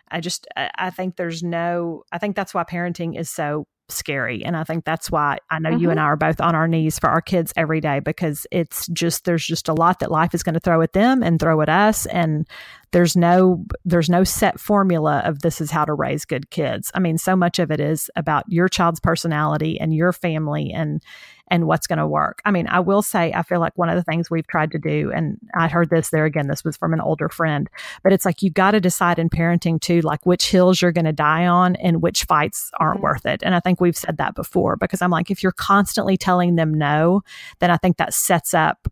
i 0.09 0.19
just 0.19 0.47
i 0.55 0.89
think 0.89 1.15
there's 1.15 1.43
no 1.43 2.03
i 2.11 2.17
think 2.17 2.35
that's 2.35 2.53
why 2.53 2.63
parenting 2.63 3.17
is 3.17 3.29
so 3.29 3.67
scary 3.89 4.43
and 4.43 4.57
i 4.57 4.65
think 4.65 4.83
that's 4.83 5.09
why 5.09 5.37
i 5.49 5.59
know 5.59 5.69
mm-hmm. 5.69 5.79
you 5.79 5.89
and 5.89 5.97
mm-hmm. 5.97 6.07
i 6.07 6.09
are 6.09 6.17
both 6.17 6.41
on 6.41 6.55
our 6.55 6.67
knees 6.67 6.99
for 6.99 7.09
our 7.09 7.21
kids 7.21 7.53
every 7.55 7.79
day 7.79 8.01
because 8.01 8.45
it's 8.51 8.85
just 8.87 9.23
there's 9.23 9.45
just 9.45 9.69
a 9.69 9.73
lot 9.73 9.99
that 9.99 10.11
life 10.11 10.33
is 10.33 10.43
going 10.43 10.53
to 10.53 10.59
throw 10.59 10.81
at 10.81 10.91
them 10.91 11.23
and 11.23 11.39
throw 11.39 11.61
at 11.61 11.69
us 11.69 12.05
and 12.07 12.45
there's 12.91 13.15
no 13.15 13.63
there's 13.85 14.09
no 14.09 14.25
set 14.25 14.59
formula 14.59 15.21
of 15.23 15.39
this 15.39 15.61
is 15.61 15.71
how 15.71 15.85
to 15.85 15.93
raise 15.93 16.25
good 16.25 16.49
kids 16.49 16.91
i 16.95 16.99
mean 16.99 17.17
so 17.17 17.33
much 17.33 17.59
of 17.59 17.71
it 17.71 17.79
is 17.79 18.09
about 18.17 18.43
your 18.49 18.67
child's 18.67 18.99
personality 18.99 19.79
and 19.79 19.93
your 19.93 20.11
family 20.11 20.71
and 20.73 21.01
and 21.49 21.67
what's 21.67 21.87
going 21.87 21.99
to 21.99 22.07
work 22.07 22.41
i 22.45 22.51
mean 22.51 22.67
i 22.67 22.79
will 22.79 23.01
say 23.01 23.31
i 23.33 23.43
feel 23.43 23.59
like 23.59 23.77
one 23.77 23.89
of 23.89 23.95
the 23.95 24.03
things 24.03 24.29
we've 24.29 24.47
tried 24.47 24.71
to 24.71 24.77
do 24.77 25.11
and 25.13 25.37
i 25.55 25.67
heard 25.67 25.89
this 25.89 26.09
there 26.09 26.25
again 26.25 26.47
this 26.47 26.63
was 26.63 26.77
from 26.77 26.93
an 26.93 27.01
older 27.01 27.29
friend 27.29 27.69
but 28.03 28.13
it's 28.13 28.25
like 28.25 28.41
you 28.41 28.49
got 28.49 28.71
to 28.71 28.79
decide 28.79 29.19
in 29.19 29.29
parenting 29.29 29.79
too 29.79 30.01
like 30.01 30.25
which 30.25 30.49
hills 30.49 30.81
you're 30.81 30.91
going 30.91 31.05
to 31.05 31.11
die 31.11 31.45
on 31.45 31.75
and 31.77 32.01
which 32.01 32.23
fights 32.25 32.71
aren't 32.79 32.97
mm-hmm. 32.97 33.03
worth 33.03 33.25
it 33.25 33.41
and 33.43 33.55
i 33.55 33.59
think 33.59 33.79
we've 33.79 33.97
said 33.97 34.17
that 34.17 34.35
before 34.35 34.75
because 34.75 35.01
i'm 35.01 35.11
like 35.11 35.31
if 35.31 35.41
you're 35.43 35.51
constantly 35.51 36.17
telling 36.17 36.55
them 36.55 36.73
no 36.73 37.21
then 37.59 37.71
i 37.71 37.77
think 37.77 37.97
that 37.97 38.13
sets 38.13 38.53
up 38.53 38.87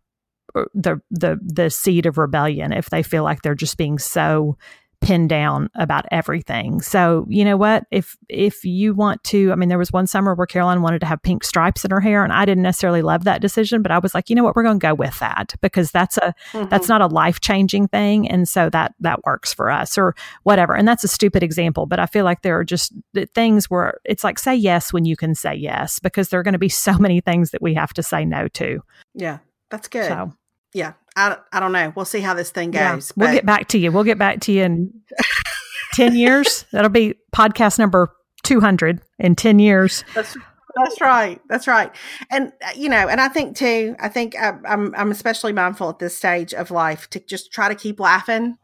the 0.73 1.01
the 1.11 1.37
the 1.41 1.69
seed 1.69 2.05
of 2.05 2.17
rebellion 2.17 2.71
if 2.71 2.89
they 2.89 3.03
feel 3.03 3.23
like 3.23 3.41
they're 3.41 3.55
just 3.55 3.77
being 3.77 3.99
so 3.99 4.57
pinned 5.05 5.29
down 5.29 5.69
about 5.75 6.05
everything. 6.11 6.81
So, 6.81 7.25
you 7.29 7.45
know 7.45 7.57
what? 7.57 7.85
If 7.91 8.17
if 8.27 8.65
you 8.65 8.93
want 8.93 9.23
to, 9.25 9.51
I 9.51 9.55
mean 9.55 9.69
there 9.69 9.77
was 9.77 9.91
one 9.91 10.07
summer 10.07 10.33
where 10.33 10.47
Caroline 10.47 10.81
wanted 10.81 10.99
to 10.99 11.05
have 11.05 11.21
pink 11.21 11.43
stripes 11.43 11.85
in 11.85 11.91
her 11.91 12.01
hair 12.01 12.23
and 12.23 12.33
I 12.33 12.43
didn't 12.45 12.63
necessarily 12.63 13.01
love 13.01 13.23
that 13.25 13.41
decision, 13.41 13.81
but 13.81 13.91
I 13.91 13.99
was 13.99 14.15
like, 14.15 14.29
you 14.29 14.35
know 14.35 14.43
what? 14.43 14.55
We're 14.55 14.63
going 14.63 14.79
to 14.79 14.83
go 14.87 14.95
with 14.95 15.17
that 15.19 15.53
because 15.61 15.91
that's 15.91 16.17
a 16.17 16.33
mm-hmm. 16.51 16.69
that's 16.69 16.89
not 16.89 17.01
a 17.01 17.07
life-changing 17.07 17.87
thing 17.89 18.27
and 18.27 18.49
so 18.49 18.69
that 18.71 18.95
that 18.99 19.23
works 19.25 19.53
for 19.53 19.69
us 19.69 19.97
or 19.97 20.15
whatever. 20.43 20.73
And 20.73 20.87
that's 20.87 21.03
a 21.03 21.07
stupid 21.07 21.43
example, 21.43 21.85
but 21.85 21.99
I 21.99 22.07
feel 22.07 22.25
like 22.25 22.41
there 22.41 22.57
are 22.57 22.65
just 22.65 22.91
things 23.35 23.69
where 23.69 23.99
it's 24.05 24.23
like 24.23 24.39
say 24.39 24.55
yes 24.55 24.91
when 24.91 25.05
you 25.05 25.15
can 25.15 25.35
say 25.35 25.53
yes 25.53 25.99
because 25.99 26.29
there 26.29 26.39
are 26.39 26.43
going 26.43 26.53
to 26.53 26.59
be 26.59 26.69
so 26.69 26.97
many 26.97 27.21
things 27.21 27.51
that 27.51 27.61
we 27.61 27.75
have 27.75 27.93
to 27.93 28.03
say 28.03 28.25
no 28.25 28.47
to. 28.49 28.81
Yeah. 29.13 29.37
That's 29.69 29.87
good. 29.87 30.07
So 30.07 30.33
yeah, 30.73 30.93
I, 31.15 31.37
I 31.51 31.59
don't 31.59 31.71
know. 31.71 31.93
We'll 31.95 32.05
see 32.05 32.19
how 32.19 32.33
this 32.33 32.49
thing 32.49 32.71
goes. 32.71 33.13
Yeah, 33.15 33.23
we'll 33.23 33.33
get 33.33 33.45
back 33.45 33.67
to 33.69 33.77
you. 33.77 33.91
We'll 33.91 34.03
get 34.03 34.17
back 34.17 34.41
to 34.41 34.51
you 34.51 34.63
in 34.63 35.01
10 35.93 36.15
years. 36.15 36.65
That'll 36.71 36.89
be 36.89 37.15
podcast 37.33 37.79
number 37.79 38.13
200 38.43 39.01
in 39.19 39.35
10 39.35 39.59
years. 39.59 40.03
That's, 40.13 40.35
that's 40.75 40.99
right. 40.99 41.41
That's 41.47 41.67
right. 41.67 41.91
And, 42.29 42.51
uh, 42.65 42.71
you 42.75 42.89
know, 42.89 43.07
and 43.07 43.21
I 43.21 43.29
think 43.29 43.55
too, 43.55 43.95
I 43.99 44.09
think 44.09 44.35
I, 44.35 44.57
I'm, 44.67 44.93
I'm 44.95 45.11
especially 45.11 45.53
mindful 45.53 45.89
at 45.89 45.99
this 45.99 46.17
stage 46.17 46.53
of 46.53 46.69
life 46.69 47.09
to 47.11 47.19
just 47.19 47.51
try 47.51 47.69
to 47.69 47.75
keep 47.75 47.99
laughing. 47.99 48.57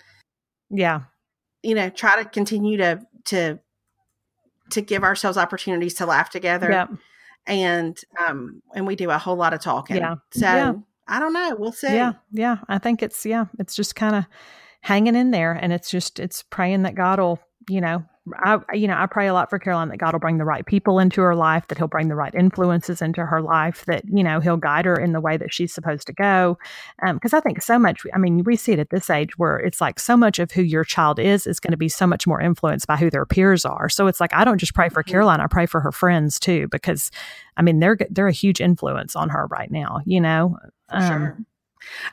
Yeah. 0.69 1.03
You 1.63 1.75
know, 1.75 1.89
try 1.89 2.21
to 2.21 2.29
continue 2.29 2.77
to, 2.77 3.01
to, 3.25 3.59
to 4.71 4.81
give 4.81 5.03
ourselves 5.03 5.37
opportunities 5.37 5.93
to 5.95 6.05
laugh 6.05 6.29
together. 6.29 6.69
Yeah. 6.69 6.87
And, 7.47 7.99
um, 8.25 8.61
and 8.75 8.85
we 8.85 8.95
do 8.95 9.09
a 9.09 9.17
whole 9.17 9.35
lot 9.35 9.53
of 9.53 9.61
talking. 9.61 9.97
Yeah. 9.97 10.15
So, 10.31 10.45
yeah. 10.45 10.73
I 11.07 11.19
don't 11.19 11.33
know. 11.33 11.55
We'll 11.57 11.71
see. 11.71 11.87
Yeah. 11.87 12.13
Yeah. 12.31 12.57
I 12.67 12.77
think 12.77 13.03
it's, 13.03 13.25
yeah, 13.25 13.45
it's 13.59 13.75
just 13.75 13.95
kind 13.95 14.15
of 14.15 14.25
hanging 14.81 15.15
in 15.15 15.31
there. 15.31 15.53
And 15.53 15.73
it's 15.73 15.89
just, 15.89 16.19
it's 16.19 16.43
praying 16.43 16.83
that 16.83 16.95
God 16.95 17.19
will, 17.19 17.39
you 17.69 17.81
know, 17.81 18.03
I, 18.35 18.59
you 18.73 18.87
know, 18.87 18.95
I 18.95 19.07
pray 19.07 19.27
a 19.27 19.33
lot 19.33 19.49
for 19.49 19.57
Caroline 19.57 19.89
that 19.89 19.97
God 19.97 20.13
will 20.13 20.19
bring 20.19 20.37
the 20.37 20.45
right 20.45 20.63
people 20.63 20.99
into 20.99 21.21
her 21.21 21.35
life, 21.35 21.67
that 21.67 21.79
He'll 21.79 21.87
bring 21.87 22.07
the 22.07 22.15
right 22.15 22.33
influences 22.35 23.01
into 23.01 23.25
her 23.25 23.41
life, 23.41 23.83
that 23.85 24.03
you 24.07 24.23
know 24.23 24.39
He'll 24.39 24.57
guide 24.57 24.85
her 24.85 24.95
in 24.95 25.11
the 25.11 25.19
way 25.19 25.37
that 25.37 25.51
she's 25.51 25.73
supposed 25.73 26.05
to 26.05 26.13
go. 26.13 26.57
Because 27.03 27.33
um, 27.33 27.37
I 27.37 27.41
think 27.41 27.63
so 27.63 27.79
much. 27.79 28.05
I 28.13 28.19
mean, 28.19 28.43
we 28.43 28.55
see 28.55 28.73
it 28.73 28.79
at 28.79 28.91
this 28.91 29.09
age 29.09 29.39
where 29.39 29.57
it's 29.57 29.81
like 29.81 29.99
so 29.99 30.15
much 30.15 30.37
of 30.37 30.51
who 30.51 30.61
your 30.61 30.83
child 30.83 31.17
is 31.17 31.47
is 31.47 31.59
going 31.59 31.71
to 31.71 31.77
be 31.77 31.89
so 31.89 32.05
much 32.05 32.27
more 32.27 32.39
influenced 32.39 32.85
by 32.85 32.95
who 32.95 33.09
their 33.09 33.25
peers 33.25 33.65
are. 33.65 33.89
So 33.89 34.05
it's 34.05 34.19
like 34.19 34.33
I 34.35 34.43
don't 34.43 34.59
just 34.59 34.75
pray 34.75 34.89
for 34.89 35.01
mm-hmm. 35.01 35.11
Caroline, 35.11 35.41
I 35.41 35.47
pray 35.47 35.65
for 35.65 35.81
her 35.81 35.91
friends 35.91 36.39
too, 36.39 36.67
because 36.69 37.09
I 37.57 37.63
mean 37.63 37.79
they're 37.79 37.97
they're 38.11 38.27
a 38.27 38.31
huge 38.31 38.61
influence 38.61 39.15
on 39.15 39.29
her 39.29 39.47
right 39.47 39.71
now. 39.71 40.01
You 40.05 40.21
know, 40.21 40.57
um, 40.89 41.07
sure. 41.07 41.37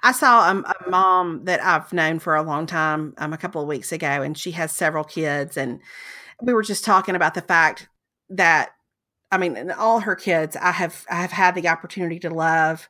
I 0.03 0.13
saw 0.13 0.51
a, 0.51 0.59
a, 0.61 0.91
mom 0.91 1.45
that 1.45 1.63
I've 1.63 1.93
known 1.93 2.19
for 2.19 2.35
a 2.35 2.43
long 2.43 2.67
time 2.67 3.15
um, 3.19 3.33
a 3.33 3.39
couple 3.39 3.61
of 3.61 3.69
weeks 3.69 3.93
ago, 3.93 4.07
and 4.07 4.37
she 4.37 4.53
has 4.53 4.73
several 4.73 5.05
kids. 5.05 5.57
And 5.57 5.81
we 6.41 6.53
were 6.53 6.63
just 6.63 6.85
talking 6.85 7.15
about 7.15 7.35
the 7.35 7.43
fact 7.43 7.89
that, 8.31 8.71
I 9.31 9.39
mean, 9.39 9.71
all 9.71 10.01
her 10.01 10.17
kids, 10.17 10.57
I 10.57 10.73
have 10.73 11.05
I 11.11 11.17
have 11.17 11.33
had 11.33 11.55
the 11.55 11.69
opportunity 11.69 12.19
to 12.21 12.31
love, 12.31 12.89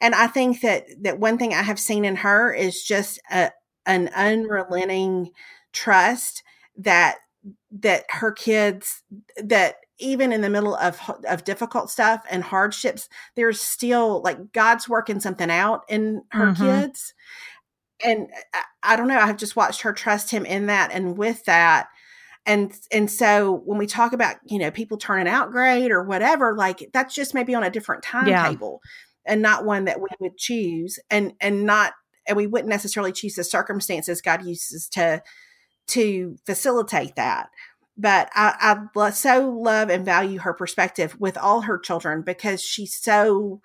and 0.00 0.14
I 0.14 0.26
think 0.26 0.60
that 0.60 0.86
that 1.02 1.18
one 1.18 1.38
thing 1.38 1.54
I 1.54 1.62
have 1.62 1.78
seen 1.78 2.04
in 2.04 2.16
her 2.16 2.52
is 2.52 2.82
just 2.82 3.20
a, 3.30 3.50
an 3.86 4.08
unrelenting 4.14 5.30
trust 5.72 6.42
that 6.76 7.16
that 7.70 8.04
her 8.10 8.32
kids 8.32 9.02
that 9.36 9.76
even 9.98 10.32
in 10.32 10.40
the 10.40 10.50
middle 10.50 10.76
of 10.76 11.00
of 11.28 11.44
difficult 11.44 11.90
stuff 11.90 12.24
and 12.30 12.42
hardships 12.42 13.08
there's 13.34 13.60
still 13.60 14.22
like 14.22 14.52
god's 14.52 14.88
working 14.88 15.20
something 15.20 15.50
out 15.50 15.82
in 15.88 16.22
her 16.30 16.46
mm-hmm. 16.46 16.62
kids 16.62 17.14
and 18.04 18.28
I, 18.54 18.62
I 18.82 18.96
don't 18.96 19.08
know 19.08 19.18
i've 19.18 19.36
just 19.36 19.56
watched 19.56 19.82
her 19.82 19.92
trust 19.92 20.30
him 20.30 20.46
in 20.46 20.66
that 20.66 20.92
and 20.92 21.16
with 21.16 21.44
that 21.44 21.88
and 22.46 22.72
and 22.90 23.10
so 23.10 23.62
when 23.64 23.78
we 23.78 23.86
talk 23.86 24.12
about 24.12 24.36
you 24.44 24.58
know 24.58 24.70
people 24.70 24.96
turning 24.96 25.28
out 25.28 25.52
great 25.52 25.92
or 25.92 26.02
whatever 26.02 26.56
like 26.56 26.88
that's 26.92 27.14
just 27.14 27.34
maybe 27.34 27.54
on 27.54 27.62
a 27.62 27.70
different 27.70 28.02
timetable 28.02 28.80
yeah. 29.26 29.32
and 29.32 29.42
not 29.42 29.64
one 29.64 29.84
that 29.84 30.00
we 30.00 30.08
would 30.20 30.36
choose 30.36 30.98
and 31.10 31.32
and 31.40 31.64
not 31.64 31.92
and 32.26 32.36
we 32.36 32.46
wouldn't 32.46 32.70
necessarily 32.70 33.12
choose 33.12 33.34
the 33.34 33.44
circumstances 33.44 34.20
god 34.20 34.44
uses 34.44 34.88
to 34.88 35.22
to 35.86 36.36
facilitate 36.44 37.16
that 37.16 37.48
but 37.98 38.30
I, 38.34 38.78
I 38.96 39.10
so 39.10 39.50
love 39.50 39.90
and 39.90 40.04
value 40.04 40.38
her 40.38 40.54
perspective 40.54 41.16
with 41.18 41.36
all 41.36 41.62
her 41.62 41.78
children 41.78 42.22
because 42.22 42.62
she's 42.62 42.94
so 42.94 43.60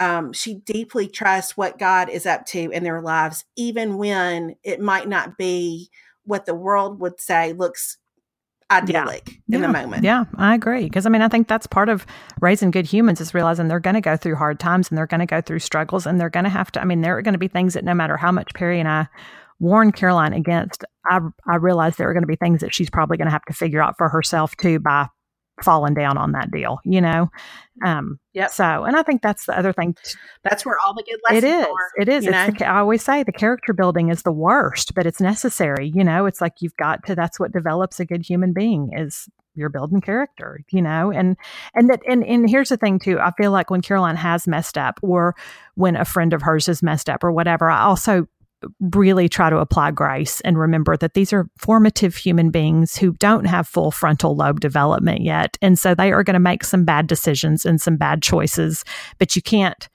um, 0.00 0.32
she 0.32 0.54
deeply 0.54 1.06
trusts 1.06 1.56
what 1.56 1.78
God 1.78 2.08
is 2.08 2.26
up 2.26 2.44
to 2.46 2.58
in 2.58 2.82
their 2.82 3.00
lives, 3.00 3.44
even 3.56 3.98
when 3.98 4.56
it 4.64 4.80
might 4.80 5.08
not 5.08 5.38
be 5.38 5.90
what 6.24 6.44
the 6.44 6.56
world 6.56 6.98
would 6.98 7.20
say 7.20 7.52
looks 7.52 7.98
idyllic 8.68 9.28
yeah. 9.46 9.56
in 9.56 9.62
yeah. 9.62 9.66
the 9.66 9.72
moment. 9.72 10.04
Yeah, 10.04 10.24
I 10.36 10.54
agree. 10.54 10.84
Because 10.84 11.06
I 11.06 11.08
mean, 11.08 11.22
I 11.22 11.28
think 11.28 11.46
that's 11.46 11.68
part 11.68 11.88
of 11.88 12.04
raising 12.40 12.72
good 12.72 12.86
humans 12.86 13.20
is 13.20 13.34
realizing 13.34 13.68
they're 13.68 13.78
going 13.78 13.94
to 13.94 14.00
go 14.00 14.16
through 14.16 14.36
hard 14.36 14.58
times 14.58 14.88
and 14.88 14.98
they're 14.98 15.06
going 15.06 15.20
to 15.20 15.26
go 15.26 15.40
through 15.40 15.60
struggles 15.60 16.06
and 16.06 16.20
they're 16.20 16.30
going 16.30 16.44
to 16.44 16.50
have 16.50 16.72
to. 16.72 16.80
I 16.80 16.84
mean, 16.84 17.02
there 17.02 17.16
are 17.16 17.22
going 17.22 17.34
to 17.34 17.38
be 17.38 17.48
things 17.48 17.74
that 17.74 17.84
no 17.84 17.94
matter 17.94 18.16
how 18.16 18.32
much 18.32 18.54
Perry 18.54 18.80
and 18.80 18.88
I 18.88 19.06
warn 19.62 19.92
Caroline 19.92 20.32
against, 20.32 20.84
I, 21.06 21.20
I 21.48 21.56
realized 21.56 21.96
there 21.96 22.10
are 22.10 22.12
going 22.12 22.24
to 22.24 22.26
be 22.26 22.36
things 22.36 22.60
that 22.60 22.74
she's 22.74 22.90
probably 22.90 23.16
going 23.16 23.26
to 23.26 23.32
have 23.32 23.44
to 23.44 23.54
figure 23.54 23.80
out 23.80 23.96
for 23.96 24.08
herself 24.08 24.56
too 24.56 24.80
by 24.80 25.06
falling 25.62 25.94
down 25.94 26.18
on 26.18 26.32
that 26.32 26.50
deal, 26.50 26.80
you 26.84 27.00
know? 27.00 27.30
Um, 27.84 28.18
yeah. 28.32 28.48
So, 28.48 28.84
and 28.84 28.96
I 28.96 29.04
think 29.04 29.22
that's 29.22 29.46
the 29.46 29.56
other 29.56 29.72
thing. 29.72 29.94
That's 30.42 30.66
where 30.66 30.76
all 30.84 30.94
the 30.94 31.04
good 31.04 31.20
lessons 31.28 31.44
It 31.44 31.48
is. 31.48 31.66
Are, 31.66 32.02
it 32.02 32.08
is. 32.08 32.26
It's 32.26 32.58
the, 32.58 32.66
I 32.66 32.80
always 32.80 33.04
say 33.04 33.22
the 33.22 33.30
character 33.30 33.72
building 33.72 34.08
is 34.08 34.24
the 34.24 34.32
worst, 34.32 34.96
but 34.96 35.06
it's 35.06 35.20
necessary. 35.20 35.92
You 35.94 36.02
know, 36.02 36.26
it's 36.26 36.40
like 36.40 36.54
you've 36.58 36.76
got 36.76 37.06
to, 37.06 37.14
that's 37.14 37.38
what 37.38 37.52
develops 37.52 38.00
a 38.00 38.04
good 38.04 38.26
human 38.26 38.52
being 38.52 38.90
is 38.92 39.28
you're 39.54 39.68
building 39.68 40.00
character, 40.00 40.64
you 40.72 40.82
know, 40.82 41.12
and, 41.12 41.36
and 41.74 41.88
that, 41.88 42.00
and, 42.08 42.24
and 42.24 42.50
here's 42.50 42.70
the 42.70 42.76
thing 42.76 42.98
too. 42.98 43.20
I 43.20 43.30
feel 43.32 43.52
like 43.52 43.70
when 43.70 43.82
Caroline 43.82 44.16
has 44.16 44.48
messed 44.48 44.76
up 44.76 44.98
or 45.02 45.36
when 45.76 45.94
a 45.94 46.04
friend 46.04 46.32
of 46.32 46.42
hers 46.42 46.66
has 46.66 46.82
messed 46.82 47.08
up 47.08 47.22
or 47.22 47.30
whatever, 47.30 47.70
I 47.70 47.82
also 47.82 48.26
really 48.80 49.28
try 49.28 49.50
to 49.50 49.58
apply 49.58 49.90
grace 49.90 50.40
and 50.42 50.58
remember 50.58 50.96
that 50.96 51.14
these 51.14 51.32
are 51.32 51.48
formative 51.58 52.16
human 52.16 52.50
beings 52.50 52.96
who 52.96 53.12
don't 53.14 53.44
have 53.44 53.68
full 53.68 53.90
frontal 53.90 54.36
lobe 54.36 54.60
development 54.60 55.22
yet. 55.22 55.56
And 55.62 55.78
so 55.78 55.94
they 55.94 56.12
are 56.12 56.24
going 56.24 56.34
to 56.34 56.40
make 56.40 56.64
some 56.64 56.84
bad 56.84 57.06
decisions 57.06 57.64
and 57.64 57.80
some 57.80 57.96
bad 57.96 58.22
choices, 58.22 58.84
but 59.18 59.36
you 59.36 59.42
can't 59.42 59.88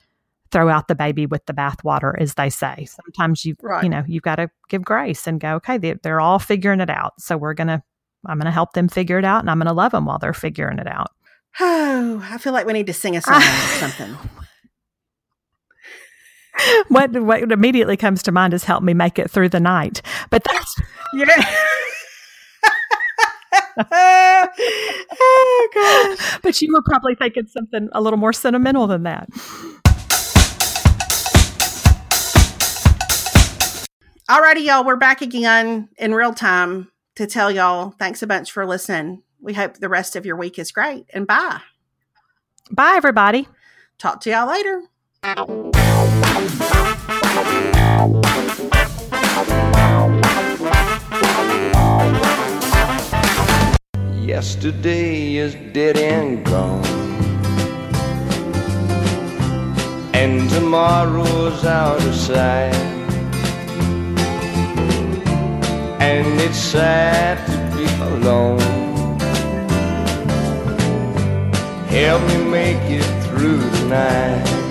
throw 0.52 0.70
out 0.70 0.88
the 0.88 0.96
baby 0.96 1.26
with 1.26 1.46
the 1.46 1.54
bathwater, 1.54 2.14
as 2.20 2.36
they 2.36 2.50
say. 2.50 2.86
Sometimes 2.86 3.44
you, 3.46 3.56
right. 3.62 3.84
you 3.84 3.90
know, 3.90 4.04
you've 4.08 4.24
got 4.24 4.38
to 4.38 4.50
give 4.70 4.84
grace 4.84 5.28
and 5.28 5.40
go, 5.40 5.56
okay, 5.56 5.78
they're, 5.78 6.00
they're 6.04 6.22
all 6.22 6.40
figuring 6.40 6.80
it 6.80 6.90
out. 6.90 7.14
So 7.20 7.38
we're 7.38 7.54
going 7.54 7.68
to, 7.68 7.84
I'm 8.26 8.38
going 8.38 8.46
to 8.46 8.52
help 8.52 8.74
them 8.74 8.88
figure 8.88 9.20
it 9.20 9.26
out 9.26 9.42
and 9.42 9.50
I'm 9.50 9.60
going 9.60 9.68
to 9.68 9.74
love 9.74 9.92
them 9.92 10.06
while 10.06 10.20
they're 10.20 10.34
figuring 10.34 10.80
it 10.80 10.88
out. 10.88 11.12
Oh, 11.60 12.26
I 12.32 12.38
feel 12.38 12.54
like 12.54 12.66
we 12.66 12.74
need 12.74 12.88
to 12.88 12.94
sing 12.94 13.18
a 13.18 13.22
song 13.22 13.42
or 13.42 13.78
something. 13.80 14.18
Oh 14.30 14.44
what 16.88 17.12
what 17.22 17.52
immediately 17.52 17.98
comes 17.98 18.24
to 18.24 18.32
mind 18.32 18.54
is 18.54 18.64
help 18.64 18.84
me 18.84 18.94
make 18.94 19.20
it 19.20 19.30
through 19.30 19.50
the 19.50 19.60
night. 19.60 20.02
But 20.30 20.44
that's 20.44 20.76
yeah. 21.14 21.56
oh 25.12 25.70
gosh! 25.74 26.40
But 26.42 26.62
you 26.62 26.74
were 26.74 26.82
probably 26.82 27.16
thinking 27.16 27.48
something 27.48 27.90
a 27.92 28.02
little 28.02 28.18
more 28.18 28.34
sentimental 28.34 28.88
than 28.88 29.04
that. 29.04 29.30
Alrighty, 34.30 34.66
y'all, 34.66 34.84
we're 34.84 34.98
back 34.98 35.22
again 35.22 35.88
in 35.98 36.14
real 36.14 36.34
time 36.34 36.92
to 37.16 37.26
tell 37.28 37.50
y'all 37.50 37.92
thanks 37.92 38.22
a 38.22 38.28
bunch 38.28 38.52
for 38.52 38.66
listening. 38.66 39.24
We 39.40 39.54
hope 39.54 39.76
the 39.76 39.90
rest 39.90 40.16
of 40.16 40.26
your 40.26 40.36
week 40.36 40.60
is 40.60 40.72
great 40.72 41.06
and 41.14 41.26
bye. 41.26 41.62
Bye, 42.70 42.96
everybody. 42.98 43.48
Talk 43.98 44.22
to 44.22 44.30
y'all 44.30 44.48
later. 44.48 45.97
Yesterday 54.38 55.38
is 55.38 55.56
dead 55.74 55.98
and 55.98 56.46
gone, 56.46 56.86
and 60.14 60.48
tomorrow's 60.48 61.66
out 61.66 62.00
of 62.06 62.14
sight. 62.14 62.76
And 66.00 66.40
it's 66.40 66.56
sad 66.56 67.40
to 67.48 67.58
be 67.76 67.86
alone. 68.12 68.60
Help 71.88 72.22
me 72.28 72.38
make 72.52 72.84
it 72.92 73.08
through 73.24 73.58
the 73.58 73.86
night. 73.90 74.67